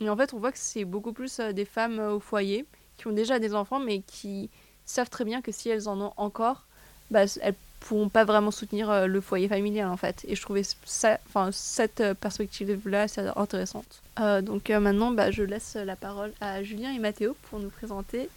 Mais 0.00 0.08
en 0.08 0.16
fait, 0.16 0.32
on 0.32 0.38
voit 0.38 0.52
que 0.52 0.58
c'est 0.58 0.84
beaucoup 0.84 1.12
plus 1.12 1.40
des 1.40 1.64
femmes 1.64 1.98
au 1.98 2.20
foyer 2.20 2.64
qui 2.96 3.06
ont 3.06 3.12
déjà 3.12 3.38
des 3.38 3.54
enfants, 3.54 3.78
mais 3.78 4.00
qui 4.00 4.50
savent 4.84 5.10
très 5.10 5.24
bien 5.24 5.42
que 5.42 5.52
si 5.52 5.68
elles 5.68 5.88
en 5.88 6.00
ont 6.00 6.12
encore, 6.16 6.66
bah, 7.10 7.24
elles 7.40 7.54
pourront 7.80 8.08
pas 8.08 8.24
vraiment 8.24 8.50
soutenir 8.50 8.90
euh, 8.90 9.06
le 9.06 9.20
foyer 9.20 9.48
familial 9.48 9.88
en 9.88 9.96
fait. 9.96 10.24
Et 10.28 10.36
je 10.36 10.42
trouvais 10.42 10.62
ça, 10.84 11.18
enfin 11.28 11.50
cette 11.52 12.00
euh, 12.00 12.14
perspective-là 12.14 13.02
assez 13.02 13.20
intéressante. 13.34 14.02
Euh, 14.20 14.42
donc 14.42 14.70
euh, 14.70 14.80
maintenant, 14.80 15.10
bah, 15.10 15.30
je 15.30 15.42
laisse 15.42 15.74
la 15.74 15.96
parole 15.96 16.32
à 16.40 16.62
Julien 16.62 16.92
et 16.92 16.98
Mathéo 16.98 17.36
pour 17.50 17.58
nous 17.58 17.70
présenter 17.70 18.28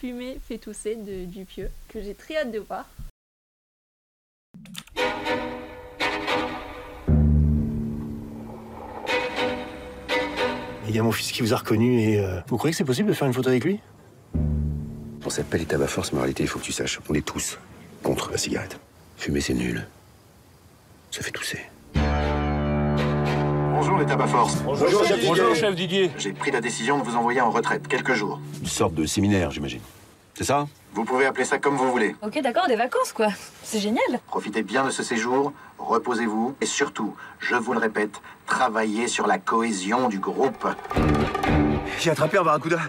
Fumer 0.00 0.38
fait 0.46 0.58
tousser 0.58 0.96
de 0.96 1.24
Dupieux, 1.24 1.70
que 1.88 2.02
j'ai 2.02 2.14
très 2.14 2.36
hâte 2.36 2.52
de 2.52 2.58
voir. 2.58 2.86
Il 10.86 10.94
y 10.94 10.98
a 10.98 11.02
mon 11.02 11.12
fils 11.12 11.32
qui 11.32 11.42
vous 11.42 11.54
a 11.54 11.56
reconnu 11.56 12.00
et 12.00 12.20
euh, 12.20 12.40
vous 12.46 12.56
croyez 12.56 12.72
que 12.72 12.76
c'est 12.76 12.84
possible 12.84 13.08
de 13.08 13.14
faire 13.14 13.26
une 13.26 13.34
photo 13.34 13.48
avec 13.48 13.64
lui? 13.64 13.80
On 15.24 15.30
s'appelle 15.30 15.62
état 15.62 15.76
à 15.76 15.86
force, 15.86 16.12
mais 16.12 16.18
en 16.18 16.22
réalité, 16.22 16.42
il 16.44 16.48
faut 16.48 16.58
que 16.58 16.64
tu 16.64 16.72
saches, 16.72 17.00
on 17.08 17.14
est 17.14 17.26
tous 17.26 17.58
contre 18.04 18.30
la 18.30 18.36
cigarette. 18.38 18.78
Fumer, 19.16 19.40
c'est 19.40 19.54
nul. 19.54 19.84
Ça 21.10 21.22
fait 21.22 21.32
tousser. 21.32 21.58
Bonjour 23.72 23.98
les 23.98 24.06
tabac 24.06 24.28
force. 24.28 24.56
Bonjour, 24.62 25.04
chef 25.04 25.16
Didier. 25.16 25.28
Bonjour, 25.28 25.54
chef 25.56 25.74
Didier. 25.74 26.10
J'ai 26.18 26.32
pris 26.32 26.52
la 26.52 26.60
décision 26.60 26.98
de 26.98 27.02
vous 27.02 27.16
envoyer 27.16 27.40
en 27.40 27.50
retraite 27.50 27.88
quelques 27.88 28.14
jours. 28.14 28.38
Une 28.60 28.68
sorte 28.68 28.94
de 28.94 29.06
séminaire, 29.06 29.50
j'imagine. 29.50 29.80
C'est 30.34 30.44
ça? 30.44 30.66
Vous 30.92 31.04
pouvez 31.04 31.26
appeler 31.26 31.44
ça 31.44 31.58
comme 31.58 31.76
vous 31.76 31.90
voulez. 31.90 32.14
Ok, 32.22 32.40
d'accord, 32.42 32.66
des 32.68 32.76
vacances 32.76 33.12
quoi. 33.12 33.28
C'est 33.62 33.80
génial. 33.80 34.04
Profitez 34.26 34.62
bien 34.62 34.84
de 34.84 34.90
ce 34.90 35.02
séjour, 35.02 35.52
reposez-vous 35.78 36.54
et 36.60 36.66
surtout, 36.66 37.16
je 37.40 37.54
vous 37.56 37.72
le 37.72 37.78
répète, 37.78 38.20
travaillez 38.46 39.08
sur 39.08 39.26
la 39.26 39.38
cohésion 39.38 40.08
du 40.08 40.18
groupe. 40.18 40.66
J'ai 42.00 42.10
attrapé 42.10 42.38
un 42.38 42.44
barracuda. 42.44 42.78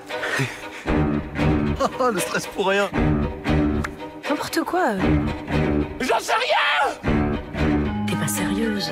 Oh, 2.00 2.10
le 2.10 2.20
stress 2.22 2.48
pour 2.48 2.68
rien. 2.68 2.90
N'importe 4.36 4.64
quoi. 4.66 4.96
J'en 6.02 6.20
sais 6.20 6.34
rien 6.34 6.90
T'es 8.06 8.18
pas 8.18 8.28
sérieuse. 8.28 8.92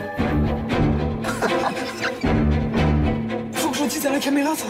Faut 3.51 3.69
que 3.71 3.77
je 3.77 3.83
dise 3.83 4.05
à 4.05 4.11
la 4.11 4.19
caméra 4.19 4.55
ça. 4.55 4.67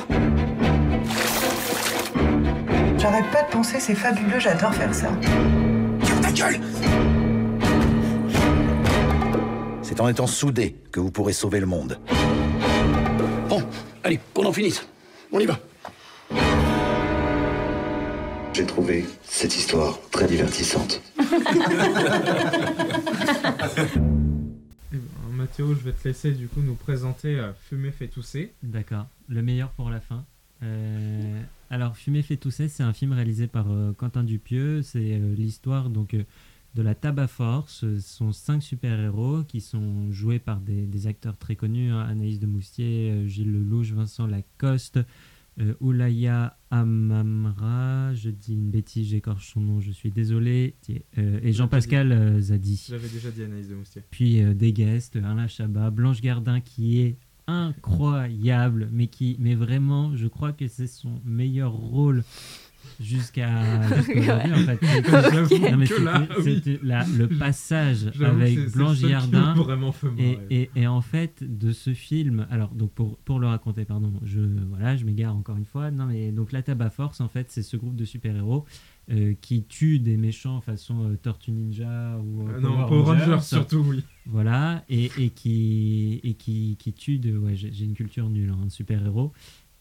J'arrête 2.98 3.30
pas 3.32 3.44
de 3.44 3.52
penser, 3.52 3.80
c'est 3.80 3.94
fabuleux, 3.94 4.40
j'adore 4.40 4.74
faire 4.74 4.96
ça. 4.96 5.10
Ferme 6.02 6.22
ta 6.22 6.32
gueule 6.32 6.60
C'est 9.84 10.02
en 10.02 10.08
étant 10.08 10.26
soudés 10.26 10.76
que 10.92 11.00
vous 11.00 11.12
pourrez 11.12 11.34
sauver 11.34 11.60
le 11.60 11.68
monde. 11.68 12.00
Bon, 13.48 13.62
allez, 14.04 14.20
qu'on 14.34 14.48
en 14.48 14.54
finisse. 14.54 14.88
On 15.32 15.40
y 15.40 15.46
va. 15.46 15.60
J'ai 18.54 18.66
trouvé 18.66 19.06
cette 19.24 19.56
histoire 19.56 20.00
très 20.12 20.28
divertissante. 20.28 21.02
Eh 24.96 24.98
ben, 24.98 25.36
Mathéo, 25.36 25.74
je 25.74 25.80
vais 25.80 25.92
te 25.92 26.08
laisser 26.08 26.34
du 26.34 26.48
coup 26.48 26.62
nous 26.62 26.76
présenter 26.76 27.39
euh, 27.39 27.52
Fumer 27.68 27.89
fait 27.89 28.08
tousser. 28.08 28.54
D'accord, 28.62 29.08
le 29.28 29.42
meilleur 29.42 29.70
pour 29.72 29.89
la 29.89 30.00
fin. 30.00 30.24
Euh, 30.62 31.42
alors, 31.72 31.98
Fumer 31.98 32.22
fait 32.22 32.38
tousser, 32.38 32.68
c'est 32.68 32.84
un 32.84 32.94
film 32.94 33.12
réalisé 33.13 33.48
par 33.48 33.72
euh, 33.72 33.92
Quentin 33.94 34.24
Dupieux. 34.24 34.84
C'est 34.84 35.13
euh, 35.13 35.34
l'histoire 35.36 35.89
donc 35.89 36.13
euh, 36.13 36.24
de 36.76 36.82
la 36.82 36.96
Tabac 36.96 37.28
Force. 37.28 37.80
Ce 37.80 38.00
sont 38.00 38.32
cinq 38.32 38.62
super-héros 38.62 39.44
qui 39.48 39.62
sont 39.62 40.12
joués 40.12 40.39
par 40.39 40.60
des, 40.60 40.86
des 40.86 41.08
acteurs 41.08 41.38
très 41.38 41.56
connus 41.56 41.92
hein. 41.92 42.02
Anaïs 42.02 42.39
de 42.39 42.48
Moustier, 42.48 43.12
euh, 43.12 43.28
Gilles 43.28 43.52
Lelouch, 43.52 43.92
Vincent 43.92 44.28
Lacoste, 44.28 45.00
euh, 45.60 45.74
Oulaya 45.80 46.58
Amamra. 46.72 48.13
Je 48.13 48.30
dis 48.30 48.54
une 48.54 48.70
bêtise, 48.70 49.10
j'écorche 49.10 49.54
son 49.54 49.62
nom, 49.62 49.80
je 49.80 49.92
suis 49.92 50.12
désolé. 50.12 50.76
Euh, 51.18 51.39
et 51.44 51.54
Jean-Pascal 51.54 52.12
euh, 52.12 52.39
Zadi. 52.39 52.88
J'avais 52.89 53.10
déjà 53.10 53.30
dit 53.32 53.44
Anaïs 53.44 53.70
de 53.70 53.76
Moustier. 53.76 54.04
Puis 54.10 54.42
euh, 54.42 54.54
des 54.54 54.74
guests, 54.74 55.16
Alain 55.18 55.48
Chabat, 55.48 55.92
Blanche 55.92 56.22
Gardin 56.22 56.62
qui 56.62 57.02
est 57.02 57.18
incroyable, 57.48 58.89
mais 58.92 59.08
qui, 59.08 59.36
mais 59.39 59.56
vraiment, 59.56 60.16
je 60.16 60.28
crois 60.28 60.54
que 60.54 60.68
c'est 60.68 60.88
son 60.88 61.22
meilleur 61.26 61.74
rôle 61.74 62.24
jusqu'à 63.02 63.50
aujourd'hui, 64.15 64.54
en 64.54 64.58
fait. 64.65 64.80
C'était- 66.43 66.80
la- 66.84 67.06
le 67.17 67.28
passage 67.28 68.08
avec 68.24 68.72
Blanche 68.72 69.02
Gardin. 69.02 69.54
vraiment 69.54 69.91
fait 69.91 70.08
et, 70.17 70.39
et, 70.50 70.69
et 70.76 70.88
en 70.88 71.02
fait 71.02 71.43
de 71.43 71.72
ce 71.72 71.93
film 71.93 72.46
alors 72.50 72.69
donc 72.69 72.91
pour, 72.91 73.17
pour 73.19 73.39
le 73.39 73.48
raconter 73.48 73.86
pardon 73.86 74.13
je 74.24 74.39
voilà 74.69 74.96
je 74.98 75.06
m'égare 75.06 75.36
encore 75.36 75.58
une 75.58 75.65
fois. 75.65 75.91
Non 75.91 76.06
mais 76.06 76.32
donc 76.32 76.52
la 76.52 76.62
Tabac 76.62 76.89
Force 76.91 77.22
en 77.22 77.28
fait 77.30 77.48
c'est 77.50 77.63
ce 77.63 77.78
groupe 77.78 77.96
de 77.96 78.06
super 78.06 78.36
héros 78.36 78.65
qui 79.41 79.63
tue 79.65 80.00
des 80.00 80.15
méchants 80.15 80.62
façon 80.62 81.10
euh, 81.12 81.17
Tortue 81.22 81.52
Ninja 81.52 82.17
ou 82.24 82.48
euh, 82.48 82.54
Ah 82.56 82.60
non, 82.62 82.88
Power 82.88 83.04
Rangers, 83.04 83.41
surtout, 83.41 83.84
oui. 83.86 84.02
voilà 84.26 84.86
et, 84.88 85.12
et 85.19 85.30
qui 85.30 86.22
et 86.24 86.36
qui, 86.36 86.78
qui 86.80 86.93
tue 86.93 87.19
de 87.19 87.38
ouais 87.38 87.54
j'ai 87.56 87.74
j'ai 87.74 87.84
une 87.84 87.96
culture 87.96 88.30
nulle 88.30 88.52
hein, 88.52 88.69
super 88.69 89.06
héros 89.06 89.34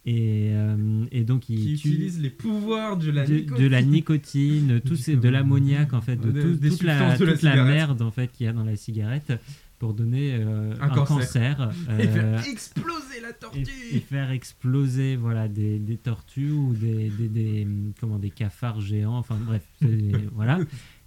et, 0.05 0.51
euh, 0.53 1.05
et 1.13 1.23
donc 1.25 1.49
il 1.49 1.59
Qui 1.59 1.77
tue 1.77 1.89
utilise 1.91 2.21
les 2.21 2.31
pouvoirs 2.31 2.97
de 2.97 3.11
la 3.11 3.25
de, 3.27 3.35
nicotine. 3.35 3.65
de 3.65 3.69
la 3.71 3.83
nicotine, 3.83 4.81
tout 4.85 4.97
ces- 4.97 5.17
de 5.17 5.29
l'ammoniac 5.29 5.93
en 5.93 6.01
fait, 6.01 6.17
de, 6.17 6.31
tout- 6.33 6.55
des 6.57 6.71
toute, 6.71 6.83
la, 6.83 6.97
de 6.99 7.11
la 7.11 7.17
toute 7.17 7.43
la 7.43 7.53
cigarette. 7.53 7.75
merde 7.75 8.03
en 8.03 8.11
fait 8.11 8.31
qu'il 8.33 8.47
y 8.47 8.49
a 8.49 8.53
dans 8.53 8.65
la 8.65 8.77
cigarette 8.77 9.33
pour 9.79 9.95
donner 9.95 10.35
euh, 10.35 10.75
Un 10.81 10.87
un, 10.87 10.89
cancer. 10.91 11.57
cancer, 11.57 11.71
Et 12.01 12.07
faire 12.09 12.25
euh, 12.25 12.43
exploser 12.51 13.21
la 13.21 13.33
tortue. 13.33 13.61
et, 13.93 13.97
et 13.97 14.01
faire 14.01 14.31
exploser 14.31 15.17
voilà 15.17 15.49
des, 15.49 15.79
des 15.79 15.97
tortues 15.97 16.51
ou 16.53 16.73
des, 16.75 17.09
des, 17.11 17.29
des, 17.29 17.67
comment 18.01 18.19
des 18.19 18.31
cafards 18.31 18.81
géants 18.81 19.17
enfin 19.19 19.37
bref 19.45 19.63
voilà 20.35 20.59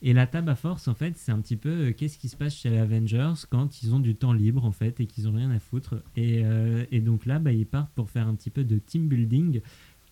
et 0.05 0.13
la 0.13 0.25
table 0.27 0.49
à 0.49 0.55
force 0.55 0.87
en 0.87 0.93
fait 0.93 1.17
c'est 1.17 1.31
un 1.33 1.39
petit 1.41 1.57
peu 1.57 1.69
euh, 1.87 1.91
qu'est-ce 1.91 2.17
qui 2.17 2.29
se 2.29 2.37
passe 2.37 2.55
chez 2.55 2.69
les 2.69 2.77
Avengers 2.77 3.33
quand 3.49 3.81
ils 3.83 3.93
ont 3.93 3.99
du 3.99 4.15
temps 4.15 4.31
libre 4.33 4.63
en 4.63 4.71
fait 4.71 4.99
et 5.01 5.05
qu'ils 5.07 5.27
ont 5.27 5.33
rien 5.33 5.51
à 5.51 5.59
foutre. 5.59 5.95
Et, 6.15 6.41
euh, 6.45 6.85
et 6.91 7.01
donc 7.01 7.25
là 7.25 7.39
bah, 7.39 7.51
ils 7.51 7.65
partent 7.65 7.91
pour 7.93 8.09
faire 8.09 8.27
un 8.27 8.35
petit 8.35 8.49
peu 8.51 8.63
de 8.63 8.77
team 8.77 9.07
building 9.09 9.59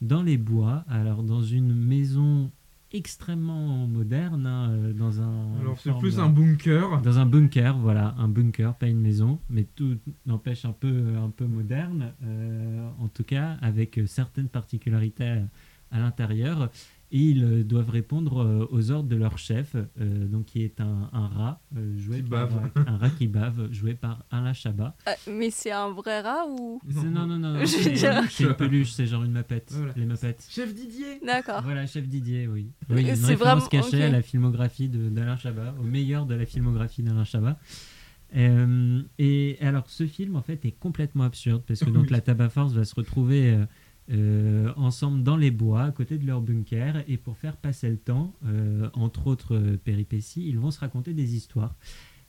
dans 0.02 0.22
les 0.24 0.38
bois. 0.38 0.84
Alors 0.90 1.24
dans 1.24 1.42
une 1.44 1.74
maison 1.74 2.52
extrêmement 2.98 3.88
moderne 3.88 4.46
hein, 4.46 4.70
euh, 4.72 4.94
dans 4.94 5.20
un 5.20 5.60
Alors, 5.62 5.80
c'est 5.80 5.92
plus 5.98 6.18
de- 6.18 6.22
un 6.22 6.30
bunker. 6.30 7.02
dans 7.02 7.18
un 7.18 7.26
bunker 7.26 7.78
voilà 7.80 8.14
un 8.20 8.28
bunker 8.28 8.76
pas 8.76 8.88
une 8.88 9.02
maison 9.02 9.40
mais 9.50 9.64
tout 9.76 9.98
n'empêche 10.28 10.64
un 10.64 10.74
peu 10.74 11.16
un 11.18 11.30
peu 11.32 11.46
moderne 11.46 12.14
euh, 12.24 12.88
en 13.00 13.08
tout 13.08 13.24
cas 13.24 13.58
avec 13.62 14.00
certaines 14.06 14.48
particularités 14.48 15.26
à, 15.92 15.98
à 15.98 16.00
l'intérieur 16.00 16.70
et 17.16 17.20
ils 17.20 17.44
euh, 17.44 17.64
doivent 17.64 17.92
répondre 17.92 18.42
euh, 18.44 18.68
aux 18.72 18.90
ordres 18.92 19.08
de 19.08 19.16
leur 19.16 19.38
chef 19.38 19.76
euh, 19.76 20.28
donc 20.28 20.46
qui 20.48 20.64
est 20.64 20.82
un, 20.82 21.10
un 21.14 21.28
rat 21.28 21.62
euh, 21.78 21.98
joué 21.98 22.18
Qui 22.18 22.30
par 22.30 22.48
bave. 22.50 22.72
un 22.88 22.98
rat 22.98 23.10
qui 23.12 23.28
bave 23.28 23.72
joué 23.72 23.94
par 23.94 24.26
Alain 24.32 24.52
Chabat 24.54 24.96
mais 25.30 25.52
c'est 25.52 25.72
un 25.72 25.92
vrai 25.92 26.22
rat 26.22 26.46
ou? 26.50 26.82
Non, 26.94 27.04
non, 27.04 27.28
non, 27.28 27.38
non, 27.38 27.66
c'est 27.66 27.92
dire- 27.92 28.24
une 28.40 28.54
peluche, 28.56 28.92
c'est 28.92 29.06
genre 29.06 29.24
une 29.24 29.32
mapette. 29.32 29.72
Voilà. 29.76 29.94
Les 29.96 30.06
mapettes. 30.06 30.46
Chef 30.50 30.74
Didier 30.74 31.20
D'accord. 31.26 31.62
Voilà, 31.64 31.86
chef 31.86 32.08
Didier, 32.08 32.48
oui. 32.48 32.72
Oui, 32.90 33.02
une 33.02 33.16
C'est 33.16 33.28
référence 33.28 33.64
vraiment- 33.64 33.68
cachée 33.70 33.98
ok. 33.98 34.04
à 34.04 34.10
la 34.10 34.22
filmographie 34.22 34.90
d'Alain 34.90 35.38
Chabat, 35.38 35.76
au 35.80 35.84
meilleur 35.84 36.26
de 36.26 36.34
la 36.36 36.46
filmographie 36.46 37.04
d'Alain 37.04 37.24
Chabat. 37.24 37.58
Euh, 38.36 39.02
et 39.20 39.58
alors, 39.62 39.84
ce 39.88 40.08
film, 40.08 40.36
en 40.36 40.42
fait, 40.42 40.66
est 40.66 40.72
complètement 40.80 41.24
absurde, 41.24 41.62
parce 41.68 41.82
que 41.82 41.90
donc 41.90 42.04
Oui. 42.06 42.10
la 42.12 42.22
Tabac 42.22 42.50
Force 42.50 42.74
va 42.74 42.84
se 42.84 42.96
retrouver 42.96 43.56
euh, 44.12 44.74
ensemble 44.76 45.24
dans 45.24 45.38
les 45.38 45.52
bois, 45.52 45.84
à 45.84 45.92
côté 45.92 46.18
de 46.18 46.26
leur 46.26 46.42
bunker, 46.42 47.04
et 47.08 47.18
pour 47.18 47.38
faire 47.38 47.56
passer 47.56 47.90
le 47.90 47.98
temps, 47.98 48.34
euh, 48.46 48.90
entre 48.94 49.28
autres 49.28 49.56
euh, 49.56 49.78
péripéties, 49.78 50.48
ils 50.48 50.60
vont 50.60 50.72
se 50.72 50.80
raconter 50.80 51.14
des 51.14 51.36
histoires. 51.36 51.76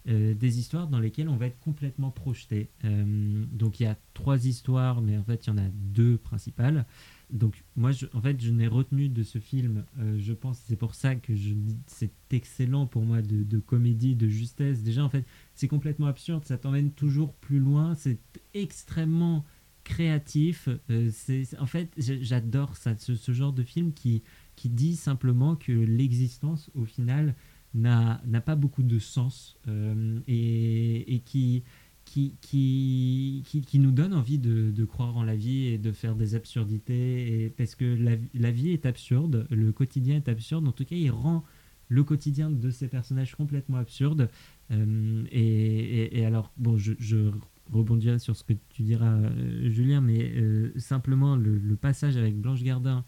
Des 0.07 0.59
histoires 0.59 0.87
dans 0.87 0.99
lesquelles 0.99 1.31
on 1.31 1.39
va 1.39 1.47
être 1.47 1.59
complètement 1.61 2.11
projeté. 2.11 2.69
Donc 2.83 3.81
il 3.81 3.85
y 3.85 3.87
a 3.87 3.97
trois 4.13 4.45
histoires, 4.45 5.01
mais 5.01 5.17
en 5.17 5.25
fait 5.25 5.47
il 5.47 5.49
y 5.49 5.53
en 5.55 5.57
a 5.57 5.67
deux 5.73 6.19
principales. 6.19 6.85
Donc 7.31 7.65
moi, 7.75 7.91
en 8.13 8.21
fait, 8.21 8.39
je 8.39 8.51
n'ai 8.51 8.67
retenu 8.67 9.09
de 9.09 9.23
ce 9.23 9.39
film, 9.39 9.87
je 10.19 10.35
pense, 10.35 10.59
c'est 10.67 10.77
pour 10.77 10.95
ça 10.95 11.15
que 11.15 11.35
je 11.35 11.55
dis 11.55 11.79
c'est 11.87 12.13
excellent 12.33 12.85
pour 12.87 13.01
moi 13.07 13.23
de, 13.23 13.45
de 13.45 13.59
comédie, 13.59 14.15
de 14.15 14.29
justesse. 14.29 14.83
Déjà, 14.83 15.03
en 15.03 15.09
fait, 15.09 15.25
c'est 15.55 15.69
complètement 15.69 16.09
absurde, 16.09 16.45
ça 16.45 16.59
t'emmène 16.59 16.91
toujours 16.91 17.33
plus 17.33 17.59
loin, 17.59 17.95
c'est 17.95 18.19
extrêmement 18.53 19.43
créatif. 19.85 20.69
euh, 20.91 21.11
c'est 21.13 21.59
en 21.59 21.67
fait, 21.67 21.91
j'adore 21.97 22.77
ça, 22.77 22.97
ce, 22.99 23.33
genre 23.33 23.53
de 23.53 23.63
film 23.63 23.93
qui 23.93 24.23
qui 24.57 24.69
dit 24.69 24.97
simplement 24.97 25.57
que 25.57 25.73
l'existence, 25.73 26.71
au 26.75 26.85
final, 26.85 27.35
n'a 27.75 28.21
n'a 28.27 28.41
pas 28.41 28.57
beaucoup 28.57 28.83
de 28.83 28.99
sens 28.99 29.59
euh, 29.69 30.21
et, 30.27 31.15
et 31.15 31.21
qui, 31.21 31.65
qui, 32.05 32.37
qui, 32.41 33.43
qui, 33.45 33.79
nous 33.79 33.91
donne 33.91 34.15
envie 34.15 34.39
de, 34.39 34.85
croire 34.85 35.17
en 35.17 35.23
la 35.25 35.37
vie 35.37 35.67
et 35.67 35.79
de 35.79 35.93
faire 35.93 36.15
des 36.17 36.35
absurdités. 36.35 37.45
Et, 37.45 37.51
parce 37.51 37.75
que 37.75 37.85
la, 37.85 38.13
la 38.35 38.51
vie 38.51 38.71
est 38.71 38.87
absurde, 38.87 39.47
le 39.51 39.73
quotidien 39.73 40.17
est 40.17 40.29
absurde. 40.29 40.69
En 40.69 40.73
tout 40.73 40.85
cas, 40.85 40.97
il 40.97 41.11
rend 41.11 41.45
le 41.89 42.05
quotidien 42.05 42.51
de 42.51 42.71
ces 42.71 42.89
personnages 42.89 43.35
complètement 43.35 43.79
absurde. 43.79 44.29
Euh, 44.71 45.25
et, 45.31 46.25
alors, 46.25 46.53
bon, 46.57 46.77
je 46.77 47.31
rebondirai 47.73 48.19
sur 48.19 48.37
ce 48.37 48.45
que 48.45 48.53
tu 48.71 48.83
diras, 48.83 49.13
euh, 49.13 49.71
Julien, 49.71 50.01
mais 50.01 50.33
euh, 50.37 50.73
simplement 50.77 51.37
le, 51.37 51.77
passage 51.77 52.17
avec 52.17 52.37
Blanche 52.37 52.63
Gardin 52.63 53.05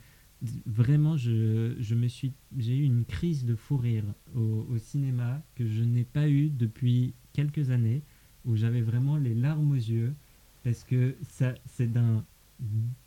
vraiment, 0.66 1.16
je, 1.16 1.74
je 1.80 1.94
me 1.94 2.08
suis, 2.08 2.32
j'ai 2.58 2.76
eu 2.76 2.82
une 2.82 3.04
crise 3.04 3.46
de 3.46 3.54
fou 3.54 3.78
rire 3.78 4.04
au, 4.34 4.66
au 4.70 4.78
cinéma 4.78 5.42
que 5.54 5.66
je 5.66 5.82
n'ai 5.82 6.04
pas 6.04 6.28
eu 6.28 6.50
depuis 6.50 7.14
quelques 7.32 7.70
années, 7.70 8.02
où 8.44 8.54
j'avais 8.54 8.82
vraiment 8.82 9.16
les 9.16 9.34
larmes 9.34 9.72
aux 9.72 9.74
yeux, 9.74 10.14
parce 10.62 10.84
que 10.84 11.16
ça, 11.28 11.54
c'est 11.66 11.92
d'un 11.92 12.24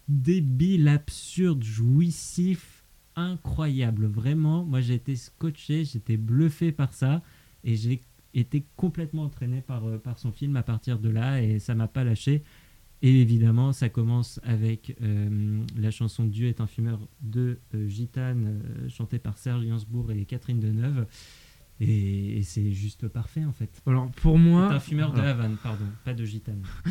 débile, 0.07 0.87
absurde, 0.87 1.63
jouissif, 1.63 2.83
incroyable. 3.15 4.05
Vraiment, 4.05 4.63
moi 4.63 4.81
j'ai 4.81 4.95
été 4.95 5.15
scotché, 5.15 5.85
j'étais 5.85 6.17
bluffé 6.17 6.71
par 6.71 6.93
ça, 6.93 7.21
et 7.63 7.75
j'ai 7.75 8.01
été 8.33 8.65
complètement 8.75 9.23
entraîné 9.23 9.61
par, 9.61 9.85
euh, 9.87 9.97
par 9.97 10.17
son 10.19 10.31
film 10.31 10.55
à 10.55 10.63
partir 10.63 10.99
de 10.99 11.09
là, 11.09 11.41
et 11.41 11.59
ça 11.59 11.75
m'a 11.75 11.87
pas 11.87 12.03
lâché. 12.03 12.43
Et 13.01 13.21
évidemment, 13.21 13.71
ça 13.71 13.87
commence 13.87 14.41
avec 14.43 14.95
euh, 15.01 15.63
la 15.77 15.89
chanson 15.89 16.25
Dieu 16.25 16.47
est 16.49 16.59
un 16.59 16.67
fumeur 16.67 16.99
de 17.21 17.59
euh, 17.73 17.87
Gitane, 17.87 18.61
euh, 18.85 18.89
chantée 18.89 19.19
par 19.19 19.37
Serge 19.37 19.65
Gainsbourg 19.65 20.11
et 20.11 20.25
Catherine 20.25 20.59
Deneuve. 20.59 21.05
Et, 21.81 22.39
et 22.39 22.43
c'est 22.43 22.73
juste 22.73 23.07
parfait 23.07 23.45
en 23.45 23.53
fait. 23.53 23.81
Alors 23.87 24.11
pour 24.11 24.37
moi. 24.37 24.67
C'est 24.69 24.75
un 24.75 24.79
fumeur 24.81 25.13
de 25.13 25.19
alors- 25.21 25.29
Havane, 25.29 25.55
pardon, 25.63 25.85
pas 26.03 26.13
de 26.13 26.25
gitane. 26.25 26.61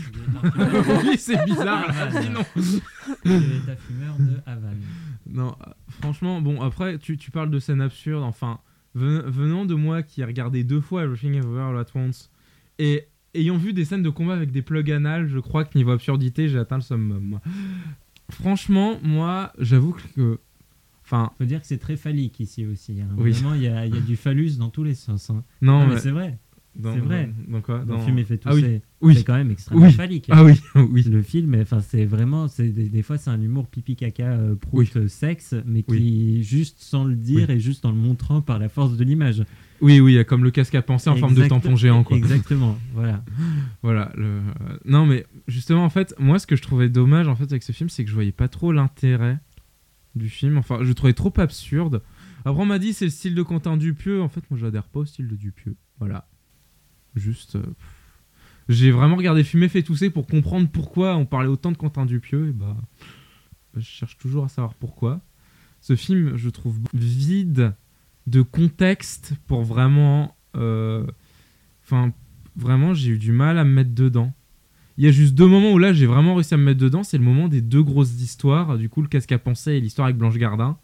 Oui, 1.05 1.19
c'est 1.19 1.45
bizarre, 1.45 1.93
sinon. 2.23 2.41
Est 3.27 3.71
un 3.71 3.77
fumeur 3.77 4.17
de 4.19 4.41
Havane. 4.47 4.81
Non, 5.29 5.55
franchement, 6.01 6.41
bon, 6.41 6.63
après, 6.63 6.97
tu, 6.99 7.19
tu 7.19 7.31
parles 7.31 7.51
de 7.51 7.59
scènes 7.59 7.83
absurdes. 7.83 8.23
Enfin, 8.25 8.61
venant 8.95 9.65
de 9.65 9.75
moi 9.75 10.03
qui 10.03 10.21
ai 10.21 10.25
regardé 10.25 10.65
deux 10.65 10.81
fois 10.81 11.05
Everything 11.05 11.35
Everywhere 11.35 11.67
All 11.67 11.79
At 11.79 11.87
Once 11.95 12.31
et 12.79 13.07
ayant 13.35 13.57
vu 13.57 13.73
des 13.73 13.85
scènes 13.85 14.03
de 14.03 14.11
combat 14.11 14.35
avec 14.35 14.51
des 14.51 14.63
plugs 14.63 14.91
anal, 14.91 15.29
je 15.29 15.39
crois 15.39 15.65
que 15.65 15.77
niveau 15.77 15.91
absurdité, 15.93 16.49
j'ai 16.49 16.59
atteint 16.59 16.77
le 16.77 16.83
summum. 16.83 17.23
moi. 17.23 17.41
Franchement, 18.31 18.99
moi, 19.03 19.53
j'avoue 19.59 19.97
que. 20.15 20.39
Enfin. 21.05 21.33
Faut 21.39 21.45
dire 21.45 21.61
que 21.61 21.67
c'est 21.67 21.79
très 21.79 21.97
phallique 21.97 22.39
ici 22.41 22.67
aussi. 22.67 23.01
hein. 23.01 23.09
Oui. 23.17 23.31
Vraiment, 23.33 23.55
il 23.55 23.63
y 23.63 23.69
a, 23.69 23.87
y 23.87 23.97
a 23.97 24.01
du 24.01 24.17
phallus 24.17 24.57
dans 24.59 24.69
tous 24.69 24.85
les 24.85 24.95
sens. 24.95 25.31
hein. 25.31 25.43
Non, 25.63 25.87
mais 25.87 25.95
mais- 25.95 26.01
c'est 26.01 26.11
vrai. 26.11 26.39
Dans- 26.79 26.95
c'est 26.95 27.01
vrai. 27.01 27.29
dans- 27.49 27.53
dans 27.55 27.61
quoi 27.61 27.79
Dans 27.81 27.95
Dans- 27.97 28.01
Fumer 28.01 28.25
fait 28.25 28.41
Ah 28.45 28.55
oui. 28.55 28.61
tousser. 28.63 28.83
Oui. 29.01 29.15
C'est 29.17 29.25
quand 29.25 29.35
même 29.37 29.51
extrêmement 29.51 29.87
Oui. 29.87 29.93
phallique. 29.93 30.27
Ah 30.31 30.45
oui, 30.45 30.53
oui. 30.93 31.03
Le 31.03 31.23
film, 31.23 31.57
enfin, 31.61 31.81
c'est 31.81 32.05
vraiment, 32.05 32.47
c'est 32.49 32.69
des, 32.69 32.89
des 32.89 33.03
fois, 33.03 33.19
c'est 33.19 33.31
un 33.31 33.41
humour 33.41 33.67
pipi 33.69 33.97
caca 33.97 34.31
euh, 34.33 34.55
prout 34.55 34.87
euh, 34.97 35.09
sexe, 35.09 35.55
mais 35.67 35.83
qui 35.83 36.43
juste 36.45 36.81
sans 36.81 37.05
le 37.05 37.17
dire 37.17 37.51
et 37.51 37.59
juste 37.61 37.85
en 37.85 37.91
le 37.91 37.97
montrant 37.97 38.41
par 38.43 38.59
la 38.59 38.69
force 38.69 38.97
de 38.97 39.05
l'image. 39.05 39.43
Oui, 39.81 40.01
oui, 40.01 40.13
il 40.13 40.17
y 40.17 40.19
a 40.19 40.25
comme 40.25 40.43
le 40.43 40.51
casque 40.51 40.75
à 40.75 40.83
penser 40.83 41.09
en 41.11 41.15
forme 41.17 41.35
de 41.35 41.47
tampon 41.47 41.77
géant, 41.77 42.03
quoi. 42.05 42.17
Exactement, 42.17 42.77
voilà. 42.95 43.25
voilà. 43.83 44.11
Le... 44.17 44.25
euh, 44.25 44.41
Non, 44.85 45.07
mais 45.07 45.25
justement, 45.47 45.85
en 45.85 45.89
fait, 45.91 46.15
moi, 46.19 46.39
ce 46.39 46.47
que 46.49 46.57
je 46.57 46.63
trouvais 46.63 46.89
dommage, 46.89 47.29
en 47.29 47.37
fait, 47.37 47.45
avec 47.45 47.63
ce 47.63 47.73
film, 47.73 47.89
c'est 47.89 48.03
que 48.05 48.11
je 48.11 48.15
voyais 48.15 48.33
pas 48.33 48.49
trop 48.49 48.73
l'intérêt 48.73 49.39
du 50.17 50.29
film. 50.29 50.59
Enfin, 50.59 50.79
je 50.83 50.89
le 50.89 50.95
trouvais 50.95 51.13
trop 51.13 51.33
absurde. 51.39 52.03
Après, 52.45 52.61
on 52.63 52.67
m'a 52.67 52.79
dit 52.81 52.93
c'est 52.93 53.05
le 53.05 53.11
style 53.11 53.35
de 53.37 53.43
Quentin 53.43 53.77
Dupieux. 53.77 54.21
En 54.23 54.29
fait, 54.29 54.43
moi, 54.51 54.59
j'adhère 54.59 54.89
pas 54.89 55.01
au 55.01 55.05
style 55.05 55.29
de 55.29 55.37
Dupieux. 55.37 55.77
Voilà. 56.01 56.27
Juste. 57.15 57.57
euh. 57.57 57.63
J'ai 58.69 58.91
vraiment 58.91 59.17
regardé 59.17 59.45
Fumer 59.45 59.69
fait 59.69 59.83
tousser 59.83 60.11
pour 60.11 60.27
comprendre 60.27 60.69
pourquoi 60.69 61.17
on 61.17 61.25
parlait 61.25 61.49
autant 61.49 61.73
de 61.73 61.77
Quentin 61.77 62.05
Dupieux. 62.05 62.49
Et 62.49 62.53
bah, 62.53 62.77
je 63.75 63.81
cherche 63.81 64.19
toujours 64.19 64.45
à 64.45 64.49
savoir 64.49 64.75
pourquoi. 64.75 65.21
Ce 65.81 65.97
film, 65.97 66.37
je 66.37 66.51
trouve 66.51 66.79
vide 66.93 67.73
de 68.27 68.43
contexte 68.43 69.35
pour 69.47 69.63
vraiment. 69.63 70.37
euh, 70.57 71.07
Enfin, 71.85 72.13
vraiment, 72.57 72.93
j'ai 72.93 73.13
eu 73.13 73.19
du 73.19 73.33
mal 73.33 73.57
à 73.57 73.65
me 73.65 73.73
mettre 73.73 73.95
dedans. 73.95 74.35
Il 74.99 75.05
y 75.05 75.09
a 75.09 75.13
juste 75.13 75.35
deux 75.35 75.47
moments 75.47 75.73
où 75.73 75.79
là, 75.79 75.95
j'ai 75.95 76.05
vraiment 76.05 76.35
réussi 76.35 76.53
à 76.53 76.57
me 76.59 76.65
mettre 76.65 76.81
dedans. 76.81 77.03
C'est 77.03 77.17
le 77.17 77.25
moment 77.25 77.49
des 77.49 77.63
deux 77.63 77.83
grosses 77.83 78.21
histoires. 78.21 78.77
Du 78.77 78.91
coup, 78.91 79.01
le 79.01 79.09
casque 79.09 79.33
à 79.33 79.39
penser 79.39 79.73
et 79.73 79.81
l'histoire 79.81 80.07
avec 80.07 80.19
Blanche 80.19 80.37
Gardin. 80.37 80.77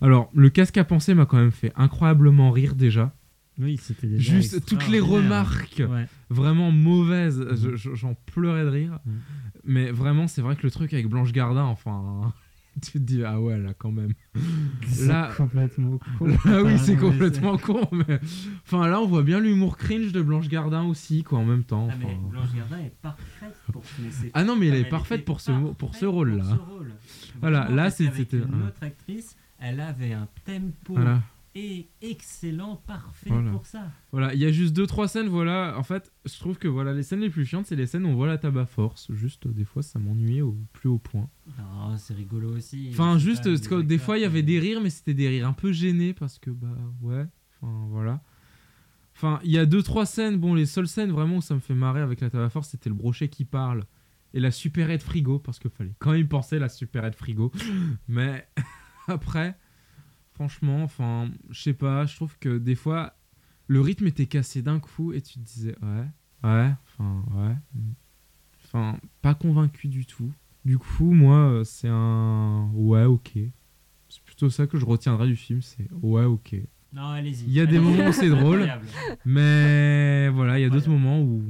Alors, 0.00 0.30
le 0.32 0.48
casque 0.48 0.78
à 0.78 0.84
penser 0.84 1.12
m'a 1.12 1.26
quand 1.26 1.36
même 1.36 1.50
fait 1.50 1.72
incroyablement 1.76 2.50
rire 2.50 2.74
déjà. 2.74 3.14
Oui, 3.58 3.76
c'était 3.80 4.06
déjà 4.06 4.34
Juste 4.34 4.64
toutes 4.66 4.88
les 4.88 5.00
remarques 5.00 5.82
Ouais. 5.88 6.06
vraiment 6.30 6.70
mauvaises, 6.70 7.44
je- 7.54 7.94
j'en 7.94 8.14
pleurais 8.26 8.64
de 8.64 8.68
rire. 8.68 8.98
Mais 9.64 9.90
vraiment, 9.90 10.26
c'est 10.26 10.42
vrai 10.42 10.56
que 10.56 10.62
le 10.62 10.70
truc 10.70 10.92
avec 10.94 11.06
Blanche 11.06 11.32
Gardin, 11.32 11.62
enfin, 11.64 12.32
tu 12.82 12.92
te 12.92 12.98
dis, 12.98 13.22
ah 13.24 13.38
ouais, 13.40 13.58
là 13.58 13.74
quand 13.74 13.92
même. 13.92 14.14
C'est 14.86 15.12
complètement 15.36 15.98
con. 16.18 16.26
Là, 16.46 16.62
oui, 16.64 16.78
c'est 16.78 16.96
Ah, 16.96 17.00
complètement 17.00 17.58
con. 17.58 17.86
Mais... 17.92 18.18
Enfin, 18.64 18.88
là, 18.88 19.00
on 19.00 19.06
voit 19.06 19.22
bien 19.22 19.38
l'humour 19.38 19.76
cringe 19.76 20.10
de 20.12 20.22
Blanche 20.22 20.48
Gardin 20.48 20.84
aussi, 20.84 21.22
quoi, 21.22 21.38
en 21.38 21.44
même 21.44 21.64
temps. 21.64 21.88
Ah, 21.92 21.94
mais. 22.00 22.16
Blanche 22.30 22.54
Gardin 22.56 22.78
est 22.78 22.94
parfaite 23.02 23.54
pour 23.70 23.82
c'est- 24.10 24.30
Ah 24.34 24.42
non, 24.44 24.56
mais 24.56 24.68
elle 24.68 24.76
est 24.76 24.88
parfaite 24.88 25.24
pour 25.26 25.40
ce, 25.42 25.52
pour 25.74 25.94
ce 25.94 26.06
rôle-là. 26.06 26.44
pour 26.44 26.66
ce 26.66 26.70
rôle. 26.72 26.92
Voilà, 27.40 27.68
là, 27.68 27.90
c'était. 27.90 28.38
Une 28.38 28.62
autre 28.66 28.82
actrice, 28.82 29.36
elle 29.60 29.78
avait 29.80 30.14
un 30.14 30.26
tempo 30.46 30.94
Voilà. 30.94 31.20
Et 31.54 31.88
excellent, 32.00 32.76
parfait 32.76 33.28
Voilà. 33.30 33.50
pour 33.50 33.66
ça. 33.66 33.90
Voilà, 34.10 34.32
il 34.34 34.40
y 34.40 34.46
a 34.46 34.52
juste 34.52 34.72
deux 34.74 34.86
trois 34.86 35.08
scènes, 35.08 35.28
voilà. 35.28 35.74
En 35.78 35.82
fait, 35.82 36.10
je 36.24 36.38
trouve 36.38 36.58
que 36.58 36.68
voilà, 36.68 36.94
les 36.94 37.02
scènes 37.02 37.20
les 37.20 37.30
plus 37.30 37.44
chiantes, 37.44 37.66
c'est 37.66 37.76
les 37.76 37.86
scènes 37.86 38.04
où 38.06 38.08
on 38.08 38.14
voit 38.14 38.26
la 38.26 38.38
tabac 38.38 38.66
force. 38.66 39.12
Juste, 39.12 39.46
des 39.48 39.64
fois, 39.64 39.82
ça 39.82 39.98
m'ennuyait 39.98 40.40
au 40.40 40.56
plus 40.72 40.88
haut 40.88 40.98
point. 40.98 41.28
Non, 41.58 41.96
c'est 41.98 42.14
rigolo 42.14 42.56
aussi. 42.56 42.88
Enfin, 42.92 43.18
juste, 43.18 43.44
que 43.68 43.82
des 43.82 43.98
fois, 43.98 44.18
il 44.18 44.22
y 44.22 44.24
avait 44.24 44.42
des 44.42 44.58
rires, 44.58 44.80
mais 44.80 44.90
c'était 44.90 45.14
des 45.14 45.28
rires 45.28 45.46
un 45.46 45.52
peu 45.52 45.72
gênés 45.72 46.14
parce 46.14 46.38
que, 46.38 46.50
bah, 46.50 46.68
ouais. 47.02 47.26
Enfin, 47.60 47.86
voilà. 47.90 48.22
Enfin, 49.14 49.38
il 49.44 49.50
y 49.50 49.58
a 49.58 49.66
deux, 49.66 49.82
trois 49.82 50.06
scènes. 50.06 50.38
Bon, 50.38 50.54
les 50.54 50.66
seules 50.66 50.88
scènes 50.88 51.12
vraiment 51.12 51.36
où 51.36 51.42
ça 51.42 51.54
me 51.54 51.60
fait 51.60 51.74
marrer 51.74 52.00
avec 52.00 52.20
la 52.20 52.30
tabac 52.30 52.48
force, 52.48 52.70
c'était 52.70 52.88
le 52.88 52.94
brochet 52.94 53.28
qui 53.28 53.44
parle 53.44 53.84
et 54.34 54.40
la 54.40 54.50
supérette 54.50 55.02
frigo 55.02 55.38
parce 55.38 55.58
qu'il 55.58 55.70
fallait 55.70 55.94
quand 55.98 56.12
même 56.12 56.26
penser 56.28 56.58
la 56.58 56.70
supérette 56.70 57.14
frigo. 57.14 57.52
Mais 58.08 58.48
après, 59.06 59.58
franchement, 60.34 60.82
enfin, 60.82 61.30
je 61.50 61.60
sais 61.62 61.74
pas, 61.74 62.06
je 62.06 62.16
trouve 62.16 62.36
que 62.38 62.58
des 62.58 62.74
fois, 62.74 63.14
le 63.66 63.80
rythme 63.80 64.06
était 64.06 64.26
cassé 64.26 64.62
d'un 64.62 64.80
coup 64.80 65.12
et 65.12 65.20
tu 65.22 65.34
te 65.34 65.44
disais, 65.44 65.76
ouais, 65.82 66.06
ouais, 66.44 66.72
enfin, 66.84 67.24
ouais. 67.34 67.56
Enfin, 68.64 68.98
pas 69.20 69.34
convaincu 69.34 69.88
du 69.88 70.06
tout. 70.06 70.32
Du 70.64 70.78
coup, 70.78 71.12
moi, 71.12 71.36
euh, 71.36 71.64
c'est 71.64 71.88
un 71.90 72.70
ouais, 72.74 73.04
ok. 73.04 73.32
C'est 74.08 74.22
plutôt 74.24 74.50
ça 74.50 74.66
que 74.66 74.78
je 74.78 74.84
retiendrai 74.84 75.26
du 75.26 75.36
film, 75.36 75.62
c'est 75.62 75.90
ouais, 76.02 76.24
ok. 76.24 76.56
Non, 76.92 77.06
allez-y. 77.08 77.44
Il 77.46 77.52
y 77.52 77.60
a 77.60 77.66
des 77.66 77.78
moments 77.78 78.08
où 78.08 78.12
c'est 78.12 78.28
drôle, 78.28 78.68
mais 79.24 80.28
voilà, 80.28 80.58
il 80.58 80.62
y 80.62 80.64
a 80.64 80.70
d'autres 80.70 80.90
moments 80.90 81.20
où 81.22 81.42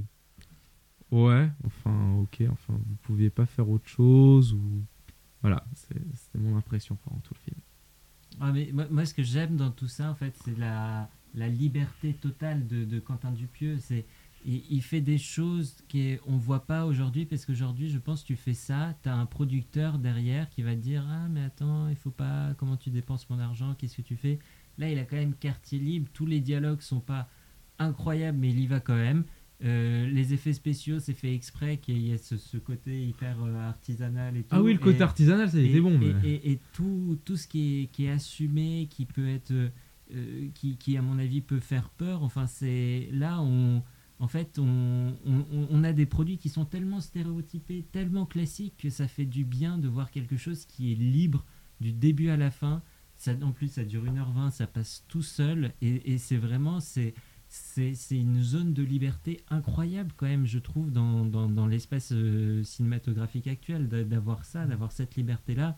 ouais, 1.10 1.50
enfin, 1.66 2.14
ok, 2.14 2.42
enfin, 2.50 2.74
vous 2.74 2.94
pouviez 3.02 3.30
pas 3.30 3.46
faire 3.46 3.68
autre 3.68 3.88
chose 3.88 4.52
ou 4.54 4.84
voilà, 5.40 5.64
c'est- 5.74 5.94
c'était 6.14 6.38
mon 6.38 6.56
impression 6.56 6.96
pendant 7.04 7.20
tout 7.20 7.34
le 7.34 7.40
film. 7.40 7.60
Ah, 8.40 8.52
mais 8.52 8.72
moi, 8.90 9.04
ce 9.04 9.14
que 9.14 9.22
j'aime 9.22 9.56
dans 9.56 9.70
tout 9.70 9.88
ça, 9.88 10.10
en 10.10 10.14
fait, 10.14 10.34
c'est 10.44 10.58
la, 10.58 11.08
liberté 11.34 12.14
totale 12.14 12.66
de, 12.66 12.84
de 12.84 12.98
Quentin 12.98 13.30
Dupieux. 13.30 13.78
C'est, 13.80 14.04
il, 14.44 14.62
il 14.70 14.82
fait 14.82 15.00
des 15.00 15.18
choses 15.18 15.76
qu'on 15.90 16.32
ne 16.32 16.38
voit 16.38 16.66
pas 16.66 16.84
aujourd'hui, 16.86 17.26
parce 17.26 17.44
qu'aujourd'hui, 17.46 17.88
je 17.88 17.98
pense, 17.98 18.24
tu 18.24 18.36
fais 18.36 18.54
ça, 18.54 18.94
tu 19.02 19.08
un 19.08 19.26
producteur 19.26 19.98
derrière 19.98 20.48
qui 20.50 20.62
va 20.62 20.74
te 20.74 20.80
dire 20.80 21.04
Ah, 21.08 21.28
mais 21.28 21.44
attends, 21.44 21.88
il 21.88 21.96
faut 21.96 22.10
pas, 22.10 22.54
comment 22.58 22.76
tu 22.76 22.90
dépenses 22.90 23.28
mon 23.30 23.38
argent, 23.38 23.74
qu'est-ce 23.78 23.96
que 23.96 24.02
tu 24.02 24.16
fais? 24.16 24.38
Là, 24.78 24.90
il 24.90 24.98
a 24.98 25.04
quand 25.04 25.16
même 25.16 25.34
quartier 25.34 25.78
libre, 25.78 26.08
tous 26.12 26.26
les 26.26 26.40
dialogues 26.40 26.80
sont 26.80 27.00
pas 27.00 27.28
incroyables, 27.78 28.38
mais 28.38 28.50
il 28.50 28.60
y 28.60 28.66
va 28.66 28.80
quand 28.80 28.96
même. 28.96 29.24
Euh, 29.64 30.06
les 30.10 30.34
effets 30.34 30.52
spéciaux, 30.52 30.98
c'est 30.98 31.12
fait 31.14 31.32
exprès 31.34 31.76
qu'il 31.76 31.98
y 31.98 32.10
ait 32.10 32.16
ce, 32.16 32.36
ce 32.36 32.56
côté 32.56 33.00
hyper 33.06 33.36
euh, 33.44 33.68
artisanal 33.68 34.36
et 34.36 34.40
tout. 34.40 34.48
Ah 34.50 34.62
oui, 34.62 34.72
le 34.72 34.78
côté 34.80 34.98
Et- 34.98 35.02
artisanal, 35.02 35.48
ça 35.50 35.58
a 35.58 35.60
été 35.60 35.80
bon, 35.80 36.00
et- 36.00 36.12
mais- 36.14 36.28
et, 36.28 36.52
et 36.52 36.60
tout, 36.72 37.18
tout 37.24 37.36
ce 37.36 37.46
qui 37.46 37.82
est, 37.82 37.86
qui 37.86 38.06
est 38.06 38.10
assumé, 38.10 38.88
qui 38.90 39.04
peut 39.06 39.28
être, 39.28 39.52
euh, 39.52 40.48
qui, 40.54 40.76
qui 40.76 40.96
à 40.96 41.02
mon 41.02 41.18
avis 41.18 41.40
peut 41.42 41.60
faire 41.60 41.90
peur. 41.90 42.22
Enfin, 42.24 42.46
c'est 42.48 43.08
là 43.12 43.40
on, 43.40 43.82
en 44.18 44.26
fait, 44.28 44.58
on, 44.58 45.14
on, 45.24 45.44
on 45.70 45.84
a 45.84 45.92
des 45.92 46.06
produits 46.06 46.38
qui 46.38 46.48
sont 46.48 46.64
tellement 46.64 47.00
stéréotypés, 47.00 47.84
tellement 47.92 48.26
classiques 48.26 48.74
que 48.78 48.90
ça 48.90 49.06
fait 49.06 49.26
du 49.26 49.44
bien 49.44 49.78
de 49.78 49.86
voir 49.88 50.10
quelque 50.10 50.36
chose 50.36 50.64
qui 50.64 50.90
est 50.92 50.96
libre 50.96 51.44
du 51.80 51.92
début 51.92 52.30
à 52.30 52.36
la 52.36 52.50
fin. 52.50 52.82
Ça, 53.16 53.32
en 53.42 53.52
plus, 53.52 53.68
ça 53.68 53.84
dure 53.84 54.04
1h20, 54.04 54.50
ça 54.50 54.66
passe 54.66 55.04
tout 55.06 55.22
seul 55.22 55.72
et, 55.80 56.12
et 56.14 56.18
c'est 56.18 56.36
vraiment 56.36 56.80
c'est 56.80 57.14
c'est 57.54 58.18
une 58.18 58.42
zone 58.42 58.72
de 58.72 58.82
liberté 58.82 59.40
incroyable 59.50 60.12
quand 60.16 60.26
même, 60.26 60.46
je 60.46 60.58
trouve, 60.58 60.90
dans, 60.90 61.26
dans, 61.26 61.50
dans 61.50 61.66
l'espace 61.66 62.10
euh, 62.12 62.64
cinématographique 62.64 63.46
actuel, 63.46 63.88
d'a- 63.88 64.04
d'avoir 64.04 64.46
ça, 64.46 64.64
d'avoir 64.64 64.90
cette 64.90 65.16
liberté-là, 65.16 65.76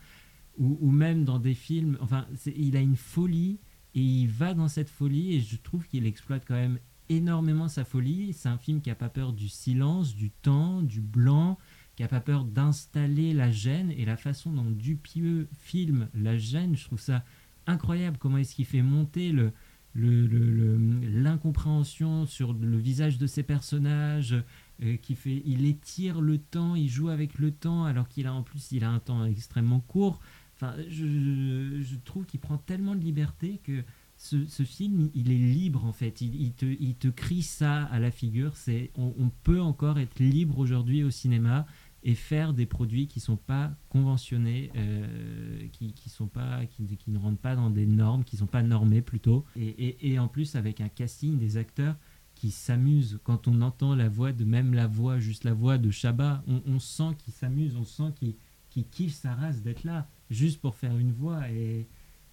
ou, 0.57 0.79
ou 0.81 0.93
même 0.93 1.25
dans 1.25 1.41
des 1.41 1.55
films, 1.55 1.99
enfin, 2.01 2.27
il 2.47 2.77
a 2.77 2.81
une 2.81 2.95
folie, 2.95 3.59
et 3.97 4.01
il 4.01 4.29
va 4.29 4.55
dans 4.55 4.69
cette 4.69 4.89
folie, 4.89 5.35
et 5.35 5.41
je 5.41 5.57
trouve 5.57 5.87
qu'il 5.89 6.07
exploite 6.07 6.45
quand 6.47 6.55
même 6.55 6.79
énormément 7.09 7.67
sa 7.67 7.85
folie. 7.85 8.33
C'est 8.33 8.49
un 8.49 8.59
film 8.59 8.81
qui 8.81 8.89
n'a 8.89 8.95
pas 8.95 9.09
peur 9.09 9.33
du 9.33 9.49
silence, 9.49 10.15
du 10.15 10.31
temps, 10.31 10.81
du 10.81 11.01
blanc, 11.01 11.59
qui 11.97 12.03
n'a 12.03 12.09
pas 12.09 12.21
peur 12.21 12.45
d'installer 12.45 13.35
la 13.35 13.51
gêne, 13.51 13.91
et 13.91 14.05
la 14.05 14.17
façon 14.17 14.53
dont 14.53 14.71
Dupieux 14.71 15.49
filme 15.59 16.09
la 16.15 16.39
gêne, 16.39 16.77
je 16.77 16.85
trouve 16.85 17.01
ça 17.01 17.25
incroyable, 17.67 18.19
comment 18.19 18.39
est-ce 18.39 18.55
qu'il 18.55 18.65
fait 18.67 18.83
monter 18.83 19.33
le 19.33 19.53
l'incompréhension 19.95 22.27
sur 22.27 22.53
le 22.53 22.77
visage 22.77 23.19
de 23.19 23.27
ses 23.27 23.43
personnages, 23.43 24.37
euh, 24.83 24.97
qui 24.97 25.15
fait, 25.15 25.43
il 25.47 25.67
étire 25.67 26.21
le 26.21 26.39
temps, 26.39 26.75
il 26.75 26.89
joue 26.89 27.09
avec 27.09 27.39
le 27.39 27.53
temps, 27.53 27.85
alors 27.85 28.09
qu'il 28.09 28.27
a 28.27 28.35
en 28.35 28.43
plus 28.43 28.73
il 28.73 28.85
a 28.85 28.91
un 28.91 28.99
temps 28.99 29.25
extrêmement 29.25 29.81
court. 29.81 30.21
Enfin, 30.57 30.75
je, 30.89 31.81
je 31.83 31.97
trouve 32.05 32.27
qu'il 32.27 32.41
prend 32.41 32.59
tellement 32.59 32.95
de 32.95 33.01
liberté 33.01 33.61
que 33.63 33.83
ce, 34.17 34.63
film, 34.63 35.11
il 35.15 35.31
est 35.31 35.39
libre 35.39 35.85
en 35.85 35.93
fait. 35.93 36.21
Il, 36.21 36.53
te, 36.53 36.65
il 36.65 36.95
te 36.95 37.09
crie 37.09 37.43
ça 37.43 37.85
à 37.85 37.99
la 37.99 38.11
figure. 38.11 38.57
C'est, 38.57 38.91
on 38.97 39.31
peut 39.43 39.61
encore 39.61 39.99
être 39.99 40.19
libre 40.19 40.59
aujourd'hui 40.59 41.03
au 41.03 41.11
cinéma 41.11 41.67
et 42.05 42.15
faire 42.15 42.53
des 42.53 42.67
produits 42.67 43.07
qui 43.09 43.19
sont 43.19 43.37
pas 43.37 43.73
conventionnés, 43.89 44.71
euh, 44.77 45.67
qui, 45.73 45.95
qui 45.95 46.11
sont 46.11 46.27
pas, 46.27 46.67
qui, 46.67 46.85
qui 46.97 47.11
ne 47.11 47.19
rentrent 47.19 47.41
pas 47.41 47.57
dans 47.57 47.71
des 47.71 47.87
normes, 47.87 48.25
qui 48.25 48.37
sont 48.37 48.47
pas 48.47 48.63
normés 48.63 49.01
plutôt. 49.01 49.45
Et, 49.57 49.69
et, 49.69 50.13
et 50.13 50.19
en 50.19 50.29
plus 50.29 50.55
avec 50.55 50.81
un 50.81 50.89
casting 50.89 51.39
des 51.39 51.57
acteurs 51.57 51.97
qui 52.35 52.51
s'amusent 52.51 53.19
quand 53.25 53.49
on 53.49 53.63
entend 53.63 53.95
la 53.95 54.09
voix 54.09 54.33
de 54.33 54.45
même 54.45 54.75
la 54.75 54.87
voix, 54.87 55.19
juste 55.19 55.45
la 55.45 55.55
voix 55.55 55.79
de 55.79 55.91
Chabat, 55.91 56.43
on, 56.47 56.61
on 56.67 56.79
sent 56.79 57.17
qu'il 57.19 57.33
s'amuse, 57.33 57.75
on 57.77 57.85
sent 57.85 58.13
qu'il 58.17 58.35
qu'il 58.75 58.89
kiffe 58.89 59.15
sa 59.15 59.35
race 59.35 59.63
d'être 59.63 59.85
là, 59.85 60.09
juste 60.31 60.61
pour 60.61 60.75
faire 60.75 60.99
une 60.99 61.13
voix 61.13 61.49
et, 61.49 61.87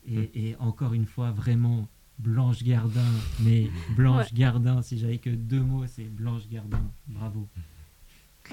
et, 0.07 0.49
et 0.49 0.55
encore 0.55 0.95
une 0.95 1.05
fois 1.05 1.31
vraiment 1.31 1.87
Blanche 2.17 2.63
Gardin. 2.63 3.05
Mais 3.41 3.69
Blanche 3.95 4.25
Ouais. 4.31 4.37
Gardin, 4.37 4.81
si 4.81 4.97
j'avais 4.97 5.19
que 5.19 5.29
deux 5.29 5.61
mots, 5.61 5.85
c'est 5.87 6.05
Blanche 6.05 6.47
Gardin. 6.49 6.81
Bravo. 7.07 7.47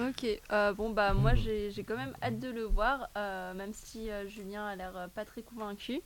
Ok, 0.01 0.25
euh, 0.53 0.73
bon 0.75 0.91
bah 0.91 1.13
moi 1.13 1.35
j'ai 1.35 1.73
quand 1.85 1.97
même 1.97 2.15
hâte 2.23 2.39
de 2.39 2.49
le 2.51 2.63
voir, 2.63 3.09
euh, 3.17 3.53
même 3.53 3.73
si 3.73 4.11
euh, 4.11 4.29
Julien 4.29 4.65
a 4.65 4.77
l'air 4.77 5.09
pas 5.13 5.25
très 5.25 5.43
convaincu. 5.43 6.01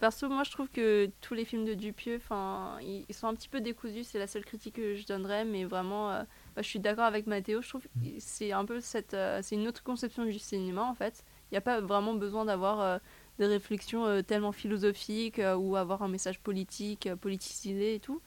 Perso, 0.00 0.30
moi 0.30 0.44
je 0.44 0.50
trouve 0.50 0.70
que 0.70 1.10
tous 1.20 1.34
les 1.34 1.44
films 1.44 1.66
de 1.66 1.74
Dupieux, 1.74 2.16
enfin, 2.16 2.78
ils, 2.80 3.04
ils 3.06 3.14
sont 3.14 3.26
un 3.26 3.34
petit 3.34 3.50
peu 3.50 3.60
décousus, 3.60 4.04
c'est 4.04 4.18
la 4.18 4.26
seule 4.26 4.44
critique 4.44 4.76
que 4.76 4.94
je 4.94 5.04
donnerais, 5.04 5.44
mais 5.44 5.64
vraiment, 5.64 6.08
bah, 6.08 6.62
je 6.62 6.62
suis 6.62 6.78
d'accord 6.78 7.04
avec 7.04 7.26
Mathéo, 7.26 7.60
je 7.60 7.68
trouve 7.68 7.82
que 7.82 7.88
c'est 8.18 8.52
un 8.52 8.64
peu 8.64 8.80
cette, 8.80 9.14
c'est 9.42 9.56
une 9.56 9.68
autre 9.68 9.82
conception 9.82 10.24
du 10.24 10.38
cinéma 10.38 10.84
en 10.84 10.94
fait. 10.94 11.22
Il 11.50 11.54
n'y 11.54 11.58
a 11.58 11.60
pas 11.60 11.80
vraiment 11.80 12.14
besoin 12.14 12.46
d'avoir 12.46 12.98
des 13.38 13.46
réflexions 13.46 14.22
tellement 14.22 14.52
philosophiques 14.52 15.40
ou 15.58 15.76
avoir 15.76 16.02
un 16.02 16.08
message 16.08 16.40
politique, 16.40 17.10
politisé 17.20 17.96
et 17.96 18.00
tout. 18.00 18.22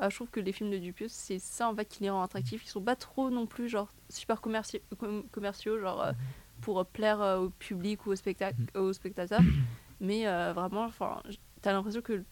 Euh, 0.00 0.08
je 0.10 0.16
trouve 0.16 0.30
que 0.30 0.40
les 0.40 0.52
films 0.52 0.70
de 0.70 0.78
Dupieux, 0.78 1.08
c'est 1.08 1.38
ça 1.38 1.68
en 1.68 1.74
fait 1.74 1.84
qui 1.86 2.02
les 2.02 2.10
rend 2.10 2.22
attractifs. 2.22 2.64
Ils 2.64 2.68
sont 2.68 2.82
pas 2.82 2.96
trop 2.96 3.30
non 3.30 3.46
plus 3.46 3.68
genre 3.68 3.88
super 4.08 4.40
commerci- 4.40 4.80
com- 4.98 5.24
commerciaux, 5.30 5.78
genre 5.78 6.02
euh, 6.02 6.12
pour 6.60 6.80
euh, 6.80 6.84
plaire 6.84 7.20
euh, 7.20 7.38
au 7.40 7.50
public 7.50 8.06
ou 8.06 8.10
au 8.10 8.16
spectacle, 8.16 8.62
aux 8.74 8.92
spectateurs. 8.92 9.40
Mais 10.00 10.26
euh, 10.26 10.52
vraiment, 10.52 10.84
enfin, 10.84 11.22
t'as 11.60 11.72
l'impression 11.72 12.00
que 12.02 12.24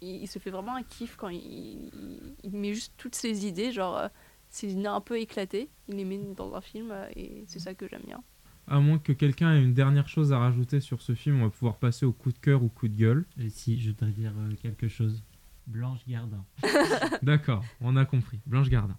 il, 0.00 0.22
il 0.22 0.26
se 0.26 0.38
fait 0.40 0.50
vraiment 0.50 0.74
un 0.74 0.82
kiff 0.82 1.16
quand 1.16 1.28
il, 1.28 1.38
il- 1.40 2.34
il 2.42 2.50
met 2.56 2.74
juste 2.74 2.94
toutes 2.96 3.14
ses 3.14 3.46
idées, 3.46 3.70
genre 3.72 3.96
euh, 3.98 4.08
ses 4.48 4.72
idées 4.72 4.86
un 4.86 5.00
peu 5.00 5.18
éclatées, 5.20 5.68
il 5.88 5.96
les 5.96 6.04
met 6.04 6.18
dans 6.36 6.54
un 6.54 6.60
film 6.60 6.90
euh, 6.90 7.06
et 7.14 7.44
c'est 7.46 7.58
ça 7.60 7.74
que 7.74 7.86
j'aime 7.88 8.02
bien. 8.06 8.22
À 8.68 8.78
moins 8.80 8.98
que 8.98 9.12
quelqu'un 9.12 9.54
ait 9.54 9.62
une 9.62 9.74
dernière 9.74 10.08
chose 10.08 10.32
à 10.32 10.38
rajouter 10.38 10.80
sur 10.80 11.02
ce 11.02 11.14
film, 11.14 11.40
on 11.40 11.44
va 11.44 11.50
pouvoir 11.50 11.76
passer 11.78 12.06
au 12.06 12.12
coup 12.12 12.32
de 12.32 12.38
cœur 12.38 12.62
ou 12.62 12.68
coup 12.68 12.86
de 12.88 12.94
gueule. 12.96 13.24
Et 13.40 13.48
si, 13.50 13.80
je 13.80 13.90
voudrais 13.90 14.10
dire 14.12 14.32
quelque 14.62 14.86
chose. 14.88 15.22
Blanche 15.66 16.00
Gardin. 16.08 16.44
D'accord, 17.22 17.64
on 17.80 17.96
a 17.96 18.04
compris. 18.04 18.40
Blanche 18.46 18.68
Gardin. 18.68 18.96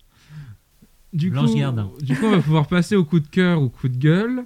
Du 1.12 1.30
Blanche 1.30 1.52
coup, 1.52 1.58
Gardin. 1.58 1.92
Du 2.02 2.16
coup, 2.18 2.26
on 2.26 2.32
va 2.32 2.42
pouvoir 2.42 2.68
passer 2.68 2.96
au 2.96 3.04
coup 3.06 3.20
de 3.20 3.28
cœur 3.28 3.62
ou 3.62 3.70
coup 3.70 3.88
de 3.90 3.98
gueule. 3.98 4.46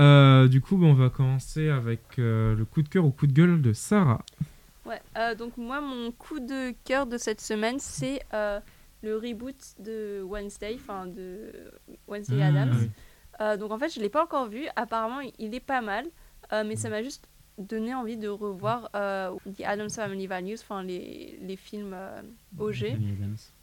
Euh, 0.00 0.46
du 0.48 0.60
coup, 0.60 0.76
bah, 0.76 0.86
on 0.86 0.94
va 0.94 1.08
commencer 1.10 1.68
avec 1.70 2.02
euh, 2.18 2.54
le 2.54 2.64
coup 2.64 2.82
de 2.82 2.88
cœur 2.88 3.04
ou 3.04 3.10
coup 3.10 3.26
de 3.26 3.32
gueule 3.32 3.60
de 3.62 3.72
Sarah. 3.72 4.22
Ouais, 4.84 5.00
euh, 5.16 5.34
donc 5.34 5.56
moi, 5.56 5.80
mon 5.80 6.12
coup 6.12 6.40
de 6.40 6.72
cœur 6.84 7.06
de 7.06 7.18
cette 7.18 7.40
semaine, 7.40 7.78
c'est 7.78 8.20
euh, 8.32 8.60
le 9.02 9.16
reboot 9.16 9.56
de 9.80 10.22
Wednesday, 10.22 10.76
enfin 10.80 11.06
de 11.06 11.52
Wednesday 12.06 12.40
Ah, 12.42 12.46
Adams. 12.48 12.76
oui. 12.80 12.90
Euh, 13.40 13.56
donc 13.56 13.70
en 13.70 13.78
fait, 13.78 13.88
je 13.94 14.00
l'ai 14.00 14.08
pas 14.08 14.24
encore 14.24 14.48
vu. 14.48 14.66
Apparemment, 14.76 15.20
il 15.38 15.54
est 15.54 15.60
pas 15.60 15.80
mal, 15.80 16.06
euh, 16.52 16.64
mais 16.66 16.76
ça 16.76 16.90
m'a 16.90 17.02
juste 17.02 17.26
donné 17.58 17.94
envie 17.94 18.16
de 18.16 18.28
revoir 18.28 18.88
euh, 18.94 19.30
The 19.56 19.62
Adams 19.64 19.90
Family 19.90 20.26
Values, 20.26 20.54
enfin 20.60 20.82
les, 20.82 21.38
les 21.42 21.56
films 21.56 21.92
euh, 21.94 22.22
OG 22.58 22.96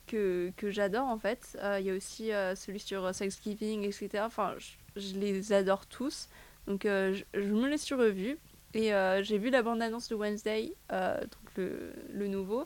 que, 0.08 0.52
que 0.58 0.70
j'adore 0.70 1.08
en 1.08 1.18
fait. 1.18 1.58
Euh, 1.64 1.80
Il 1.80 1.86
y 1.88 1.90
a 1.90 1.96
aussi 1.96 2.32
euh, 2.32 2.56
celui 2.56 2.80
sur 2.80 3.06
euh, 3.06 3.12
Thanksgiving, 3.12 3.84
etc. 3.84 4.24
Enfin, 4.26 4.54
je, 4.58 5.00
je 5.02 5.16
les 5.16 5.52
adore 5.54 5.88
tous. 5.88 6.30
Donc 6.68 6.82
je, 6.84 7.24
je 7.34 7.40
me 7.54 7.68
les 7.70 7.78
suis 7.78 7.96
revus. 7.96 8.38
Et 8.74 8.92
j'ai 9.24 9.38
vu 9.38 9.50
la 9.52 9.62
bande-annonce 9.64 10.10
de 10.10 10.16
Wednesday, 10.16 10.74
donc 10.90 11.56
le, 11.56 11.94
le 12.12 12.28
nouveau. 12.28 12.66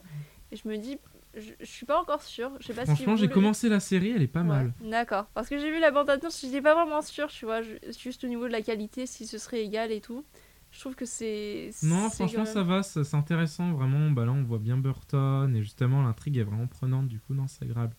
Et 0.50 0.56
je 0.56 0.66
me 0.66 0.76
dis, 0.76 0.98
je, 1.36 1.52
je 1.60 1.64
suis 1.64 1.86
pas 1.86 2.00
encore 2.00 2.22
sûre. 2.22 2.50
Je 2.58 2.66
sais 2.66 2.74
pas 2.74 2.84
Franchement, 2.84 3.14
j'ai 3.14 3.28
le- 3.28 3.32
commencé 3.32 3.68
la 3.68 3.78
série, 3.78 4.10
elle 4.16 4.22
est 4.22 4.26
pas 4.26 4.40
Ouais, 4.40 4.46
mal. 4.46 4.72
D'accord. 4.80 5.26
Parce 5.34 5.48
que 5.48 5.56
j'ai 5.56 5.70
vu 5.70 5.78
la 5.78 5.92
bande-annonce, 5.92 6.40
j'étais 6.40 6.60
pas 6.62 6.74
vraiment 6.74 7.00
sûre, 7.02 7.28
tu 7.28 7.44
vois. 7.44 7.62
je- 7.62 7.76
juste 7.96 8.24
au 8.24 8.26
niveau 8.26 8.48
de 8.48 8.52
la 8.52 8.60
qualité, 8.60 9.06
si 9.06 9.24
ce 9.24 9.38
serait 9.38 9.62
égal 9.62 9.92
et 9.92 10.00
tout. 10.00 10.24
Je 10.70 10.80
trouve 10.80 10.94
que 10.94 11.04
c'est. 11.04 11.70
Non, 11.82 12.10
franchement, 12.10 12.44
ça 12.44 12.62
va, 12.62 12.82
c'est 12.82 13.14
intéressant, 13.14 13.72
vraiment. 13.72 14.10
Bah 14.10 14.24
là, 14.24 14.32
on 14.32 14.44
voit 14.44 14.58
bien 14.58 14.76
Burton, 14.76 15.54
et 15.54 15.62
justement, 15.62 16.02
l'intrigue 16.02 16.36
est 16.38 16.44
vraiment 16.44 16.66
prenante, 16.66 17.08
du 17.08 17.18
coup, 17.18 17.34
non, 17.34 17.46
c'est 17.48 17.64
agréable. 17.64 17.94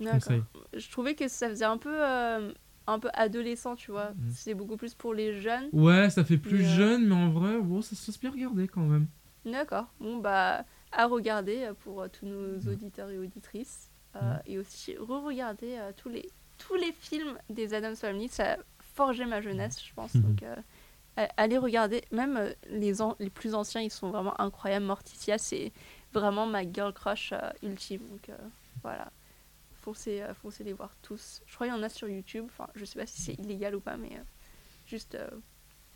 Je. 0.00 0.40
Je 0.78 0.90
trouvais 0.90 1.14
que 1.14 1.28
ça 1.28 1.48
faisait 1.48 1.64
un 1.64 1.78
peu, 1.78 1.94
euh, 1.94 2.52
un 2.86 2.98
peu 2.98 3.08
adolescent, 3.14 3.76
tu 3.76 3.90
vois. 3.90 4.10
Mm. 4.10 4.30
C'est 4.32 4.54
beaucoup 4.54 4.76
plus 4.76 4.94
pour 4.94 5.14
les 5.14 5.40
jeunes. 5.40 5.68
Ouais, 5.72 6.10
ça 6.10 6.24
fait 6.24 6.38
plus 6.38 6.58
Mais, 6.58 6.64
euh, 6.64 6.76
jeune, 6.76 7.06
mais 7.06 7.14
en 7.14 7.30
vrai, 7.30 7.60
bon, 7.60 7.82
ça 7.82 7.94
se 7.94 8.06
laisse 8.08 8.18
bien 8.18 8.30
regarder 8.30 8.66
quand 8.68 8.82
même. 8.82 9.06
D'accord. 9.44 9.86
Bon, 10.00 10.18
bah, 10.18 10.64
à 10.92 11.06
regarder 11.06 11.64
euh, 11.64 11.74
pour 11.74 12.02
euh, 12.02 12.08
tous 12.08 12.26
nos 12.26 12.58
auditeurs 12.70 13.10
et 13.10 13.18
auditrices. 13.18 13.90
Euh, 14.14 14.36
Et 14.44 14.58
aussi 14.58 14.94
re-regarder 14.96 15.78
tous, 15.96 16.10
les, 16.10 16.28
tous 16.58 16.74
les 16.74 16.92
films 16.92 17.38
des 17.48 17.72
Adams 17.72 17.96
Family. 17.96 18.28
Ça 18.28 18.52
a 18.52 18.56
forgé 18.94 19.24
ma 19.24 19.40
jeunesse, 19.40 19.82
je 19.82 19.94
pense. 19.94 20.14
Donc, 20.14 20.44
allez 21.16 21.58
regarder. 21.58 22.02
Même 22.10 22.36
euh, 22.36 22.52
les, 22.68 22.94
les 23.18 23.30
plus 23.30 23.54
anciens, 23.54 23.80
ils 23.80 23.90
sont 23.90 24.10
vraiment 24.10 24.38
incroyables. 24.40 24.86
Morticia, 24.86 25.38
c'est 25.38 25.72
vraiment 26.12 26.46
ma 26.46 26.70
girl 26.70 26.92
crush 26.92 27.32
euh, 27.32 27.50
ultime. 27.62 28.06
Donc, 28.08 28.28
euh, 28.28 28.36
voilà. 28.82 29.10
Foncez, 29.74 30.22
euh, 30.22 30.32
les 30.64 30.72
voir 30.72 30.94
tous. 31.02 31.40
Je 31.46 31.54
crois 31.54 31.66
qu'il 31.66 31.76
y 31.76 31.78
en 31.78 31.82
a 31.82 31.88
sur 31.88 32.08
YouTube. 32.08 32.44
Enfin, 32.46 32.68
je 32.74 32.84
sais 32.84 32.98
pas 32.98 33.06
si 33.06 33.20
c'est 33.20 33.34
illégal 33.34 33.74
ou 33.74 33.80
pas, 33.80 33.96
mais 33.96 34.10
juste 34.86 35.18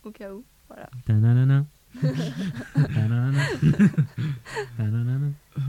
au 0.03 0.11
cas 0.11 0.33
où. 0.33 0.45
Voilà. 0.69 0.89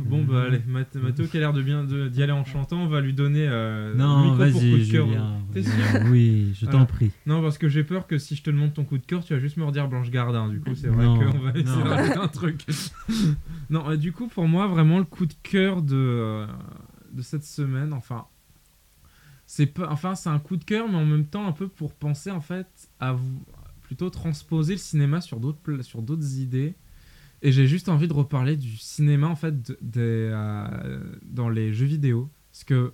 Bon, 0.05 0.23
bah 0.23 0.43
allez, 0.47 0.61
Math- 0.67 0.95
Mathéo 0.95 1.27
qui 1.27 1.37
a 1.37 1.39
l'air 1.39 1.53
de 1.53 1.61
bien 1.61 1.83
d'y 1.83 2.23
aller 2.23 2.31
en 2.31 2.45
chantant, 2.45 2.77
on 2.77 2.87
va 2.87 3.01
lui 3.01 3.13
donner 3.13 3.47
euh, 3.47 3.95
Non, 3.95 4.17
le 4.17 4.23
micro 4.23 4.37
pour 4.51 4.61
vas-y, 4.61 4.71
coup 4.71 4.77
de 4.77 4.91
cœur. 4.91 5.07
T'es 5.53 5.63
sûr 5.63 5.71
oui, 6.11 6.53
je 6.59 6.65
t'en 6.65 6.85
prie. 6.85 7.11
Non, 7.25 7.41
parce 7.41 7.57
que 7.57 7.69
j'ai 7.69 7.83
peur 7.83 8.07
que 8.07 8.17
si 8.17 8.35
je 8.35 8.43
te 8.43 8.49
demande 8.49 8.73
ton 8.73 8.83
coup 8.83 8.97
de 8.97 9.05
cœur, 9.05 9.23
tu 9.23 9.33
vas 9.33 9.39
juste 9.39 9.57
me 9.57 9.65
redire 9.65 9.87
Blanche 9.87 10.09
Gardin. 10.09 10.49
Du 10.49 10.59
coup, 10.59 10.75
c'est 10.75 10.87
vrai 10.87 11.05
qu'on 11.05 11.39
va 11.39 11.51
essayer 11.51 11.83
de 11.83 11.87
rajouter 11.87 12.19
un 12.19 12.27
truc. 12.27 12.65
non, 13.69 13.89
euh, 13.89 13.97
du 13.97 14.11
coup, 14.11 14.27
pour 14.27 14.47
moi, 14.47 14.67
vraiment, 14.67 14.97
le 14.99 15.05
coup 15.05 15.25
de 15.25 15.33
cœur 15.43 15.81
de, 15.81 15.95
euh, 15.95 16.47
de 17.11 17.21
cette 17.21 17.43
semaine, 17.45 17.93
enfin, 17.93 18.25
c'est 19.45 19.67
pas, 19.67 19.87
enfin, 19.89 20.15
c'est 20.15 20.29
un 20.29 20.39
coup 20.39 20.57
de 20.57 20.63
cœur, 20.65 20.87
mais 20.89 20.97
en 20.97 21.05
même 21.05 21.25
temps, 21.25 21.47
un 21.47 21.53
peu 21.53 21.67
pour 21.67 21.93
penser, 21.93 22.31
en 22.31 22.41
fait, 22.41 22.67
à 22.99 23.13
vous, 23.13 23.41
plutôt 23.87 24.09
transposer 24.09 24.73
le 24.73 24.79
cinéma 24.79 25.21
sur 25.21 25.39
d'autres, 25.39 25.81
sur 25.81 26.01
d'autres 26.01 26.37
idées. 26.37 26.75
Et 27.41 27.51
j'ai 27.51 27.67
juste 27.67 27.87
envie 27.87 28.07
de 28.07 28.13
reparler 28.13 28.57
du 28.57 28.75
cinéma, 28.77 29.27
en 29.27 29.35
fait, 29.35 29.73
euh, 29.95 31.13
dans 31.23 31.49
les 31.49 31.73
jeux 31.73 31.85
vidéo. 31.85 32.29
Parce 32.51 32.65
que 32.65 32.93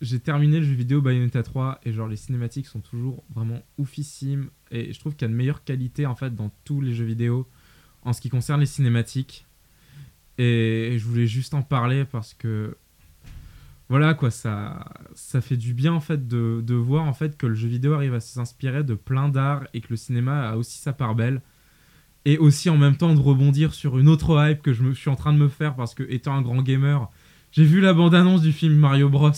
j'ai 0.00 0.20
terminé 0.20 0.58
le 0.58 0.64
jeu 0.64 0.74
vidéo 0.74 1.02
Bayonetta 1.02 1.42
3 1.42 1.80
et 1.84 1.92
genre 1.92 2.08
les 2.08 2.16
cinématiques 2.16 2.66
sont 2.66 2.80
toujours 2.80 3.22
vraiment 3.32 3.62
oufissimes 3.78 4.50
et 4.72 4.92
je 4.92 4.98
trouve 4.98 5.14
qu'il 5.14 5.22
y 5.22 5.30
a 5.30 5.32
de 5.32 5.36
meilleure 5.36 5.62
qualité 5.62 6.06
en 6.06 6.16
fait 6.16 6.34
dans 6.34 6.50
tous 6.64 6.80
les 6.80 6.92
jeux 6.92 7.04
vidéo 7.04 7.48
en 8.02 8.12
ce 8.12 8.20
qui 8.20 8.28
concerne 8.28 8.58
les 8.58 8.66
cinématiques 8.66 9.46
et 10.38 10.96
je 10.98 11.04
voulais 11.06 11.28
juste 11.28 11.54
en 11.54 11.62
parler 11.62 12.04
parce 12.04 12.34
que 12.34 12.76
voilà 13.92 14.14
quoi 14.14 14.30
ça 14.30 14.86
ça 15.12 15.42
fait 15.42 15.58
du 15.58 15.74
bien 15.74 15.92
en 15.92 16.00
fait 16.00 16.26
de, 16.26 16.74
voir 16.74 17.04
en 17.04 17.12
fait 17.12 17.36
que 17.36 17.46
le 17.46 17.54
jeu 17.54 17.68
vidéo 17.68 17.92
arrive 17.92 18.14
à 18.14 18.20
s'inspirer 18.20 18.84
de 18.84 18.94
plein 18.94 19.28
d'arts 19.28 19.64
et 19.74 19.82
que 19.82 19.88
le 19.90 19.96
cinéma 19.96 20.48
a 20.48 20.56
aussi 20.56 20.78
sa 20.78 20.94
part 20.94 21.14
belle. 21.14 21.42
Et 22.24 22.38
aussi 22.38 22.70
en 22.70 22.78
même 22.78 22.96
temps 22.96 23.14
de 23.14 23.20
rebondir 23.20 23.74
sur 23.74 23.98
une 23.98 24.08
autre 24.08 24.42
hype 24.42 24.62
que 24.62 24.72
je 24.72 24.94
suis 24.94 25.10
en 25.10 25.14
train 25.14 25.34
de 25.34 25.38
me 25.38 25.48
faire 25.48 25.76
parce 25.76 25.94
que 25.94 26.04
étant 26.04 26.34
un 26.34 26.40
grand 26.40 26.62
gamer 26.62 27.10
j'ai 27.50 27.64
vu 27.64 27.82
la 27.82 27.92
bande-annonce 27.92 28.40
du 28.40 28.52
film 28.52 28.76
Mario 28.76 29.10
Bros. 29.10 29.30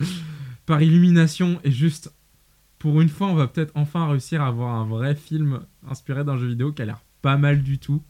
par 0.66 0.82
illumination 0.82 1.60
et 1.62 1.70
juste 1.70 2.12
pour 2.80 3.00
une 3.00 3.10
fois 3.10 3.28
on 3.28 3.34
va 3.34 3.46
peut-être 3.46 3.70
enfin 3.76 4.08
réussir 4.08 4.42
à 4.42 4.48
avoir 4.48 4.74
un 4.74 4.86
vrai 4.86 5.14
film 5.14 5.60
inspiré 5.88 6.24
d'un 6.24 6.36
jeu 6.36 6.48
vidéo 6.48 6.72
qui 6.72 6.82
a 6.82 6.84
l'air 6.84 7.04
pas 7.22 7.36
mal 7.36 7.62
du 7.62 7.78
tout. 7.78 8.02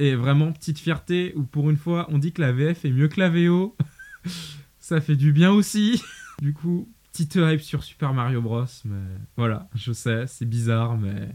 Et 0.00 0.16
vraiment 0.16 0.50
petite 0.50 0.80
fierté 0.80 1.32
où 1.36 1.44
pour 1.44 1.70
une 1.70 1.76
fois 1.76 2.08
on 2.10 2.18
dit 2.18 2.32
que 2.32 2.40
la 2.40 2.50
VF 2.50 2.84
est 2.84 2.90
mieux 2.90 3.06
que 3.06 3.20
la 3.20 3.28
VO 3.28 3.76
ça 4.82 5.00
fait 5.00 5.16
du 5.16 5.32
bien 5.32 5.50
aussi 5.50 6.02
du 6.42 6.52
coup 6.52 6.88
petite 7.12 7.36
hype 7.36 7.60
sur 7.62 7.82
Super 7.84 8.12
Mario 8.12 8.42
Bros 8.42 8.66
mais 8.84 9.00
voilà 9.36 9.68
je 9.74 9.92
sais 9.92 10.26
c'est 10.26 10.44
bizarre 10.44 10.98
mais 10.98 11.28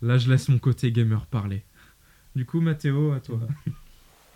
là 0.00 0.16
je 0.16 0.30
laisse 0.30 0.48
mon 0.48 0.58
côté 0.58 0.90
gamer 0.92 1.26
parler 1.26 1.64
du 2.34 2.46
coup 2.46 2.60
Mathéo 2.60 3.12
à 3.12 3.20
toi 3.20 3.40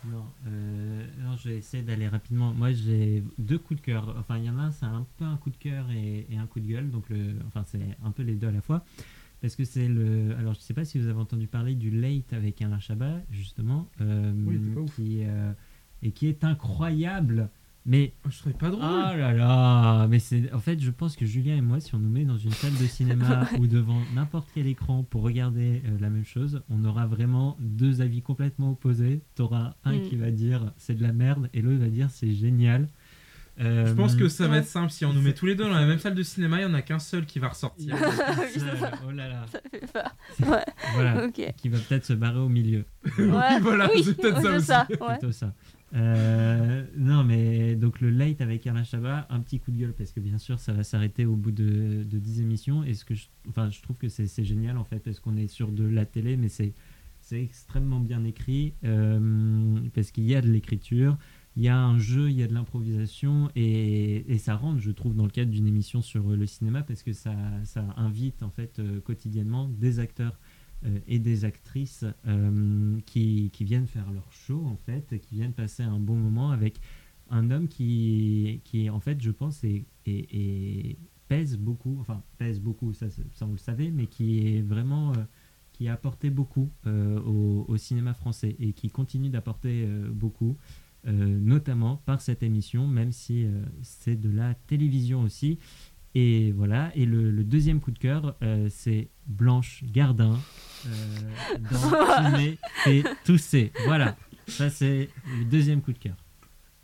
Non, 0.04 0.24
euh, 0.46 1.04
non, 1.24 1.36
je 1.36 1.48
vais 1.48 1.56
essayer 1.56 1.82
d'aller 1.82 2.06
rapidement. 2.06 2.54
Moi, 2.54 2.72
j'ai 2.72 3.24
deux 3.36 3.58
coups 3.58 3.80
de 3.80 3.84
cœur. 3.84 4.14
Enfin, 4.16 4.38
il 4.38 4.44
y 4.44 4.48
en 4.48 4.56
a 4.56 4.62
un, 4.62 4.70
c'est 4.70 4.86
un 4.86 5.04
peu 5.16 5.24
un 5.24 5.36
coup 5.36 5.50
de 5.50 5.56
cœur 5.56 5.90
et, 5.90 6.24
et 6.30 6.38
un 6.38 6.46
coup 6.46 6.60
de 6.60 6.68
gueule. 6.68 6.88
Donc, 6.88 7.08
le, 7.10 7.34
enfin, 7.48 7.64
c'est 7.66 7.80
un 8.04 8.12
peu 8.12 8.22
les 8.22 8.36
deux 8.36 8.46
à 8.46 8.52
la 8.52 8.60
fois. 8.60 8.84
Parce 9.42 9.56
que 9.56 9.64
c'est 9.64 9.88
le. 9.88 10.36
Alors, 10.38 10.54
je 10.54 10.60
sais 10.60 10.72
pas 10.72 10.84
si 10.84 11.00
vous 11.00 11.08
avez 11.08 11.18
entendu 11.18 11.48
parler 11.48 11.74
du 11.74 11.90
Late 11.90 12.32
avec 12.32 12.62
Alain 12.62 12.78
Chabat, 12.78 13.20
justement. 13.32 13.88
euh, 14.00 14.32
Oui, 14.46 14.60
qui, 14.94 15.24
euh, 15.24 15.52
et 16.02 16.12
qui 16.12 16.28
est 16.28 16.44
incroyable. 16.44 17.50
Mais. 17.88 18.12
je 18.30 18.38
trouvais 18.38 18.54
pas 18.54 18.68
drôle. 18.68 18.82
Oh 18.84 19.16
là 19.16 19.32
là 19.32 20.06
Mais 20.08 20.18
c'est. 20.18 20.52
En 20.52 20.58
fait, 20.60 20.78
je 20.80 20.90
pense 20.90 21.16
que 21.16 21.24
Julien 21.26 21.56
et 21.56 21.60
moi, 21.62 21.80
si 21.80 21.94
on 21.94 21.98
nous 21.98 22.08
met 22.10 22.24
dans 22.24 22.36
une 22.38 22.50
salle 22.52 22.74
de 22.74 22.86
cinéma 22.86 23.48
ou 23.58 23.66
devant 23.66 23.98
n'importe 24.14 24.48
quel 24.54 24.66
écran 24.66 25.02
pour 25.02 25.22
regarder 25.22 25.82
euh, 25.86 25.96
la 26.00 26.10
même 26.10 26.24
chose, 26.26 26.62
on 26.68 26.84
aura 26.84 27.06
vraiment 27.06 27.56
deux 27.60 28.02
avis 28.02 28.20
complètement 28.22 28.70
opposés. 28.72 29.22
T'auras 29.34 29.74
un 29.84 29.94
Mm. 29.96 30.02
qui 30.02 30.16
va 30.16 30.30
dire 30.30 30.72
c'est 30.76 30.94
de 30.94 31.02
la 31.02 31.12
merde 31.12 31.48
et 31.54 31.62
l'autre 31.62 31.80
va 31.80 31.88
dire 31.88 32.10
c'est 32.10 32.32
génial. 32.32 32.88
Euh, 33.60 33.86
Je 33.86 33.92
pense 33.94 34.14
que 34.14 34.28
ça 34.28 34.46
va 34.46 34.58
être 34.58 34.66
simple. 34.68 34.90
Si 34.92 35.04
on 35.04 35.12
nous 35.12 35.20
met 35.20 35.32
tous 35.32 35.46
les 35.46 35.56
deux 35.56 35.64
dans 35.64 35.70
la 35.74 35.84
même 35.84 35.98
salle 35.98 36.14
de 36.14 36.22
cinéma, 36.22 36.58
il 36.60 36.66
n'y 36.66 36.70
en 36.70 36.74
a 36.74 36.82
qu'un 36.82 37.00
seul 37.00 37.26
qui 37.26 37.40
va 37.40 37.48
ressortir. 37.48 37.96
oh 39.06 39.10
là 39.10 39.28
là. 39.28 39.46
Ça 39.50 39.60
fait 39.68 39.92
peur. 39.92 40.14
Ouais. 40.48 40.64
Voilà. 40.94 41.24
Ok. 41.24 41.54
Qui 41.56 41.68
va 41.68 41.78
peut-être 41.78 42.04
se 42.04 42.12
barrer 42.12 42.38
au 42.38 42.48
milieu. 42.48 42.84
Ouais, 43.18 43.58
voilà, 43.60 43.90
oui, 43.92 44.02
c'est 44.04 44.16
peut-être 44.16 44.40
ça 44.42 44.52
aussi. 44.56 44.66
ça, 44.66 44.86
ouais. 45.00 45.18
Plutôt 45.18 45.32
ça. 45.32 45.52
Euh, 45.94 46.84
non, 46.96 47.24
mais 47.24 47.74
donc 47.74 48.00
le 48.00 48.10
late 48.10 48.40
avec 48.40 48.66
Alain 48.66 48.84
Chabat, 48.84 49.26
un 49.30 49.40
petit 49.40 49.58
coup 49.58 49.70
de 49.70 49.78
gueule 49.78 49.94
parce 49.94 50.12
que 50.12 50.20
bien 50.20 50.38
sûr 50.38 50.58
ça 50.58 50.72
va 50.72 50.84
s'arrêter 50.84 51.24
au 51.24 51.34
bout 51.34 51.52
de, 51.52 52.04
de 52.04 52.18
10 52.18 52.42
émissions. 52.42 52.84
Et 52.84 52.94
ce 52.94 53.04
que 53.04 53.14
je, 53.14 53.26
enfin, 53.48 53.70
je 53.70 53.80
trouve 53.80 53.96
que 53.96 54.08
c'est 54.08 54.44
génial 54.44 54.76
en 54.78 54.84
fait 54.84 54.98
parce 54.98 55.20
qu'on 55.20 55.36
est 55.36 55.48
sur 55.48 55.72
de 55.72 55.84
la 55.84 56.04
télé, 56.04 56.36
mais 56.36 56.48
c'est 56.48 56.74
extrêmement 57.32 58.00
bien 58.00 58.24
écrit 58.24 58.74
euh, 58.84 59.80
parce 59.94 60.10
qu'il 60.10 60.24
y 60.24 60.34
a 60.34 60.40
de 60.40 60.50
l'écriture, 60.50 61.16
il 61.56 61.62
y 61.62 61.68
a 61.68 61.78
un 61.78 61.98
jeu, 61.98 62.30
il 62.30 62.36
y 62.36 62.42
a 62.42 62.46
de 62.46 62.54
l'improvisation 62.54 63.50
et, 63.56 64.38
ça 64.38 64.54
rentre, 64.54 64.80
je 64.80 64.90
trouve, 64.90 65.14
dans 65.14 65.24
le 65.24 65.30
cadre 65.30 65.50
d'une 65.50 65.66
émission 65.66 66.02
sur 66.02 66.28
le 66.28 66.46
cinéma 66.46 66.82
parce 66.82 67.02
que 67.02 67.12
ça, 67.12 67.34
ça 67.64 67.84
invite 67.96 68.42
en 68.42 68.50
fait 68.50 68.78
euh, 68.78 69.00
quotidiennement 69.00 69.68
des 69.68 69.98
acteurs 70.00 70.38
et 71.06 71.18
des 71.18 71.44
actrices 71.44 72.04
euh, 72.26 72.98
qui, 73.06 73.50
qui 73.52 73.64
viennent 73.64 73.86
faire 73.86 74.10
leur 74.12 74.30
show 74.32 74.64
en 74.66 74.76
fait, 74.76 75.18
qui 75.20 75.34
viennent 75.34 75.52
passer 75.52 75.82
un 75.82 75.98
bon 75.98 76.16
moment 76.16 76.50
avec 76.50 76.80
un 77.30 77.50
homme 77.50 77.68
qui, 77.68 78.60
qui 78.64 78.88
en 78.90 79.00
fait, 79.00 79.20
je 79.20 79.30
pense, 79.30 79.64
est, 79.64 79.84
est- 80.06 80.96
pèse 81.28 81.58
beaucoup, 81.58 81.98
enfin 82.00 82.22
pèse 82.38 82.58
beaucoup, 82.58 82.94
ça, 82.94 83.06
ça 83.10 83.46
on 83.46 83.52
le 83.52 83.58
savait, 83.58 83.90
mais 83.90 84.06
qui 84.06 84.46
est 84.56 84.62
vraiment, 84.62 85.12
euh, 85.12 85.24
qui 85.72 85.86
a 85.88 85.92
apporté 85.92 86.30
beaucoup 86.30 86.70
euh, 86.86 87.20
au, 87.20 87.76
cinéma 87.76 88.14
français 88.14 88.56
et 88.58 88.72
qui 88.72 88.88
continue 88.88 89.28
d'apporter 89.28 89.84
euh, 89.86 90.08
beaucoup, 90.10 90.56
euh, 91.06 91.38
notamment 91.38 91.96
par 92.06 92.20
cette 92.22 92.42
émission, 92.42 92.86
même 92.88 93.12
si 93.12 93.44
euh, 93.44 93.62
c'est 93.82 94.16
de 94.16 94.30
la 94.30 94.54
télévision 94.54 95.20
aussi. 95.22 95.58
Et 96.14 96.52
voilà, 96.52 96.90
et 96.94 97.04
le, 97.04 97.30
le 97.30 97.44
deuxième 97.44 97.80
coup 97.80 97.90
de 97.90 97.98
cœur, 97.98 98.36
euh, 98.42 98.68
c'est 98.70 99.08
Blanche 99.26 99.84
Gardin 99.84 100.38
euh, 100.86 100.90
dans 101.70 102.36
Ciné 102.36 102.58
et 102.86 103.04
Tousser. 103.24 103.72
Voilà, 103.86 104.16
ça 104.46 104.70
c'est 104.70 105.10
le 105.38 105.44
deuxième 105.44 105.80
coup 105.80 105.92
de 105.92 105.98
cœur. 105.98 106.16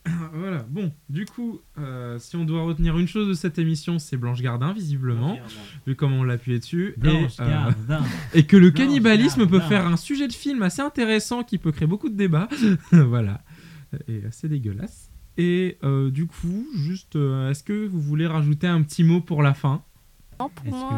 voilà, 0.32 0.64
bon, 0.68 0.92
du 1.08 1.24
coup, 1.24 1.60
euh, 1.78 2.18
si 2.18 2.36
on 2.36 2.44
doit 2.44 2.62
retenir 2.62 2.98
une 2.98 3.08
chose 3.08 3.28
de 3.28 3.34
cette 3.34 3.58
émission, 3.58 3.98
c'est 3.98 4.16
Blanche 4.16 4.42
Gardin, 4.42 4.72
visiblement, 4.72 5.38
vu 5.86 5.96
comment 5.96 6.18
on 6.18 6.24
l'a 6.24 6.34
appuyé 6.34 6.58
dessus. 6.58 6.94
Blanche 6.96 7.38
et, 7.38 7.42
euh, 7.42 7.48
Gardin. 7.48 8.02
et 8.34 8.44
que 8.44 8.56
le 8.56 8.70
Blanche 8.70 8.86
cannibalisme 8.86 9.46
peut 9.46 9.60
faire 9.60 9.86
un 9.86 9.96
sujet 9.96 10.28
de 10.28 10.32
film 10.32 10.62
assez 10.62 10.82
intéressant 10.82 11.42
qui 11.42 11.58
peut 11.58 11.72
créer 11.72 11.88
beaucoup 11.88 12.10
de 12.10 12.16
débats. 12.16 12.48
voilà, 12.92 13.42
et 14.08 14.24
assez 14.26 14.48
dégueulasse. 14.48 15.10
Et 15.36 15.78
euh, 15.82 16.10
du 16.10 16.26
coup, 16.26 16.66
juste, 16.76 17.16
euh, 17.16 17.50
est-ce 17.50 17.62
que 17.64 17.86
vous 17.86 18.00
voulez 18.00 18.26
rajouter 18.26 18.66
un 18.68 18.82
petit 18.82 19.02
mot 19.04 19.20
pour 19.20 19.42
la 19.42 19.52
fin? 19.54 19.82
Non, 20.40 20.48
pour 20.48 20.66
Est-ce 20.66 20.74
moi. 20.74 20.90
que 20.90 20.94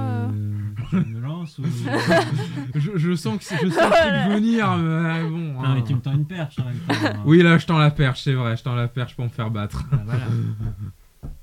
euh, 0.97 1.03
je 1.05 1.09
me 1.09 1.21
lance 1.21 1.59
ou... 1.59 1.65
je, 2.75 2.91
je 2.97 3.15
sens 3.15 3.39
que 3.39 3.45
je 3.45 3.69
sens 3.71 3.91
truc 3.91 4.35
venir, 4.35 4.77
mais 4.77 5.23
bon. 5.25 5.39
Non, 5.39 5.63
hein. 5.65 5.75
mais 5.75 5.85
tu 5.85 5.95
me 5.95 6.01
tends 6.01 6.13
une 6.15 6.27
perche 6.27 6.59
en 6.59 6.65
même 6.65 6.79
temps. 6.79 7.23
Oui, 7.27 7.43
là, 7.43 7.59
je 7.59 7.67
tends 7.67 7.79
la 7.79 7.91
perche, 7.91 8.23
c'est 8.23 8.33
vrai, 8.35 8.57
je 8.57 8.63
tends 8.63 8.75
la 8.75 8.89
perche 8.89 9.15
pour 9.15 9.25
me 9.25 9.31
faire 9.31 9.51
battre. 9.51 9.85
Ah, 9.93 9.97
voilà. 10.05 10.25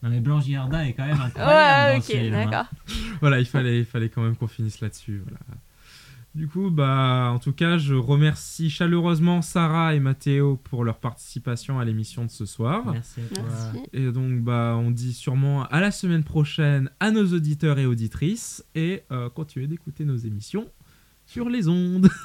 Non, 0.02 0.10
mais 0.10 0.20
Blanche 0.22 0.48
Gardin 0.48 0.82
est 0.82 0.94
quand 0.94 1.06
même 1.06 1.18
Ouais, 1.18 1.24
incroyable. 1.26 2.00
dans 2.00 2.06
ok, 2.08 2.16
hein. 2.16 2.46
d'accord. 2.46 2.66
voilà, 3.22 3.40
il 3.40 3.46
fallait, 3.46 3.80
il 3.80 3.86
fallait 3.86 4.10
quand 4.10 4.22
même 4.22 4.36
qu'on 4.36 4.48
finisse 4.48 4.82
là-dessus. 4.82 5.22
Voilà. 5.24 5.40
Du 6.36 6.48
coup, 6.48 6.72
bah, 6.72 7.30
en 7.32 7.38
tout 7.38 7.54
cas, 7.54 7.78
je 7.78 7.94
remercie 7.94 8.72
chaleureusement 8.72 9.44
Sarah 9.44 9.94
et 9.94 10.00
Mathéo 10.00 10.58
pour 10.58 10.84
leur 10.84 10.98
participation 10.98 11.80
à 11.80 11.86
l'émission 11.86 12.26
de 12.26 12.32
ce 12.32 12.48
soir. 12.48 12.92
Merci 12.92 13.22
à 13.22 13.36
toi. 13.36 13.44
Merci. 13.48 13.90
Et 13.94 14.12
donc, 14.12 14.42
bah, 14.42 14.76
on 14.80 14.90
dit 14.90 15.14
sûrement 15.14 15.66
à 15.66 15.80
la 15.80 15.92
semaine 15.92 16.24
prochaine 16.24 16.90
à 17.00 17.12
nos 17.12 17.34
auditeurs 17.34 17.78
et 17.78 17.86
auditrices 17.86 18.66
et 18.74 19.04
euh, 19.12 19.30
continuez 19.30 19.68
d'écouter 19.68 20.06
nos 20.06 20.18
émissions 20.18 20.68
sur 21.28 21.50
les 21.50 21.68
ondes. 21.68 22.10